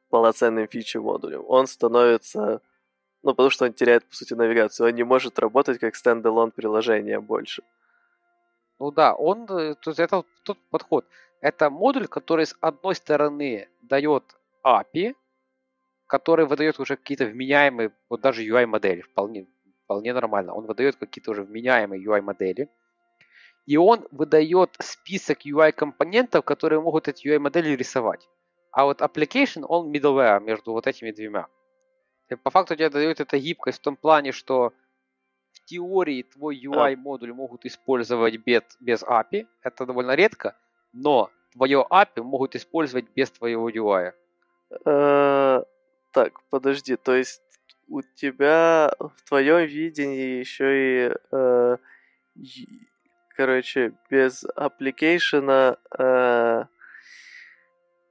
полноценным 0.09 0.67
фичи 0.67 0.97
модулем. 0.97 1.43
Он 1.47 1.67
становится, 1.67 2.61
ну, 3.23 3.31
потому 3.31 3.49
что 3.49 3.65
он 3.65 3.73
теряет, 3.73 4.05
по 4.05 4.15
сути, 4.15 4.33
навигацию. 4.33 4.87
Он 4.87 4.95
не 4.95 5.03
может 5.03 5.39
работать 5.39 5.79
как 5.79 5.95
стендалон 5.95 6.51
приложение 6.51 7.19
больше. 7.19 7.63
Ну 8.79 8.91
да, 8.91 9.15
он, 9.15 9.45
э, 9.49 9.75
то 9.75 9.91
есть 9.91 9.99
это 9.99 10.23
тот 10.43 10.57
подход. 10.69 11.05
Это 11.41 11.69
модуль, 11.69 12.07
который 12.07 12.45
с 12.45 12.55
одной 12.61 12.95
стороны 12.95 13.69
дает 13.81 14.23
API, 14.63 15.15
который 16.07 16.45
выдает 16.45 16.79
уже 16.79 16.95
какие-то 16.95 17.25
вменяемые, 17.25 17.91
вот 18.09 18.21
даже 18.21 18.43
UI-модели, 18.43 19.01
вполне, 19.01 19.45
вполне 19.83 20.13
нормально. 20.13 20.53
Он 20.53 20.65
выдает 20.65 20.95
какие-то 20.95 21.31
уже 21.31 21.43
вменяемые 21.43 22.03
UI-модели. 22.03 22.69
И 23.65 23.75
он 23.75 24.07
выдает 24.11 24.75
список 24.79 25.45
UI-компонентов, 25.45 26.43
которые 26.45 26.79
могут 26.81 27.09
эти 27.09 27.27
UI-модели 27.27 27.75
рисовать. 27.75 28.27
А 28.71 28.85
вот 28.85 29.01
application, 29.01 29.65
он 29.67 29.91
middleware 29.91 30.39
между 30.39 30.71
вот 30.71 30.87
этими 30.87 31.11
двумя. 31.11 31.47
И 32.29 32.35
по 32.35 32.49
факту 32.49 32.75
тебе 32.75 32.89
дает 32.89 33.19
эта 33.19 33.37
гибкость 33.37 33.79
в 33.79 33.81
том 33.81 33.97
плане, 33.97 34.31
что 34.31 34.73
в 35.51 35.65
теории 35.65 36.23
твой 36.23 36.57
UI-модуль 36.57 37.33
могут 37.33 37.65
использовать 37.65 38.37
без, 38.37 38.63
без 38.79 39.03
API. 39.03 39.47
Это 39.61 39.85
довольно 39.85 40.15
редко, 40.15 40.55
но 40.93 41.29
твое 41.51 41.85
API 41.89 42.23
могут 42.23 42.55
использовать 42.55 43.05
без 43.15 43.31
твоего 43.31 43.69
UI. 43.69 44.13
Так, 46.11 46.41
подожди, 46.49 46.95
то 46.95 47.15
есть 47.15 47.41
у 47.87 48.01
тебя 48.01 48.91
в 48.99 49.23
твоем 49.27 49.65
видении 49.65 50.39
еще 50.39 51.09
и, 51.09 51.15
э, 51.31 51.77
короче, 53.35 53.93
без 54.09 54.43
application 54.55 55.59
'а 55.59 55.77
э, 55.97 56.65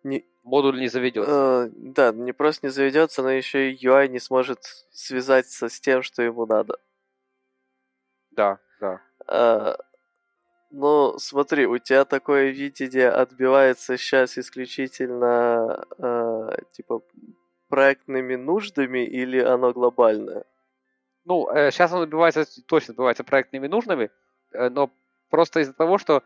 не, 0.05 0.25
модуль 0.45 0.81
не 0.81 0.89
заведется. 0.89 1.67
Э, 1.67 1.71
да, 1.75 2.13
не 2.13 2.33
просто 2.33 2.67
не 2.67 2.71
заведется, 2.71 3.23
но 3.23 3.31
еще 3.31 3.71
и 3.71 3.87
UI 3.87 4.09
не 4.09 4.19
сможет 4.19 4.61
связаться 4.91 5.69
с 5.69 5.81
тем, 5.81 6.03
что 6.03 6.23
ему 6.23 6.47
надо. 6.47 6.79
Да, 8.31 8.59
да. 8.81 9.01
Э, 9.29 9.77
ну, 10.71 11.19
смотри, 11.19 11.67
у 11.67 11.79
тебя 11.79 12.05
такое 12.05 12.51
видение 12.51 13.09
отбивается 13.09 13.97
сейчас 13.97 14.39
исключительно 14.39 15.85
э, 15.99 16.57
типа 16.73 17.03
проектными 17.69 18.37
нуждами 18.37 19.05
или 19.05 19.39
оно 19.39 19.73
глобальное? 19.73 20.45
Ну, 21.25 21.49
э, 21.51 21.71
сейчас 21.71 21.93
оно 21.93 22.07
добивается, 22.07 22.45
точно 22.67 22.95
добивается 22.95 23.25
проектными 23.25 23.67
нуждами, 23.67 24.11
э, 24.53 24.69
но 24.69 24.91
просто 25.29 25.61
из-за 25.61 25.73
того, 25.73 25.99
что 25.99 26.23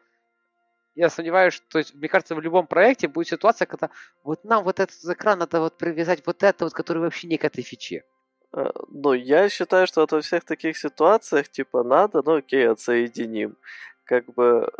я 0.94 1.08
сомневаюсь, 1.08 1.54
что, 1.54 1.66
то 1.68 1.78
есть, 1.78 1.94
мне 1.94 2.08
кажется, 2.08 2.34
в 2.34 2.40
любом 2.40 2.66
проекте 2.66 3.08
будет 3.08 3.28
ситуация, 3.28 3.66
когда 3.66 3.90
вот 4.24 4.44
нам 4.44 4.64
вот 4.64 4.80
этот 4.80 5.02
экран 5.04 5.38
надо 5.38 5.60
вот 5.60 5.78
привязать 5.78 6.26
вот 6.26 6.42
это 6.42 6.64
вот, 6.64 6.74
который 6.74 6.98
вообще 6.98 7.28
не 7.28 7.38
к 7.38 7.44
этой 7.44 7.62
фиче. 7.62 8.04
Э, 8.52 8.70
ну, 8.88 9.12
я 9.12 9.48
считаю, 9.48 9.86
что 9.86 10.06
во 10.10 10.20
всех 10.20 10.44
таких 10.44 10.76
ситуациях, 10.76 11.48
типа, 11.48 11.82
надо, 11.82 12.22
ну, 12.24 12.36
окей, 12.36 12.68
отсоединим. 12.68 13.56
Как 14.04 14.26
бы 14.34 14.70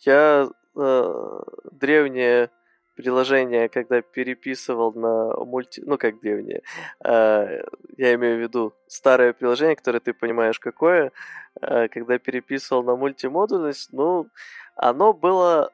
я 0.00 0.48
э, 0.76 1.40
древние 1.72 2.50
приложение, 2.94 3.68
когда 3.68 4.02
переписывал 4.02 4.92
на 4.92 5.44
мульти... 5.44 5.82
Ну, 5.84 5.98
как 5.98 6.20
древнее. 6.20 6.62
Э, 7.04 7.62
я 7.96 8.14
имею 8.14 8.38
в 8.38 8.40
виду 8.40 8.74
старое 8.86 9.32
приложение, 9.32 9.76
которое 9.76 10.00
ты 10.00 10.12
понимаешь 10.12 10.58
какое. 10.58 11.12
Э, 11.60 11.88
когда 11.88 12.18
переписывал 12.18 12.82
на 12.82 12.96
мультимодульность, 12.96 13.92
ну, 13.92 14.28
оно 14.76 15.12
было... 15.12 15.70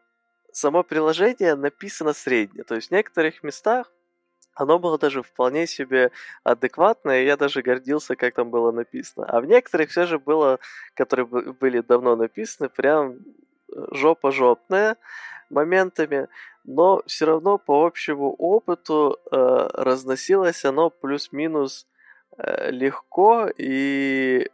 Само 0.50 0.82
приложение 0.82 1.54
написано 1.54 2.12
среднее. 2.12 2.64
То 2.64 2.74
есть 2.74 2.88
в 2.88 2.92
некоторых 2.92 3.44
местах 3.44 3.92
оно 4.54 4.80
было 4.80 4.98
даже 4.98 5.22
вполне 5.22 5.68
себе 5.68 6.10
адекватное, 6.42 7.22
и 7.22 7.26
я 7.26 7.36
даже 7.36 7.62
гордился, 7.62 8.16
как 8.16 8.34
там 8.34 8.50
было 8.50 8.72
написано. 8.72 9.24
А 9.26 9.40
в 9.40 9.46
некоторых 9.46 9.90
все 9.90 10.04
же 10.04 10.18
было, 10.18 10.58
которые 10.94 11.26
были 11.26 11.80
давно 11.80 12.16
написаны, 12.16 12.68
прям 12.68 13.18
жопа 13.92 14.32
жопная 14.32 14.96
моментами, 15.50 16.28
но 16.68 17.02
все 17.06 17.24
равно 17.24 17.56
по 17.56 17.86
общему 17.86 18.34
опыту 18.34 19.18
э, 19.32 19.68
разносилось 19.72 20.66
оно 20.66 20.90
плюс-минус 20.90 21.86
э, 22.36 22.70
легко, 22.70 23.48
и 23.56 24.50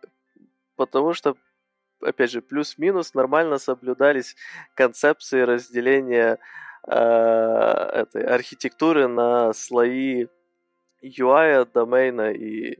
потому 0.76 1.12
что, 1.12 1.36
опять 2.00 2.30
же, 2.30 2.40
плюс-минус 2.40 3.14
нормально 3.14 3.58
соблюдались 3.58 4.36
концепции 4.74 5.40
разделения 5.40 6.38
э, 6.86 6.92
этой 6.92 8.22
архитектуры 8.22 9.08
на 9.08 9.52
слои 9.52 10.28
UI, 11.02 11.68
домена 11.74 12.30
и 12.30 12.78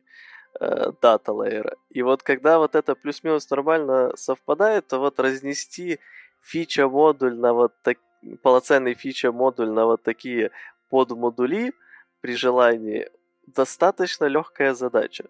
э, 0.61 0.93
дата 1.03 1.33
лейера. 1.33 1.75
И 1.91 2.03
вот 2.03 2.23
когда 2.23 2.61
вот 2.61 2.77
это 2.77 2.95
плюс-минус 2.95 3.51
нормально 3.51 4.13
совпадает, 4.15 4.87
то 4.87 5.01
вот 5.01 5.19
разнести 5.19 5.99
фича-модуль 6.41 7.35
на 7.35 7.53
вот 7.53 7.73
так, 7.83 7.99
полноценный 8.43 8.95
фича-модуль 8.95 9.71
на 9.71 9.87
вот 9.87 10.03
такие 10.03 10.51
подмодули 10.91 11.73
при 12.21 12.37
желании 12.37 13.11
достаточно 13.47 14.25
легкая 14.27 14.75
задача. 14.75 15.25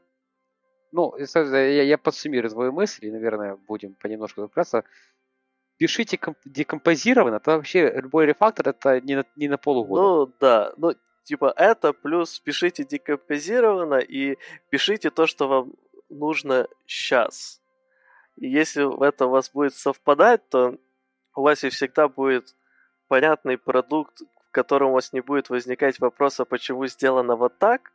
Ну, 0.93 1.15
я, 1.17 1.83
я 1.83 1.99
подсуммирую 1.99 2.51
твою 2.51 2.73
мысль, 2.73 3.07
и, 3.07 3.11
наверное, 3.11 3.57
будем 3.57 3.95
понемножку 3.95 4.43
разбираться. 4.43 4.85
Пишите 5.77 6.21
декомпозированно, 6.45 7.41
то 7.41 7.57
вообще 7.57 7.91
любой 7.91 8.27
рефактор 8.27 8.69
это 8.69 9.01
не 9.01 9.17
на, 9.17 9.25
не 9.35 9.49
на 9.49 9.59
полугода. 9.59 10.03
Ну, 10.03 10.33
да. 10.39 10.73
Ну, 10.77 10.95
типа 11.25 11.53
это 11.57 11.93
плюс 11.93 12.39
пишите 12.39 12.85
декомпозированно 12.85 13.97
и 13.97 14.39
пишите 14.71 15.11
то, 15.11 15.27
что 15.27 15.49
вам 15.49 15.73
нужно 16.09 16.69
сейчас. 16.87 17.61
И 18.37 18.49
если 18.49 18.85
это 19.05 19.27
у 19.27 19.31
вас 19.31 19.51
будет 19.51 19.75
совпадать, 19.75 20.49
то 20.49 20.79
у 21.35 21.43
вас 21.43 21.65
и 21.65 21.71
всегда 21.71 22.09
будет 22.09 22.55
понятный 23.09 23.59
продукт, 23.59 24.21
в 24.21 24.51
котором 24.51 24.91
у 24.91 24.95
вас 24.95 25.13
не 25.13 25.21
будет 25.21 25.51
возникать 25.51 26.01
вопроса, 26.01 26.45
почему 26.45 26.87
сделано 26.87 27.37
вот 27.37 27.59
так, 27.59 27.93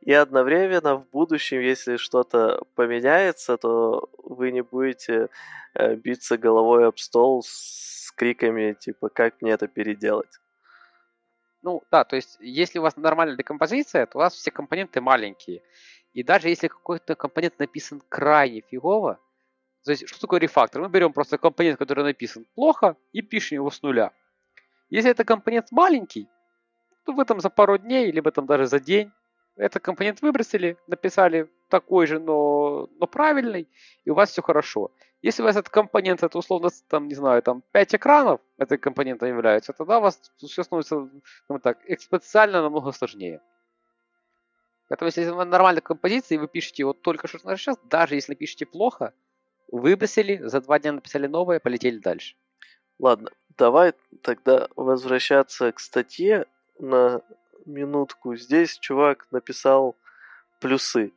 и 0.00 0.12
одновременно 0.12 0.96
в 0.96 1.08
будущем, 1.10 1.60
если 1.60 1.96
что-то 1.96 2.62
поменяется, 2.74 3.56
то 3.56 4.08
вы 4.18 4.52
не 4.52 4.62
будете 4.62 5.28
э, 5.74 5.96
биться 5.96 6.38
головой 6.38 6.86
об 6.86 6.98
стол 6.98 7.42
с 7.44 8.12
криками, 8.12 8.74
типа, 8.78 9.08
как 9.08 9.42
мне 9.42 9.52
это 9.52 9.66
переделать. 9.66 10.30
Ну, 11.62 11.82
да, 11.90 12.04
то 12.04 12.16
есть, 12.16 12.36
если 12.40 12.78
у 12.78 12.82
вас 12.82 12.96
нормальная 12.96 13.36
декомпозиция, 13.36 14.06
то 14.06 14.18
у 14.18 14.20
вас 14.20 14.34
все 14.34 14.50
компоненты 14.50 15.00
маленькие. 15.00 15.62
И 16.12 16.22
даже 16.22 16.48
если 16.48 16.68
какой-то 16.68 17.16
компонент 17.16 17.58
написан 17.58 18.00
крайне 18.08 18.60
фигово, 18.60 19.18
то 19.84 19.90
есть, 19.90 20.08
что 20.08 20.20
такое 20.20 20.40
рефактор? 20.40 20.82
Мы 20.82 20.88
берем 20.88 21.12
просто 21.12 21.38
компонент, 21.38 21.78
который 21.78 22.04
написан 22.04 22.46
плохо, 22.54 22.96
и 23.12 23.22
пишем 23.22 23.56
его 23.56 23.70
с 23.70 23.82
нуля. 23.82 24.12
Если 24.90 25.10
это 25.10 25.24
компонент 25.24 25.70
маленький, 25.70 26.28
то 27.04 27.12
вы 27.12 27.24
там 27.24 27.40
за 27.40 27.50
пару 27.50 27.78
дней, 27.78 28.10
либо 28.10 28.30
там 28.30 28.46
даже 28.46 28.66
за 28.66 28.80
день 28.80 29.10
этот 29.56 29.82
компонент 29.82 30.22
выбросили, 30.22 30.76
написали 30.86 31.50
такой 31.68 32.06
же, 32.06 32.20
но, 32.20 32.88
но 32.98 33.06
правильный, 33.06 33.68
и 34.04 34.10
у 34.10 34.14
вас 34.14 34.30
все 34.30 34.40
хорошо. 34.40 34.90
Если 35.20 35.42
у 35.42 35.44
вас 35.44 35.56
этот 35.56 35.68
компонент, 35.68 36.22
это 36.22 36.38
условно, 36.38 36.70
там, 36.88 37.08
не 37.08 37.14
знаю, 37.14 37.42
там 37.42 37.62
5 37.72 37.96
экранов 37.96 38.40
этой 38.56 38.78
компонента 38.78 39.26
являются, 39.26 39.72
тогда 39.72 39.98
у 39.98 40.02
вас 40.02 40.32
все 40.36 40.62
становится, 40.62 41.10
ну, 41.48 41.58
так, 41.58 41.78
экспоненциально 41.86 42.62
намного 42.62 42.92
сложнее. 42.92 43.40
Поэтому, 44.88 45.08
если 45.08 45.24
вы 45.28 45.44
нормальной 45.44 45.82
композиции, 45.82 46.36
вы 46.36 46.46
пишете 46.46 46.84
вот 46.84 47.02
только 47.02 47.26
что 47.26 47.38
сейчас, 47.56 47.76
даже 47.84 48.14
если 48.14 48.32
напишите 48.32 48.64
плохо, 48.64 49.12
выбросили, 49.70 50.40
за 50.44 50.60
два 50.60 50.78
дня 50.78 50.92
написали 50.92 51.26
новое, 51.26 51.58
полетели 51.58 51.98
дальше. 51.98 52.36
Ладно, 52.98 53.30
давай 53.58 53.92
тогда 54.22 54.68
возвращаться 54.76 55.72
к 55.72 55.80
статье 55.80 56.46
на 56.78 57.20
минутку. 57.66 58.36
Здесь 58.36 58.78
чувак 58.78 59.26
написал 59.30 59.96
плюсы 60.60 61.12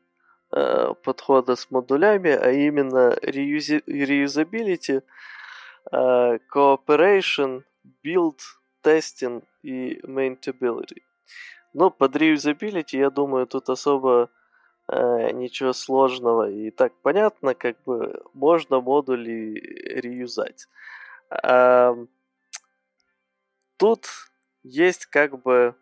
э, 0.51 0.93
подхода 1.03 1.55
с 1.55 1.71
модулями, 1.71 2.31
а 2.31 2.51
именно 2.51 3.15
reusability, 3.23 5.03
э, 5.91 6.39
cooperation, 6.53 7.63
build, 8.03 8.39
testing 8.83 9.43
и 9.63 9.99
maintainability. 10.03 11.01
Но 11.73 11.89
под 11.89 12.15
reusability, 12.15 12.97
я 12.97 13.09
думаю, 13.09 13.47
тут 13.47 13.69
особо 13.69 14.29
э, 14.87 15.31
ничего 15.31 15.73
сложного 15.73 16.49
и 16.49 16.71
так 16.71 16.91
понятно, 17.01 17.53
как 17.53 17.81
бы 17.85 18.21
можно 18.33 18.81
модули 18.81 19.53
реюзать. 20.01 20.67
Тут 23.81 24.07
есть 24.61 25.07
как 25.07 25.41
бы 25.41 25.75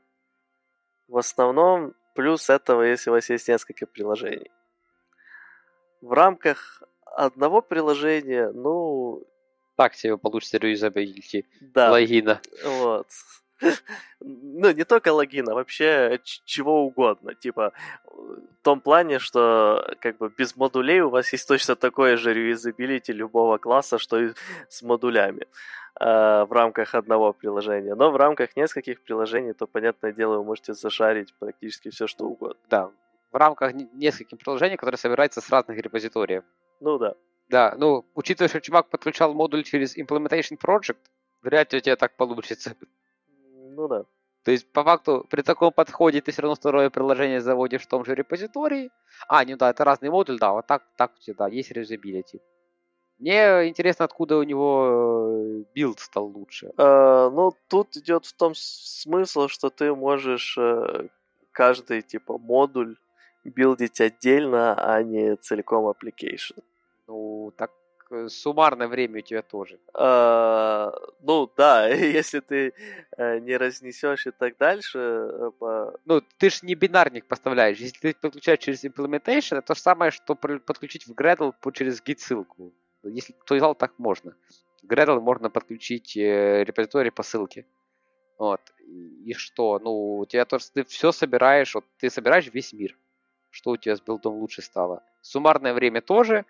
в 1.09 1.17
основном 1.17 1.93
плюс 2.15 2.49
этого, 2.49 2.83
если 2.83 3.09
у 3.09 3.13
вас 3.13 3.29
есть 3.29 3.49
несколько 3.49 3.85
приложений. 3.85 4.51
В 6.01 6.13
рамках 6.13 6.81
одного 7.03 7.61
приложения, 7.61 8.51
ну... 8.53 9.27
Так 9.75 9.95
себе 9.95 10.17
получится 10.17 10.57
реюзабилити 10.57 11.45
да. 11.59 11.91
логина. 11.91 12.41
Вот. 12.63 13.07
Ну, 14.21 14.71
не 14.71 14.85
только 14.85 15.13
логина, 15.13 15.53
вообще 15.53 16.19
чего 16.23 16.85
угодно. 16.85 17.35
Типа, 17.35 17.73
в 18.05 18.63
том 18.63 18.79
плане, 18.79 19.19
что 19.19 19.95
как 19.99 20.17
бы 20.17 20.29
без 20.37 20.55
модулей 20.55 21.01
у 21.01 21.09
вас 21.09 21.33
есть 21.33 21.47
точно 21.47 21.75
такое 21.75 22.15
же 22.17 22.33
реюзабилити 22.33 23.13
любого 23.13 23.57
класса, 23.57 23.97
что 23.97 24.19
и 24.19 24.33
с 24.69 24.81
модулями. 24.81 25.43
Э, 25.43 25.45
в 25.95 26.47
рамках 26.51 26.95
одного 26.95 27.33
приложения. 27.33 27.95
Но 27.95 28.11
в 28.11 28.15
рамках 28.15 28.55
нескольких 28.55 29.03
приложений, 29.03 29.53
то, 29.53 29.67
понятное 29.67 30.11
дело, 30.11 30.37
вы 30.37 30.43
можете 30.43 30.73
зашарить 30.73 31.33
практически 31.39 31.89
все, 31.89 32.07
что 32.07 32.25
угодно. 32.25 32.59
Да, 32.69 32.91
в 33.31 33.35
рамках 33.35 33.73
нескольких 33.73 34.39
приложений, 34.39 34.77
которые 34.77 34.97
собираются 34.97 35.41
с 35.41 35.49
разных 35.49 35.77
репозиториев. 35.77 36.43
Ну 36.79 36.97
да. 36.97 37.15
Да, 37.49 37.73
ну, 37.77 38.05
учитывая, 38.13 38.49
что 38.49 38.61
чувак 38.61 38.89
подключал 38.89 39.33
модуль 39.33 39.63
через 39.63 39.97
Implementation 39.97 40.57
Project, 40.57 40.99
вряд 41.41 41.73
ли 41.73 41.79
у 41.79 41.81
тебя 41.81 41.95
так 41.95 42.15
получится. 42.15 42.75
Ну 43.27 43.87
да. 43.87 44.05
То 44.43 44.51
есть, 44.51 44.71
по 44.71 44.83
факту, 44.83 45.25
при 45.29 45.41
таком 45.41 45.73
подходе 45.73 46.21
ты 46.21 46.31
все 46.31 46.41
равно 46.41 46.55
второе 46.55 46.89
приложение 46.89 47.41
заводишь 47.41 47.81
в 47.81 47.87
том 47.87 48.05
же 48.05 48.15
репозитории. 48.15 48.89
А, 49.27 49.43
ну 49.45 49.57
да, 49.57 49.69
это 49.69 49.83
разный 49.83 50.09
модуль, 50.09 50.39
да, 50.39 50.53
вот 50.53 50.67
так, 50.67 50.83
так 50.95 51.11
у 51.15 51.19
тебя, 51.19 51.35
да, 51.39 51.47
есть 51.47 51.71
reusability. 51.71 52.39
Мне 53.19 53.67
интересно, 53.67 54.05
откуда 54.05 54.37
у 54.37 54.43
него 54.43 55.65
build 55.75 55.99
стал 55.99 56.25
лучше. 56.27 56.71
Э, 56.77 57.29
ну, 57.29 57.51
тут 57.67 57.97
идет 57.97 58.25
в 58.25 58.33
том 58.33 58.53
смысл, 58.55 59.49
что 59.49 59.69
ты 59.69 59.93
можешь 59.93 60.57
э, 60.57 61.09
каждый 61.51 62.01
типа 62.01 62.37
модуль 62.37 62.95
build 63.43 63.74
'ить 63.74 63.99
отдельно, 63.99 64.73
а 64.73 65.03
не 65.03 65.35
целиком 65.35 65.85
application. 65.87 66.63
Ну, 67.07 67.53
так 67.57 67.71
э, 68.09 68.29
суммарное 68.29 68.87
время 68.87 69.19
у 69.19 69.21
тебя 69.21 69.41
тоже. 69.41 69.79
Э, 69.93 70.89
ну 71.21 71.51
да, 71.57 71.87
если 71.89 72.39
ты 72.39 72.73
э, 73.17 73.39
не 73.39 73.57
разнесешь 73.57 74.27
и 74.27 74.31
так 74.31 74.57
дальше. 74.57 74.97
Э, 74.97 75.51
по... 75.59 75.93
Ну, 76.05 76.21
ты 76.37 76.49
же 76.49 76.59
не 76.61 76.75
бинарник 76.75 77.25
поставляешь. 77.25 77.79
Если 77.79 77.99
ты 77.99 78.13
подключаешь 78.13 78.59
через 78.59 78.85
implementation, 78.85 79.57
это 79.57 79.67
то 79.67 79.75
же 79.75 79.81
самое, 79.81 80.11
что 80.11 80.35
подключить 80.35 81.05
в 81.05 81.11
Gradle 81.11 81.53
через 81.73 82.01
git 82.01 82.19
ссылку. 82.19 82.71
Если 83.03 83.35
знал, 83.47 83.75
так 83.75 83.97
можно. 83.97 84.35
Gradle 84.83 85.19
можно 85.19 85.49
подключить 85.49 86.17
э, 86.17 86.63
репозиторий 86.63 87.11
по 87.11 87.23
ссылке. 87.23 87.65
Вот. 88.37 88.61
И, 89.25 89.33
что? 89.33 89.79
Ну, 89.79 90.19
у 90.19 90.25
тебя 90.25 90.45
то, 90.45 90.57
ты 90.73 90.83
все 90.83 91.11
собираешь, 91.11 91.75
вот 91.75 91.85
ты 91.97 92.09
собираешь 92.09 92.47
весь 92.47 92.73
мир. 92.73 92.97
Что 93.49 93.71
у 93.71 93.77
тебя 93.77 93.95
с 93.95 94.01
билдом 94.01 94.35
лучше 94.35 94.61
стало? 94.61 95.03
Суммарное 95.21 95.73
время 95.73 96.01
тоже. 96.01 96.45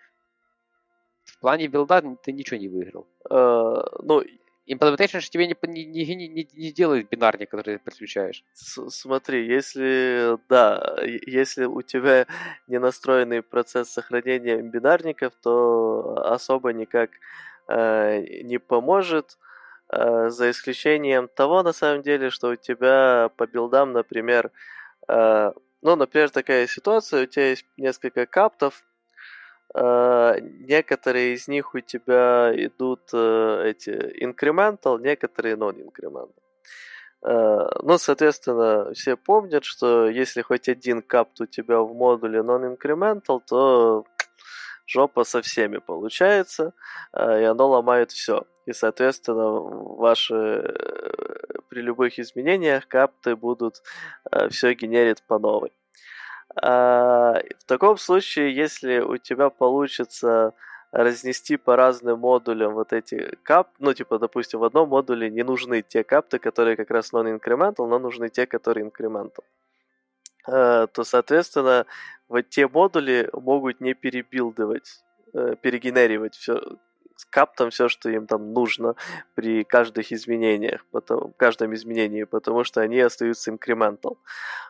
В 1.23 1.39
плане 1.39 1.67
билда 1.67 2.01
ты 2.23 2.31
ничего 2.31 2.59
не 2.59 2.67
выиграл. 2.67 3.07
Uh, 3.29 4.01
ну, 4.03 4.23
Implementation 4.69 5.19
же 5.19 5.29
тебе 5.31 5.47
не, 5.47 5.55
не, 5.85 6.05
не, 6.15 6.27
не, 6.27 6.47
не 6.53 6.71
делает 6.71 7.09
бинарник, 7.09 7.49
который 7.49 7.77
ты 7.77 7.83
подключаешь. 7.83 8.43
С 8.53 8.89
смотри, 8.91 9.47
если, 9.47 10.37
да, 10.47 10.95
если 11.25 11.65
у 11.65 11.81
тебя 11.81 12.27
не 12.67 12.77
настроенный 12.79 13.41
процесс 13.41 13.89
сохранения 13.89 14.61
бинарников, 14.61 15.33
то 15.41 16.21
особо 16.23 16.71
никак 16.71 17.09
э, 17.67 18.43
не 18.43 18.59
поможет, 18.59 19.39
э, 19.91 20.29
за 20.29 20.51
исключением 20.51 21.27
того, 21.27 21.63
на 21.63 21.73
самом 21.73 22.03
деле, 22.03 22.29
что 22.29 22.49
у 22.49 22.55
тебя 22.55 23.31
по 23.37 23.47
билдам, 23.47 23.91
например, 23.91 24.51
э, 25.07 25.51
ну, 25.81 25.95
например, 25.95 26.29
такая 26.29 26.67
ситуация, 26.67 27.23
у 27.23 27.25
тебя 27.25 27.49
есть 27.49 27.65
несколько 27.77 28.27
каптов, 28.27 28.83
некоторые 29.75 31.33
из 31.33 31.47
них 31.47 31.75
у 31.75 31.79
тебя 31.79 32.51
идут 32.55 33.01
э, 33.13 33.63
эти 33.69 33.89
incremental, 34.23 34.99
некоторые 34.99 35.55
non-incremental. 35.55 36.33
Э, 37.21 37.69
ну, 37.83 37.97
соответственно, 37.97 38.91
все 38.93 39.15
помнят, 39.15 39.63
что 39.63 40.09
если 40.09 40.41
хоть 40.41 40.69
один 40.69 41.01
капт 41.01 41.39
у 41.41 41.45
тебя 41.45 41.81
в 41.81 41.93
модуле 41.93 42.39
non-incremental, 42.39 43.41
то 43.47 44.05
жопа 44.87 45.23
со 45.23 45.41
всеми 45.43 45.77
получается, 45.77 46.73
и 47.15 47.43
оно 47.43 47.69
ломает 47.69 48.11
все. 48.11 48.47
И, 48.65 48.73
соответственно, 48.73 49.59
ваши 49.61 50.75
при 51.69 51.81
любых 51.81 52.17
изменениях 52.17 52.87
капты 52.87 53.35
будут 53.35 53.83
все 54.49 54.73
генерить 54.73 55.21
по 55.27 55.37
новой. 55.37 55.71
А, 56.61 57.41
в 57.59 57.63
таком 57.65 57.97
случае, 57.97 58.53
если 58.55 58.99
у 58.99 59.17
тебя 59.17 59.49
получится 59.49 60.53
разнести 60.91 61.57
по 61.57 61.75
разным 61.75 62.19
модулям 62.19 62.73
вот 62.73 62.93
эти 62.93 63.37
кап, 63.43 63.69
ну, 63.79 63.93
типа, 63.93 64.19
допустим, 64.19 64.59
в 64.59 64.63
одном 64.63 64.89
модуле 64.89 65.29
не 65.29 65.43
нужны 65.43 65.81
те 65.83 66.03
капты, 66.03 66.39
которые 66.39 66.75
как 66.75 66.89
раз 66.91 67.13
non-incremental, 67.13 67.87
но 67.87 67.99
нужны 67.99 68.29
те, 68.29 68.45
которые 68.47 68.87
incremental. 68.89 69.43
э, 70.47 70.87
то, 70.93 71.03
соответственно, 71.03 71.85
вот 72.29 72.49
те 72.49 72.67
модули 72.67 73.29
могут 73.33 73.81
не 73.81 73.93
перебилдывать, 73.93 75.03
э, 75.33 75.55
перегенерировать 75.61 76.35
все, 76.35 76.61
с 77.19 77.25
каптом 77.25 77.69
все, 77.69 77.89
что 77.89 78.09
им 78.09 78.27
там 78.27 78.53
нужно 78.53 78.95
при 79.35 79.65
каждых 79.65 80.13
изменениях, 80.13 80.85
потом, 80.91 81.33
каждом 81.35 81.73
изменении, 81.73 82.23
потому 82.23 82.63
что 82.63 82.79
они 82.79 83.01
остаются 83.01 83.51
incremental. 83.51 84.17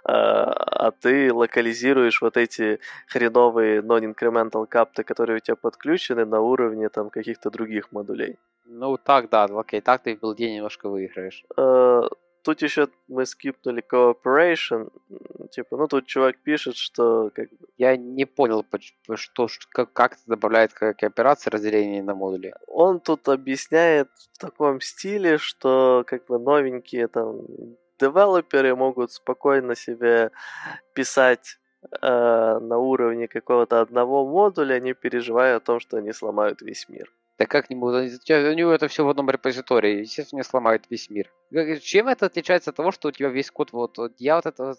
А, 0.04 0.52
а 0.88 0.92
ты 0.92 1.32
локализируешь 1.32 2.22
вот 2.22 2.38
эти 2.38 2.80
хреновые 3.08 3.82
non-incremental 3.82 4.66
капты, 4.66 5.04
которые 5.04 5.38
у 5.38 5.40
тебя 5.40 5.56
подключены 5.56 6.26
на 6.26 6.42
уровне 6.42 6.90
там 6.90 7.12
каких-то 7.12 7.52
других 7.52 7.92
модулей. 7.92 8.40
Ну 8.66 8.98
так, 8.98 9.30
да, 9.30 9.44
окей, 9.44 9.82
так 9.82 10.02
ты 10.02 10.16
в 10.16 10.20
билде 10.20 10.52
немножко 10.52 10.90
выиграешь. 10.90 11.46
А, 11.56 12.08
тут 12.44 12.62
еще 12.62 12.88
мы 13.08 13.26
скипнули 13.26 13.84
cooperation, 13.84 14.92
типа, 15.52 15.78
ну 15.78 15.88
тут 15.88 16.06
чувак 16.06 16.38
пишет, 16.38 16.76
что 16.76 17.32
как 17.34 17.50
бы... 17.50 17.68
Я 17.78 17.98
не 17.98 18.26
понял, 18.26 18.66
что, 19.16 19.48
как, 19.72 19.94
как 19.94 20.14
это 20.14 20.22
добавляет 20.28 20.74
к 20.74 21.04
операции 21.04 21.50
разделения 21.50 22.04
на 22.04 22.16
модули. 22.16 22.54
Он 22.68 23.00
тут 23.00 23.28
объясняет 23.30 24.10
в 24.34 24.38
таком 24.38 24.82
стиле, 24.82 25.38
что 25.38 26.04
как 26.08 26.26
бы 26.28 26.40
новенькие 26.40 27.08
там 27.08 27.42
девелоперы 28.00 28.76
могут 28.76 29.12
спокойно 29.12 29.76
себе 29.76 30.32
писать 30.94 31.60
э, 32.02 32.60
на 32.60 32.78
уровне 32.78 33.28
какого-то 33.28 33.82
одного 33.82 34.26
модуля, 34.26 34.80
не 34.80 34.94
переживая 34.94 35.58
о 35.58 35.60
том, 35.60 35.80
что 35.80 35.98
они 35.98 36.14
сломают 36.14 36.62
весь 36.62 36.88
мир. 36.90 37.12
Да 37.40 37.46
как 37.46 37.70
не 37.70 37.76
будут? 37.78 38.12
У 38.30 38.54
него 38.54 38.72
это 38.74 38.90
все 38.90 39.06
в 39.06 39.10
одном 39.10 39.30
репозитории. 39.30 40.02
Естественно, 40.02 40.44
сломают 40.44 40.84
весь 40.90 41.10
мир. 41.10 41.32
Чем 41.82 42.10
это 42.10 42.26
отличается 42.26 42.72
от 42.72 42.76
того, 42.76 42.92
что 42.92 43.08
у 43.08 43.12
тебя 43.12 43.30
весь 43.30 43.50
код 43.50 43.72
вот... 43.72 43.98
вот 43.98 44.14
я 44.18 44.36
вот 44.36 44.46
это 44.46 44.76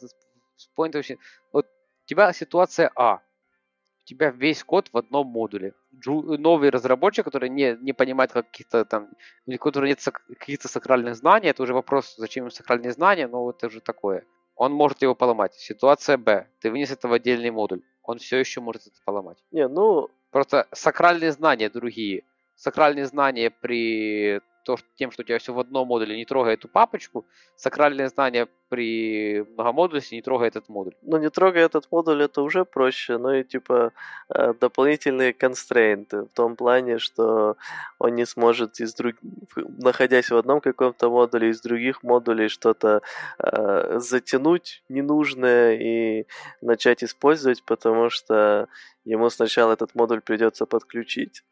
point 0.76 0.92
вообще... 0.92 1.16
Вот 1.54 1.66
у 1.66 2.06
тебя 2.06 2.30
ситуация 2.34 2.92
А. 2.94 3.14
У 3.14 4.04
тебя 4.04 4.30
весь 4.30 4.62
код 4.62 4.90
в 4.92 4.98
одном 4.98 5.26
модуле. 5.28 5.72
Джу, 5.94 6.36
новый 6.36 6.68
разработчик, 6.68 7.24
который 7.24 7.48
не, 7.48 7.78
не 7.80 7.94
понимает 7.94 8.32
каких-то 8.32 8.84
там... 8.84 9.08
У 9.46 9.56
которого 9.56 9.88
нет 9.88 10.02
сак, 10.02 10.22
каких-то 10.26 10.68
сакральных 10.68 11.16
знаний, 11.16 11.48
это 11.48 11.62
уже 11.62 11.72
вопрос, 11.72 12.14
зачем 12.18 12.42
ему 12.44 12.50
сакральные 12.50 12.92
знания, 12.92 13.26
но 13.26 13.48
это 13.48 13.68
уже 13.68 13.80
такое. 13.80 14.26
Он 14.54 14.72
может 14.72 15.00
его 15.00 15.14
поломать. 15.14 15.54
Ситуация 15.54 16.18
Б. 16.18 16.46
Ты 16.60 16.70
вынес 16.70 16.90
это 16.90 17.08
в 17.08 17.12
отдельный 17.14 17.50
модуль. 17.50 17.80
Он 18.02 18.18
все 18.18 18.36
еще 18.36 18.60
может 18.60 18.86
это 18.86 18.96
поломать. 19.06 19.38
Не, 19.50 19.66
ну... 19.66 20.10
Просто 20.30 20.68
сакральные 20.70 21.32
знания 21.32 21.68
другие 21.70 22.22
сакральные 22.60 23.06
знания 23.06 23.50
при 23.50 24.40
то, 24.64 24.76
тем, 24.96 25.10
что 25.10 25.22
у 25.22 25.24
тебя 25.24 25.38
все 25.38 25.54
в 25.54 25.58
одном 25.58 25.88
модуле, 25.88 26.16
не 26.16 26.26
трогай 26.26 26.54
эту 26.54 26.68
папочку, 26.68 27.24
сакральные 27.56 28.08
знания 28.08 28.46
при 28.68 29.44
многомодульности 29.54 30.14
не 30.14 30.22
трогай 30.22 30.48
этот 30.48 30.68
модуль. 30.68 30.92
Ну, 31.02 31.16
не 31.16 31.30
трогай 31.30 31.62
этот 31.62 31.90
модуль, 31.90 32.22
это 32.22 32.42
уже 32.42 32.64
проще, 32.64 33.16
но 33.18 33.34
и, 33.34 33.44
типа, 33.44 33.92
э, 34.28 34.54
дополнительные 34.60 35.32
констрейнты 35.32 36.24
в 36.24 36.28
том 36.28 36.56
плане, 36.56 36.98
что 36.98 37.56
он 37.98 38.14
не 38.14 38.26
сможет, 38.26 38.80
из 38.80 38.94
друг... 38.94 39.14
находясь 39.56 40.30
в 40.30 40.36
одном 40.36 40.60
каком-то 40.60 41.08
модуле, 41.08 41.48
из 41.48 41.62
других 41.62 42.02
модулей 42.02 42.48
что-то 42.48 43.00
э, 43.38 43.98
затянуть 44.00 44.82
ненужное 44.90 45.76
и 45.76 46.26
начать 46.60 47.02
использовать, 47.02 47.64
потому 47.64 48.10
что 48.10 48.68
ему 49.06 49.30
сначала 49.30 49.72
этот 49.72 49.94
модуль 49.94 50.20
придется 50.20 50.66
подключить 50.66 51.42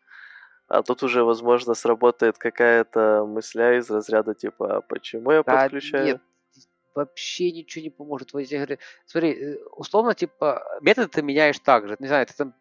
а 0.69 0.83
тут 0.83 1.03
уже, 1.03 1.25
возможно, 1.25 1.75
сработает 1.75 2.39
какая-то 2.39 3.25
мысля 3.27 3.79
из 3.79 3.91
разряда 3.91 4.35
типа, 4.35 4.77
а 4.77 4.81
почему 4.83 5.33
я 5.33 5.43
да, 5.43 5.63
подключаю? 5.63 6.05
Нет, 6.05 6.21
вообще 6.95 7.51
ничего 7.53 7.83
не 7.83 7.91
поможет. 7.91 8.33
Вот 8.33 8.41
я 8.41 8.59
говорю, 8.59 8.79
смотри, 9.07 9.33
э, 9.33 9.57
условно, 9.77 10.15
типа, 10.15 10.63
метод 10.83 11.11
ты 11.11 11.23
меняешь 11.23 11.59
так 11.59 11.89
же. 11.89 11.97
Не 11.99 12.09
знаю, 12.09 12.27
ты 12.27 12.35
там 12.35 12.55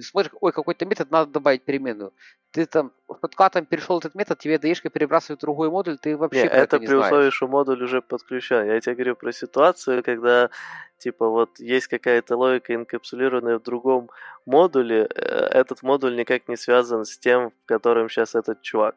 смотришь, 0.00 0.32
ой, 0.40 0.52
какой-то 0.52 0.86
метод, 0.86 1.10
надо 1.10 1.30
добавить 1.30 1.64
переменную. 1.64 2.12
Ты 2.50 2.66
там 2.66 2.92
подкатом 3.06 3.66
перешел 3.66 3.98
этот 3.98 4.14
метод, 4.14 4.38
тебе 4.38 4.58
даешка 4.58 4.90
перебрасывает 4.90 5.40
другой 5.40 5.70
модуль, 5.70 5.98
ты 5.98 6.16
вообще 6.16 6.42
не, 6.42 6.46
это, 6.46 6.56
это 6.56 6.78
не 6.78 6.86
при 6.86 6.94
знаешь. 6.94 7.06
условии, 7.06 7.30
что 7.30 7.48
модуль 7.48 7.82
уже 7.82 8.02
подключен. 8.02 8.66
Я 8.66 8.80
тебе 8.80 8.94
говорю 8.94 9.16
про 9.16 9.32
ситуацию, 9.32 10.02
когда 10.02 10.50
типа 10.98 11.28
вот 11.28 11.58
есть 11.58 11.88
какая-то 11.88 12.36
логика 12.36 12.74
инкапсулированная 12.74 13.58
в 13.58 13.62
другом 13.62 14.10
модуле, 14.46 15.08
э, 15.14 15.20
этот 15.60 15.82
модуль 15.82 16.16
никак 16.16 16.48
не 16.48 16.56
связан 16.56 17.04
с 17.04 17.18
тем, 17.18 17.50
в 17.50 17.66
котором 17.66 18.08
сейчас 18.08 18.34
этот 18.34 18.62
чувак. 18.62 18.96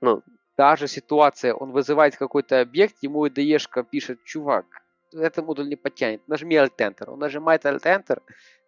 Ну, 0.00 0.22
Та 0.56 0.76
же 0.76 0.88
ситуация, 0.88 1.54
он 1.54 1.72
вызывает 1.72 2.16
какой-то 2.16 2.60
объект, 2.60 2.96
ему 3.00 3.26
IDE 3.26 3.58
пишет, 3.90 4.22
чувак, 4.24 4.66
этот 5.12 5.46
модуль 5.46 5.68
не 5.68 5.76
подтянет, 5.76 6.20
нажми 6.28 6.56
Alt-Enter. 6.56 7.10
Он 7.10 7.18
нажимает 7.18 7.64
Alt-Enter, 7.64 8.20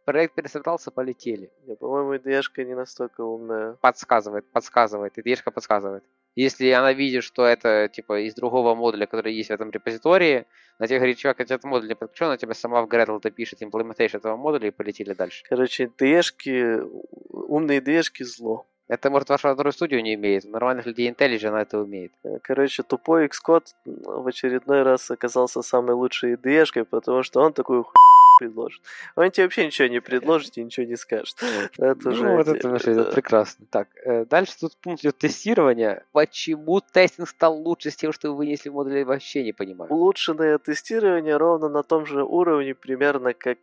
Проект 0.04 0.34
пересобрался, 0.34 0.90
полетели. 0.90 1.50
Не, 1.66 1.76
по-моему, 1.76 2.14
ide 2.14 2.64
не 2.64 2.74
настолько 2.74 3.20
умная. 3.20 3.74
Подсказывает, 3.80 4.44
подсказывает. 4.52 5.16
ide 5.18 5.52
подсказывает. 5.52 6.02
Если 6.34 6.70
она 6.70 6.92
видит, 6.92 7.24
что 7.24 7.44
это 7.44 7.88
типа 7.88 8.20
из 8.26 8.34
другого 8.34 8.74
модуля, 8.74 9.06
который 9.06 9.34
есть 9.34 9.50
в 9.50 9.52
этом 9.52 9.70
репозитории, 9.70 10.46
на 10.78 10.86
тебе 10.86 10.98
говорит, 10.98 11.18
чувак, 11.18 11.40
этот 11.40 11.64
модуль 11.64 11.88
не 11.88 11.94
подключен, 11.94 12.26
она 12.26 12.36
тебе 12.36 12.54
сама 12.54 12.82
в 12.82 12.88
Gradle 12.88 13.20
допишет 13.20 13.62
implementation 13.62 14.16
этого 14.16 14.36
модуля 14.36 14.68
и 14.68 14.70
полетели 14.70 15.12
дальше. 15.12 15.44
Короче, 15.48 15.84
ide 15.84 16.90
умные 17.30 17.80
ide 17.80 18.02
зло. 18.20 18.66
Это, 18.88 19.10
может, 19.10 19.28
ваша 19.28 19.54
вторую 19.54 19.72
студию 19.72 20.02
не 20.02 20.14
имеет. 20.14 20.44
Нормальных 20.44 20.86
людей 20.86 21.10
IntelliJ 21.10 21.46
она 21.48 21.62
это 21.62 21.78
умеет. 21.78 22.12
Э, 22.24 22.38
короче, 22.42 22.82
тупой 22.82 23.26
Xcode 23.26 23.66
в 23.84 24.26
очередной 24.26 24.82
раз 24.82 25.10
оказался 25.10 25.62
самой 25.62 25.94
лучшей 25.94 26.34
ide 26.34 26.84
потому 26.84 27.22
что 27.22 27.40
он 27.40 27.52
такую 27.52 27.84
хуйню 27.84 28.21
предложит. 28.42 28.82
Он 29.14 29.30
тебе 29.30 29.44
вообще 29.44 29.66
ничего 29.66 29.88
не 29.88 30.00
предложит 30.00 30.56
и 30.58 30.64
ничего 30.64 30.86
не 30.86 30.96
скажет. 30.96 31.36
Это 31.78 32.08
ну, 32.08 32.10
уже... 32.10 32.28
Вот 32.28 32.48
это, 32.48 32.68
это, 32.68 32.90
это 32.90 33.04
прекрасно. 33.12 33.66
Так, 33.70 33.88
э, 34.04 34.24
дальше 34.24 34.58
тут 34.58 34.76
пункт 34.76 35.02
идет 35.02 35.18
тестирования. 35.18 36.04
Почему 36.12 36.80
тестинг 36.80 37.28
стал 37.28 37.56
лучше 37.56 37.90
с 37.90 37.96
тем, 37.96 38.12
что 38.12 38.30
вы 38.30 38.38
вынесли 38.38 38.70
модули, 38.70 39.04
вообще 39.04 39.44
не 39.44 39.52
понимаю. 39.52 39.92
Улучшенное 39.92 40.58
тестирование 40.58 41.36
ровно 41.36 41.68
на 41.68 41.82
том 41.82 42.06
же 42.06 42.24
уровне, 42.24 42.74
примерно 42.74 43.34
как 43.34 43.58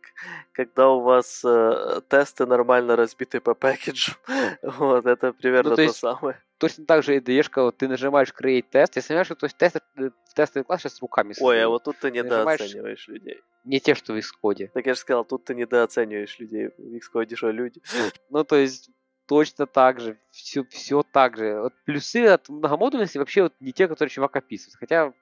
когда 0.52 0.88
у 0.88 1.00
вас 1.00 1.42
э, 1.44 2.00
тесты 2.08 2.46
нормально 2.46 2.96
разбиты 2.96 3.40
по 3.40 3.54
пакетжу. 3.54 4.12
вот, 4.62 5.06
это 5.06 5.32
примерно 5.32 5.70
ну, 5.70 5.76
то, 5.76 5.86
то 5.86 5.92
самое 5.92 6.40
точно 6.60 6.84
так 6.84 7.02
же 7.02 7.16
IDE, 7.16 7.42
вот 7.56 7.78
ты 7.78 7.88
нажимаешь 7.88 8.32
create 8.38 8.66
тест, 8.70 8.94
если 8.96 9.08
понимаешь, 9.08 9.26
что 9.26 9.34
то 9.34 9.46
есть 9.46 9.56
тест, 9.56 9.76
э, 9.96 10.10
тестовый 10.34 10.64
класс 10.64 10.82
сейчас 10.82 11.00
руками 11.00 11.34
Ой, 11.40 11.64
а 11.64 11.68
вот 11.68 11.84
тут 11.84 11.98
ты 11.98 12.10
недооцениваешь 12.10 13.08
людей. 13.08 13.40
Не 13.64 13.80
те, 13.80 13.94
что 13.94 14.12
в 14.12 14.18
Xcode. 14.18 14.68
Так 14.68 14.86
я 14.86 14.94
же 14.94 15.00
сказал, 15.00 15.24
тут 15.24 15.44
ты 15.44 15.54
недооцениваешь 15.54 16.38
людей. 16.38 16.68
В 16.76 16.96
Xcode 16.96 17.34
что 17.34 17.50
люди? 17.50 17.82
Ну, 18.28 18.44
то 18.44 18.56
есть, 18.56 18.90
точно 19.26 19.66
так 19.66 20.00
же, 20.00 20.18
все, 20.30 20.64
все 20.64 21.02
так 21.02 21.36
же. 21.36 21.60
Вот 21.60 21.72
плюсы 21.84 22.26
от 22.26 22.48
многомодульности 22.48 23.18
вообще 23.18 23.44
вот 23.44 23.54
не 23.60 23.72
те, 23.72 23.88
которые 23.88 24.10
чувак 24.10 24.36
описывает. 24.36 24.76
Хотя, 24.78 25.12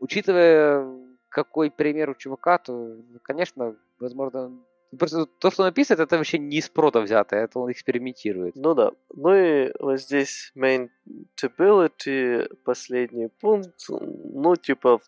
учитывая 0.00 0.86
какой 1.28 1.70
пример 1.70 2.10
у 2.10 2.14
чувака, 2.14 2.58
то, 2.58 2.96
конечно, 3.22 3.76
возможно, 4.00 4.52
Просто 4.98 5.26
то, 5.26 5.50
что 5.50 5.64
написано, 5.64 6.02
это 6.02 6.16
вообще 6.16 6.38
не 6.38 6.56
из 6.58 6.68
прода 6.68 7.00
взято, 7.00 7.36
это 7.36 7.58
он 7.60 7.70
экспериментирует. 7.70 8.56
Ну 8.56 8.74
да. 8.74 8.90
Ну 9.14 9.34
и 9.34 9.72
вот 9.78 10.00
здесь 10.00 10.52
maintainability, 10.56 12.52
последний 12.64 13.28
пункт. 13.28 13.88
Ну, 13.88 14.56
типа, 14.56 15.00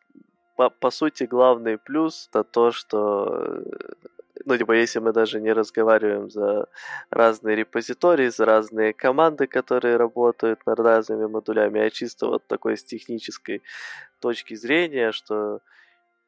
по, 0.56 0.70
по 0.70 0.90
сути, 0.90 1.24
главный 1.24 1.78
плюс 1.78 2.28
это 2.30 2.44
то, 2.44 2.70
что 2.70 3.64
ну, 4.44 4.56
типа, 4.56 4.72
если 4.72 4.98
мы 4.98 5.12
даже 5.12 5.40
не 5.40 5.52
разговариваем 5.52 6.30
за 6.30 6.66
разные 7.10 7.56
репозитории, 7.56 8.28
за 8.28 8.44
разные 8.44 8.92
команды, 8.92 9.46
которые 9.46 9.96
работают 9.96 10.66
над 10.66 10.80
разными 10.80 11.26
модулями, 11.26 11.80
а 11.80 11.90
чисто 11.90 12.26
вот 12.26 12.46
такой 12.46 12.76
с 12.76 12.84
технической 12.84 13.62
точки 14.20 14.54
зрения, 14.54 15.12
что 15.12 15.60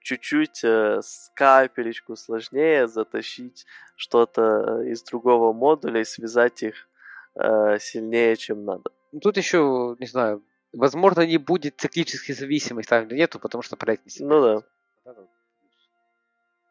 чуть-чуть 0.05 0.63
э, 0.63 1.01
с 1.03 1.33
капелечку 1.35 2.15
сложнее 2.15 2.87
затащить 2.87 3.67
что-то 3.97 4.83
из 4.83 5.03
другого 5.03 5.53
модуля 5.53 6.03
и 6.03 6.05
связать 6.05 6.63
их 6.63 6.89
э, 7.35 7.79
сильнее, 7.81 8.37
чем 8.37 8.65
надо. 8.65 8.91
Ну, 9.13 9.21
тут 9.21 9.37
еще, 9.37 9.97
не 9.99 10.07
знаю, 10.07 10.43
возможно, 10.73 11.27
не 11.27 11.39
будет 11.39 11.81
циклической 11.81 12.35
зависимости, 12.35 12.91
там 12.91 13.09
нету, 13.09 13.41
потому 13.41 13.63
что 13.63 13.77
проект 13.77 14.05
не 14.05 14.11
сильный. 14.11 14.37
Ну 14.37 14.43
да. 14.43 14.63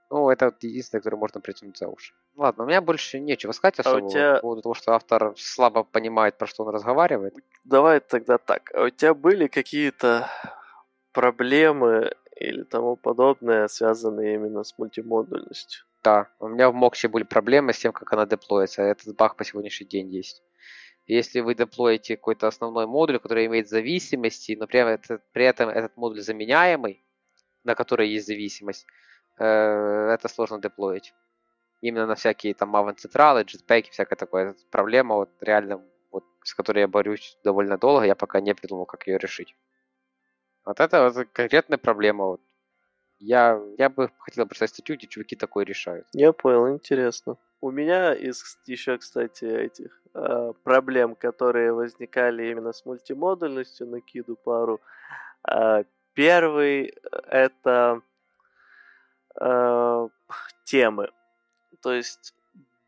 Ну, 0.10 0.30
это 0.30 0.46
вот 0.46 0.62
единственное, 0.62 1.02
которое 1.02 1.18
можно 1.18 1.42
притянуть 1.42 1.76
за 1.76 1.88
уши. 1.88 2.14
Ладно, 2.36 2.66
у 2.66 2.68
меня 2.68 2.82
больше 2.82 3.20
нечего 3.20 3.52
сказать 3.52 3.80
особо 3.80 4.06
а 4.06 4.10
тебя... 4.10 4.36
по 4.36 4.42
поводу 4.42 4.62
того, 4.62 4.76
что 4.76 4.94
автор 4.94 5.34
слабо 5.38 5.84
понимает, 5.84 6.38
про 6.38 6.46
что 6.46 6.64
он 6.64 6.70
разговаривает. 6.70 7.34
Давай 7.64 8.00
тогда 8.00 8.38
так. 8.38 8.70
А 8.76 8.84
у 8.84 8.90
тебя 8.92 9.16
были 9.16 9.48
какие-то 9.48 10.30
проблемы 11.14 12.12
или 12.36 12.64
тому 12.64 12.96
подобное, 12.96 13.68
связанные 13.68 14.36
именно 14.36 14.64
с 14.64 14.78
мультимодульностью. 14.78 15.86
Да, 16.04 16.28
у 16.40 16.48
меня 16.48 16.70
в 16.70 16.74
Моксе 16.74 17.08
были 17.08 17.24
проблемы 17.24 17.74
с 17.74 17.80
тем, 17.80 17.94
как 17.94 18.12
она 18.12 18.26
деплоится. 18.26 18.82
Этот 18.82 19.16
баг 19.16 19.38
по 19.38 19.46
сегодняшний 19.46 19.88
день 19.88 20.10
есть. 20.10 20.44
Если 21.06 21.42
вы 21.42 21.56
деплоите 21.56 22.16
какой-то 22.16 22.48
основной 22.48 22.88
модуль, 22.88 23.20
который 23.20 23.46
имеет 23.46 23.70
зависимости, 23.70 24.56
но 24.58 24.68
при 24.68 24.80
этом, 24.80 25.20
при 25.34 25.46
этом 25.46 25.70
этот 25.70 25.98
модуль 25.98 26.22
заменяемый, 26.22 27.06
на 27.64 27.76
который 27.76 28.10
есть 28.10 28.28
зависимость, 28.28 28.86
э, 29.38 29.46
это 29.46 30.28
сложно 30.28 30.62
деплоить. 30.62 31.14
Именно 31.82 32.08
на 32.08 32.16
всякие 32.16 32.54
там 32.54 32.76
аван-централы, 32.76 33.44
джетпеки, 33.44 33.92
всякое 33.92 34.16
такое. 34.16 34.56
Проблема 34.72 35.16
вот 35.16 35.30
реально, 35.42 35.84
вот, 36.12 36.24
с 36.44 36.54
которой 36.54 36.80
я 36.80 36.88
борюсь 36.88 37.38
довольно 37.44 37.78
долго, 37.78 38.06
я 38.06 38.16
пока 38.16 38.40
не 38.40 38.56
придумал, 38.56 38.86
как 38.86 39.08
ее 39.08 39.18
решить. 39.18 39.56
Вот 40.66 40.80
это 40.80 41.10
вот 41.10 41.28
конкретная 41.34 41.78
проблема. 41.78 42.26
Вот. 42.26 42.42
Я, 43.20 43.62
я 43.78 43.90
бы 43.90 44.12
хотел 44.20 44.46
прочитать 44.46 44.72
статью, 44.72 44.98
где 44.98 45.08
чуваки 45.08 45.36
такое 45.36 45.66
решают. 45.66 46.08
Я 46.14 46.34
понял, 46.34 46.70
интересно. 46.70 47.38
У 47.62 47.72
меня 47.72 48.14
из 48.14 48.44
еще, 48.66 48.98
кстати, 48.98 49.46
этих 49.46 50.02
э, 50.14 50.54
проблем, 50.64 51.16
которые 51.16 51.72
возникали 51.72 52.50
именно 52.50 52.74
с 52.74 52.86
мультимодульностью, 52.86 53.88
накиду 53.88 54.36
пару. 54.36 54.82
Э, 55.50 55.84
первый 56.14 56.94
это 57.28 58.02
э, 59.40 60.08
темы. 60.66 61.10
То 61.82 61.94
есть 61.94 62.34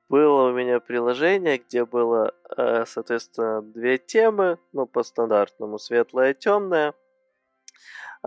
было 0.10 0.50
у 0.50 0.54
меня 0.54 0.80
приложение, 0.80 1.58
где 1.58 1.86
было, 1.86 2.34
э, 2.58 2.86
соответственно, 2.86 3.62
две 3.62 3.98
темы, 3.98 4.60
ну, 4.74 4.86
по 4.86 5.04
стандартному, 5.04 5.80
светлая 5.80 6.32
и 6.32 6.38
темная. 6.38 6.94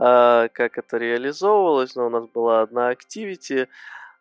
А, 0.01 0.49
как 0.49 0.78
это 0.78 0.96
реализовывалось, 0.96 1.96
но 1.96 2.07
у 2.07 2.11
нас 2.11 2.26
была 2.26 2.62
одна 2.62 2.92
activity, 2.92 3.68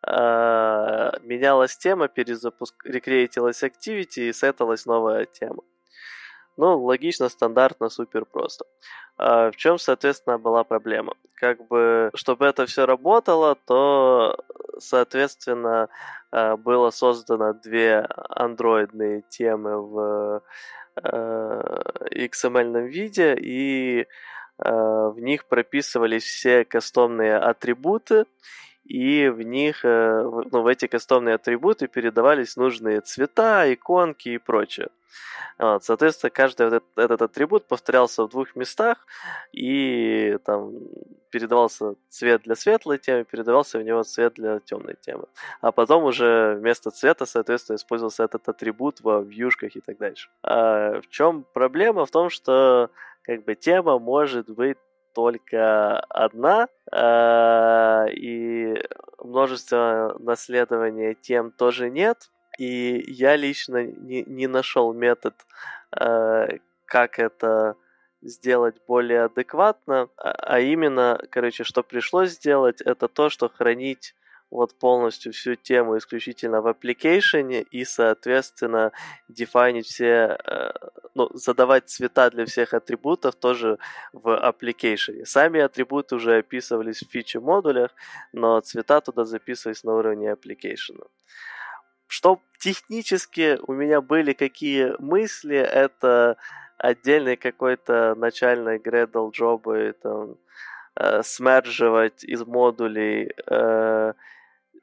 а, 0.01 1.11
менялась 1.21 1.77
тема, 1.77 2.07
перезапуск, 2.07 2.73
рекреатилась 2.85 3.63
activity 3.63 4.29
и 4.29 4.33
сеталась 4.33 4.87
новая 4.87 5.25
тема. 5.25 5.63
Ну, 6.57 6.83
логично, 6.83 7.29
стандартно, 7.29 7.89
супер 7.89 8.25
просто. 8.25 8.65
А, 9.17 9.51
в 9.51 9.55
чем, 9.55 9.77
соответственно, 9.77 10.39
была 10.39 10.63
проблема? 10.63 11.13
Как 11.35 11.67
бы, 11.67 12.09
чтобы 12.15 12.47
это 12.47 12.65
все 12.65 12.87
работало, 12.87 13.55
то, 13.67 14.35
соответственно, 14.79 15.89
было 16.31 16.89
создано 16.89 17.53
две 17.53 18.07
андроидные 18.29 19.21
темы 19.29 19.79
в 19.79 20.41
XML 20.95 22.87
виде, 22.87 23.35
и 23.39 24.07
в 24.57 25.15
них 25.17 25.45
прописывались 25.45 26.23
все 26.23 26.65
кастомные 26.65 27.37
атрибуты, 27.37 28.25
и 28.87 29.27
в 29.27 29.41
них, 29.41 29.83
э, 29.83 30.23
ну, 30.23 30.61
в 30.61 30.67
эти 30.67 30.87
кастомные 30.87 31.35
атрибуты 31.35 31.87
передавались 31.87 32.55
нужные 32.55 33.01
цвета, 33.01 33.71
иконки 33.73 34.29
и 34.29 34.37
прочее. 34.37 34.87
Вот, 35.59 35.83
соответственно, 35.83 36.29
каждый 36.29 36.67
этот, 36.67 36.83
этот 36.95 37.21
атрибут 37.21 37.65
повторялся 37.65 38.23
в 38.23 38.29
двух 38.29 38.55
местах, 38.55 39.05
и 39.51 40.37
там 40.45 40.71
передавался 41.31 41.95
цвет 42.09 42.43
для 42.43 42.55
светлой 42.55 42.99
темы, 42.99 43.23
передавался 43.23 43.79
в 43.79 43.83
него 43.83 44.03
цвет 44.03 44.33
для 44.35 44.59
темной 44.59 44.95
темы. 45.01 45.25
А 45.61 45.71
потом 45.71 46.03
уже 46.03 46.55
вместо 46.59 46.91
цвета, 46.91 47.25
соответственно, 47.25 47.77
использовался 47.77 48.23
этот 48.23 48.47
атрибут 48.47 49.01
во 49.01 49.21
вьюшках 49.21 49.75
и 49.75 49.81
так 49.81 49.97
дальше. 49.97 50.29
А 50.43 51.01
в 51.01 51.07
чем 51.09 51.43
проблема? 51.53 52.05
В 52.05 52.11
том, 52.11 52.29
что 52.29 52.91
как 53.27 53.43
бы 53.43 53.55
тема 53.55 53.99
может 53.99 54.49
быть 54.49 54.77
только 55.13 55.99
одна, 55.99 56.67
э, 56.91 58.11
и 58.13 58.81
множество 59.21 60.15
наследования 60.19 61.13
тем 61.13 61.51
тоже 61.51 61.89
нет. 61.89 62.29
И 62.57 63.03
я 63.07 63.35
лично 63.35 63.83
не, 63.83 64.23
не 64.23 64.47
нашел 64.47 64.93
метод, 64.93 65.35
э, 65.99 66.59
как 66.85 67.19
это 67.19 67.75
сделать 68.21 68.75
более 68.87 69.23
адекватно, 69.25 70.09
а, 70.17 70.31
а 70.31 70.59
именно, 70.59 71.19
короче, 71.29 71.63
что 71.63 71.83
пришлось 71.83 72.31
сделать, 72.31 72.81
это 72.81 73.07
то, 73.07 73.29
что 73.29 73.49
хранить 73.49 74.15
вот 74.49 74.77
полностью 74.79 75.33
всю 75.33 75.55
тему 75.55 75.97
исключительно 75.97 76.61
в 76.61 76.67
application 76.67 77.61
и, 77.61 77.85
соответственно, 77.85 78.91
дефайнить 79.27 79.87
все, 79.87 80.37
э, 80.45 80.71
ну, 81.15 81.29
задавать 81.33 81.89
цвета 81.89 82.29
для 82.29 82.45
всех 82.45 82.73
атрибутов 82.73 83.35
тоже 83.35 83.77
в 84.13 84.29
application. 84.29 85.25
Сами 85.25 85.59
атрибуты 85.59 86.15
уже 86.15 86.37
описывались 86.37 87.03
в 87.03 87.11
фичи 87.11 87.37
модулях, 87.37 87.91
но 88.31 88.59
цвета 88.61 89.01
туда 89.01 89.25
записывались 89.25 89.83
на 89.83 89.95
уровне 89.95 90.31
application. 90.31 91.05
Что 92.07 92.39
технически 92.59 93.59
у 93.67 93.73
меня 93.73 93.99
были 94.01 94.31
какие 94.31 94.95
мысли, 94.99 95.57
это 95.57 96.37
отдельный 96.77 97.35
какой-то 97.35 98.15
начальный 98.15 98.77
Gradle 98.77 99.31
джобы, 99.31 99.93
там, 100.01 100.37
э, 100.95 101.21
смерживать 101.23 102.23
из 102.23 102.45
модулей 102.45 103.33
э, 103.45 104.13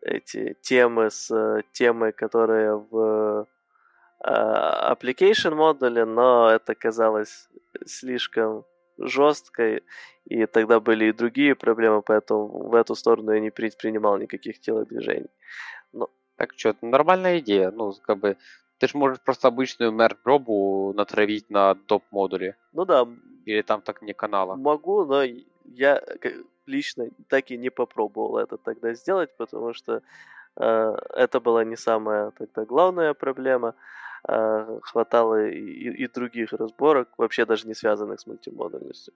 эти 0.05 0.57
темы 0.61 1.11
с 1.11 1.31
э, 1.31 1.63
темой, 1.73 2.13
которые 2.13 2.77
в 2.77 3.47
э, 4.25 4.31
application 4.93 5.55
модуле, 5.55 6.05
но 6.05 6.51
это 6.51 6.75
казалось 6.75 7.49
слишком 7.87 8.65
жесткой, 8.99 9.83
и 10.27 10.47
тогда 10.47 10.79
были 10.81 11.07
и 11.07 11.13
другие 11.13 11.55
проблемы, 11.55 12.03
поэтому 12.03 12.69
в 12.69 12.75
эту 12.75 12.95
сторону 12.95 13.33
я 13.33 13.41
не 13.41 13.51
предпринимал 13.51 14.19
никаких 14.19 14.61
телодвижений. 14.61 15.31
Но... 15.93 16.09
Так 16.37 16.53
что, 16.57 16.77
нормальная 16.83 17.39
идея. 17.39 17.71
Ну, 17.71 17.93
как 18.03 18.19
бы, 18.19 18.37
ты 18.79 18.89
же 18.89 18.99
можешь 18.99 19.21
просто 19.21 19.49
обычную 19.49 19.93
мер-дробу 19.93 20.93
натравить 20.95 21.51
на 21.51 21.75
доп-модуле. 21.75 22.57
Ну 22.73 22.85
да. 22.85 23.07
Или 23.47 23.63
там 23.63 23.83
так 23.83 24.03
не 24.03 24.15
канала. 24.15 24.57
Могу, 24.57 25.05
но 25.05 25.23
я 25.65 26.03
лично 26.67 27.09
так 27.29 27.51
и 27.51 27.57
не 27.57 27.71
попробовал 27.71 28.39
это 28.39 28.57
тогда 28.57 28.95
сделать, 28.95 29.37
потому 29.37 29.75
что 29.75 30.03
э, 30.57 30.97
это 31.15 31.41
была 31.41 31.65
не 31.65 31.77
самая 31.77 32.31
тогда 32.33 32.65
главная 32.65 33.15
проблема. 33.15 33.75
Э, 34.27 34.79
хватало 34.83 35.49
и, 35.49 36.05
и 36.05 36.09
других 36.09 36.55
разборок, 36.55 37.09
вообще 37.19 37.45
даже 37.45 37.69
не 37.69 37.75
связанных 37.75 38.21
с 38.21 38.27
мультимодульностью. 38.27 39.13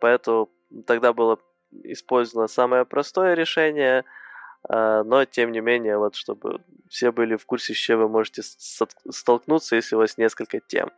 Поэтому 0.00 0.50
тогда 0.86 1.14
было 1.14 1.38
использовано 1.84 2.46
самое 2.46 2.84
простое 2.84 3.32
решение, 3.32 4.04
э, 4.68 5.02
но 5.02 5.24
тем 5.24 5.52
не 5.52 5.60
менее, 5.60 5.96
вот 5.96 6.14
чтобы 6.14 6.60
все 6.90 7.10
были 7.10 7.36
в 7.36 7.46
курсе, 7.46 7.72
с 7.72 7.78
чем 7.78 8.00
вы 8.00 8.08
можете 8.08 8.42
столкнуться, 8.42 9.76
если 9.76 9.96
у 9.96 10.00
вас 10.00 10.18
несколько 10.18 10.60
тем. 10.60 10.90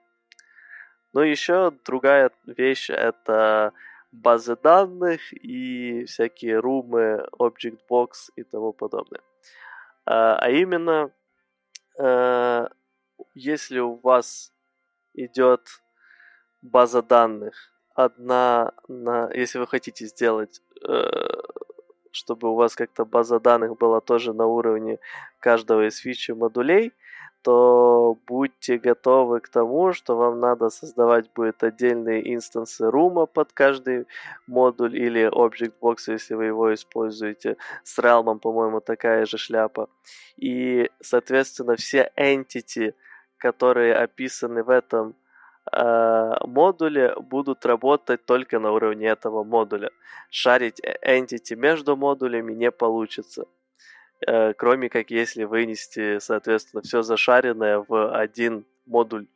Ну, 1.13 1.21
еще 1.21 1.73
другая 1.85 2.31
вещь 2.47 2.91
это 2.91 3.73
базы 4.13 4.57
данных 4.57 5.21
и 5.33 6.05
всякие 6.05 6.59
румы, 6.61 7.27
object 7.39 7.81
box 7.91 8.31
и 8.37 8.45
тому 8.45 8.73
подобное. 8.73 9.23
А, 10.05 10.37
а 10.37 10.51
именно, 10.51 11.11
э, 11.99 12.69
если 13.35 13.79
у 13.81 13.95
вас 13.97 14.53
идет 15.15 15.61
база 16.61 17.03
данных 17.03 17.73
одна 17.95 18.73
на, 18.89 19.31
если 19.35 19.59
вы 19.59 19.67
хотите 19.67 20.07
сделать, 20.07 20.61
э, 20.87 21.11
чтобы 22.11 22.51
у 22.51 22.55
вас 22.55 22.75
как-то 22.75 23.05
база 23.05 23.41
данных 23.41 23.79
была 23.79 24.01
тоже 24.01 24.33
на 24.33 24.47
уровне 24.47 24.99
каждого 25.41 25.87
из 25.89 25.97
фичи 25.97 26.33
модулей, 26.33 26.93
то 27.43 28.17
будьте 28.27 28.79
готовы 28.79 29.41
к 29.41 29.49
тому, 29.49 29.93
что 29.93 30.17
вам 30.17 30.41
надо 30.41 30.71
создавать 30.71 31.31
будет 31.35 31.65
отдельные 31.65 32.35
инстансы 32.35 32.89
рума 32.91 33.27
под 33.27 33.53
каждый 33.53 34.07
модуль 34.47 34.97
или 34.97 35.29
Object 35.29 35.75
Box, 35.81 35.97
если 36.07 36.35
вы 36.35 36.47
его 36.47 36.73
используете. 36.73 37.57
С 37.83 37.99
Realm, 37.99 38.39
по-моему, 38.39 38.81
такая 38.81 39.27
же 39.27 39.39
шляпа. 39.39 39.89
И, 40.37 40.89
соответственно, 41.01 41.75
все 41.77 42.11
entity, 42.17 42.95
которые 43.39 43.95
описаны 43.97 44.63
в 44.63 44.71
этом 44.71 45.17
э, 45.73 46.35
модуле, 46.47 47.15
будут 47.19 47.67
работать 47.67 48.25
только 48.25 48.61
на 48.61 48.71
уровне 48.71 49.09
этого 49.09 49.43
модуля. 49.43 49.91
Шарить 50.31 50.81
entity 51.05 51.57
между 51.57 51.97
модулями 51.97 52.53
не 52.53 52.71
получится. 52.71 53.47
Э, 54.27 54.53
кроме 54.55 54.89
как 54.89 55.11
если 55.11 55.45
вынести, 55.45 56.19
соответственно, 56.19 56.83
все 56.83 57.03
зашаренное 57.03 57.85
в 57.87 58.17
один 58.17 58.65
модуль 58.87 59.27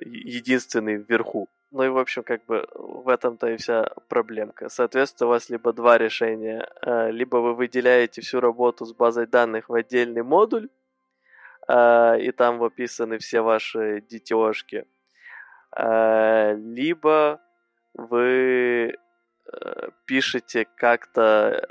единственный 0.00 0.96
вверху. 0.96 1.48
Ну 1.72 1.84
и, 1.84 1.88
в 1.88 1.98
общем, 1.98 2.22
как 2.22 2.44
бы 2.46 2.66
в 2.74 3.08
этом-то 3.08 3.48
и 3.48 3.56
вся 3.56 3.90
проблемка. 4.08 4.68
Соответственно, 4.68 5.28
у 5.28 5.30
вас 5.30 5.48
либо 5.50 5.72
два 5.72 5.98
решения. 5.98 6.68
Э, 6.82 7.10
либо 7.10 7.36
вы 7.36 7.54
выделяете 7.54 8.20
всю 8.20 8.40
работу 8.40 8.84
с 8.84 8.92
базой 8.92 9.26
данных 9.26 9.68
в 9.68 9.74
отдельный 9.74 10.22
модуль, 10.22 10.68
э, 11.68 12.20
и 12.20 12.30
там 12.32 12.62
описаны 12.62 13.18
все 13.18 13.40
ваши 13.40 14.00
детешки. 14.00 14.86
Либо 15.76 17.40
вы 17.94 18.96
пишете 20.04 20.66
как-то 20.76 21.68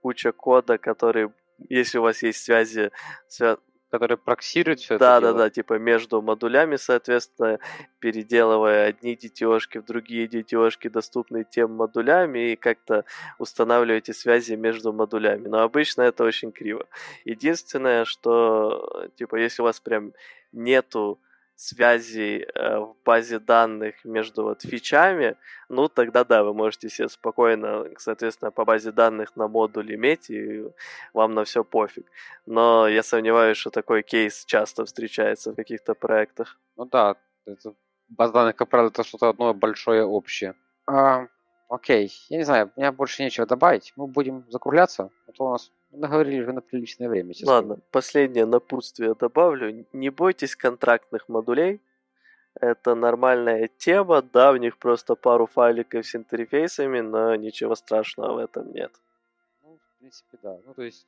куча 0.00 0.30
кода, 0.30 0.78
который 0.78 1.32
если 1.68 1.98
у 1.98 2.02
вас 2.02 2.22
есть 2.22 2.42
связи, 2.44 2.90
свя... 3.28 3.58
который 3.90 4.16
проксирует 4.16 4.80
все 4.80 4.96
да, 4.98 5.18
это 5.18 5.20
Да, 5.20 5.28
дело. 5.28 5.38
да, 5.38 5.50
типа 5.50 5.78
между 5.78 6.22
модулями, 6.22 6.76
соответственно, 6.76 7.58
переделывая 7.98 8.86
одни 8.86 9.14
детешки 9.16 9.78
в 9.78 9.84
другие 9.84 10.26
детешки, 10.26 10.88
доступные 10.88 11.44
тем 11.44 11.72
модулями, 11.72 12.52
и 12.52 12.56
как-то 12.56 13.04
устанавливаете 13.38 14.14
связи 14.14 14.54
между 14.54 14.92
модулями. 14.92 15.48
Но 15.48 15.60
обычно 15.60 16.02
это 16.02 16.24
очень 16.24 16.52
криво. 16.52 16.86
Единственное, 17.24 18.04
что, 18.04 19.08
типа, 19.16 19.36
если 19.36 19.62
у 19.62 19.66
вас 19.66 19.78
прям 19.80 20.12
нету 20.52 21.18
связей 21.56 22.44
э, 22.54 22.78
в 22.78 22.96
базе 23.04 23.38
данных 23.38 24.04
между 24.04 24.42
вот 24.42 24.62
фичами, 24.62 25.36
ну 25.68 25.88
тогда 25.88 26.24
да, 26.24 26.42
вы 26.42 26.54
можете 26.54 26.88
себе 26.88 27.08
спокойно, 27.08 27.86
соответственно, 27.98 28.50
по 28.50 28.64
базе 28.64 28.92
данных 28.92 29.36
на 29.36 29.48
модуль 29.48 29.94
иметь, 29.94 30.30
и 30.30 30.64
вам 31.14 31.34
на 31.34 31.44
все 31.44 31.64
пофиг. 31.64 32.06
Но 32.46 32.88
я 32.88 33.02
сомневаюсь, 33.02 33.56
что 33.56 33.70
такой 33.70 34.02
кейс 34.02 34.44
часто 34.44 34.84
встречается 34.84 35.52
в 35.52 35.56
каких-то 35.56 35.94
проектах. 35.94 36.58
Ну 36.76 36.84
да, 36.84 37.16
это, 37.46 37.74
база 38.08 38.32
данных, 38.32 38.56
как 38.56 38.68
правило, 38.68 38.88
это 38.88 39.04
что-то 39.04 39.28
одно 39.28 39.54
большое 39.54 40.04
общее. 40.04 40.54
А, 40.86 41.26
окей, 41.68 42.12
я 42.28 42.38
не 42.38 42.44
знаю, 42.44 42.72
у 42.76 42.80
меня 42.80 42.92
больше 42.92 43.22
нечего 43.22 43.46
добавить. 43.46 43.92
Мы 43.96 44.06
будем 44.06 44.44
закругляться, 44.50 45.10
а 45.26 45.32
то 45.32 45.44
у 45.44 45.50
нас 45.50 45.70
наговорили 45.92 46.40
уже 46.40 46.52
на 46.52 46.60
приличное 46.60 47.08
время. 47.08 47.34
Честно. 47.34 47.52
Ладно, 47.52 47.78
последнее 47.90 48.46
напутствие 48.46 49.14
добавлю. 49.14 49.86
Не 49.92 50.10
бойтесь 50.10 50.56
контрактных 50.56 51.28
модулей. 51.28 51.80
Это 52.60 52.94
нормальная 52.94 53.68
тема, 53.78 54.20
да, 54.22 54.52
в 54.52 54.58
них 54.58 54.76
просто 54.76 55.14
пару 55.14 55.46
файликов 55.46 56.06
с 56.06 56.14
интерфейсами, 56.14 57.00
но 57.00 57.34
ничего 57.34 57.74
страшного 57.74 58.34
в 58.34 58.38
этом 58.38 58.72
нет. 58.72 58.92
Ну, 59.62 59.78
в 59.78 59.98
принципе, 59.98 60.38
да. 60.42 60.58
Ну, 60.66 60.74
то 60.74 60.82
есть, 60.82 61.06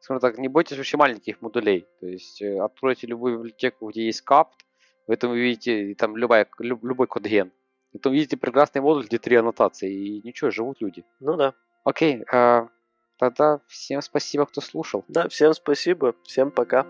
скажем 0.00 0.20
так, 0.20 0.36
не 0.36 0.48
бойтесь 0.48 0.76
вообще 0.76 0.98
маленьких 0.98 1.40
модулей. 1.40 1.86
То 2.00 2.06
есть, 2.06 2.42
э, 2.42 2.60
откройте 2.60 3.06
любую 3.06 3.38
библиотеку, 3.38 3.88
где 3.88 4.04
есть 4.04 4.20
капт, 4.20 4.66
в 5.06 5.10
этом 5.10 5.30
вы 5.30 5.40
видите 5.40 5.94
там 5.94 6.16
любая, 6.16 6.46
люб, 6.58 6.84
любой 6.84 7.06
кодген. 7.06 7.50
И 7.92 7.98
там 7.98 8.12
видите 8.12 8.36
прекрасный 8.36 8.82
модуль, 8.82 9.06
где 9.06 9.18
три 9.18 9.36
аннотации, 9.36 9.92
и 9.92 10.26
ничего, 10.26 10.50
живут 10.50 10.80
люди. 10.80 11.04
Ну 11.20 11.36
да. 11.36 11.54
Окей, 11.84 12.22
э, 12.30 12.66
Тогда 13.22 13.60
всем 13.68 14.02
спасибо, 14.02 14.46
кто 14.46 14.60
слушал. 14.60 15.04
Да, 15.06 15.28
всем 15.28 15.52
спасибо, 15.52 16.16
всем 16.24 16.50
пока. 16.50 16.84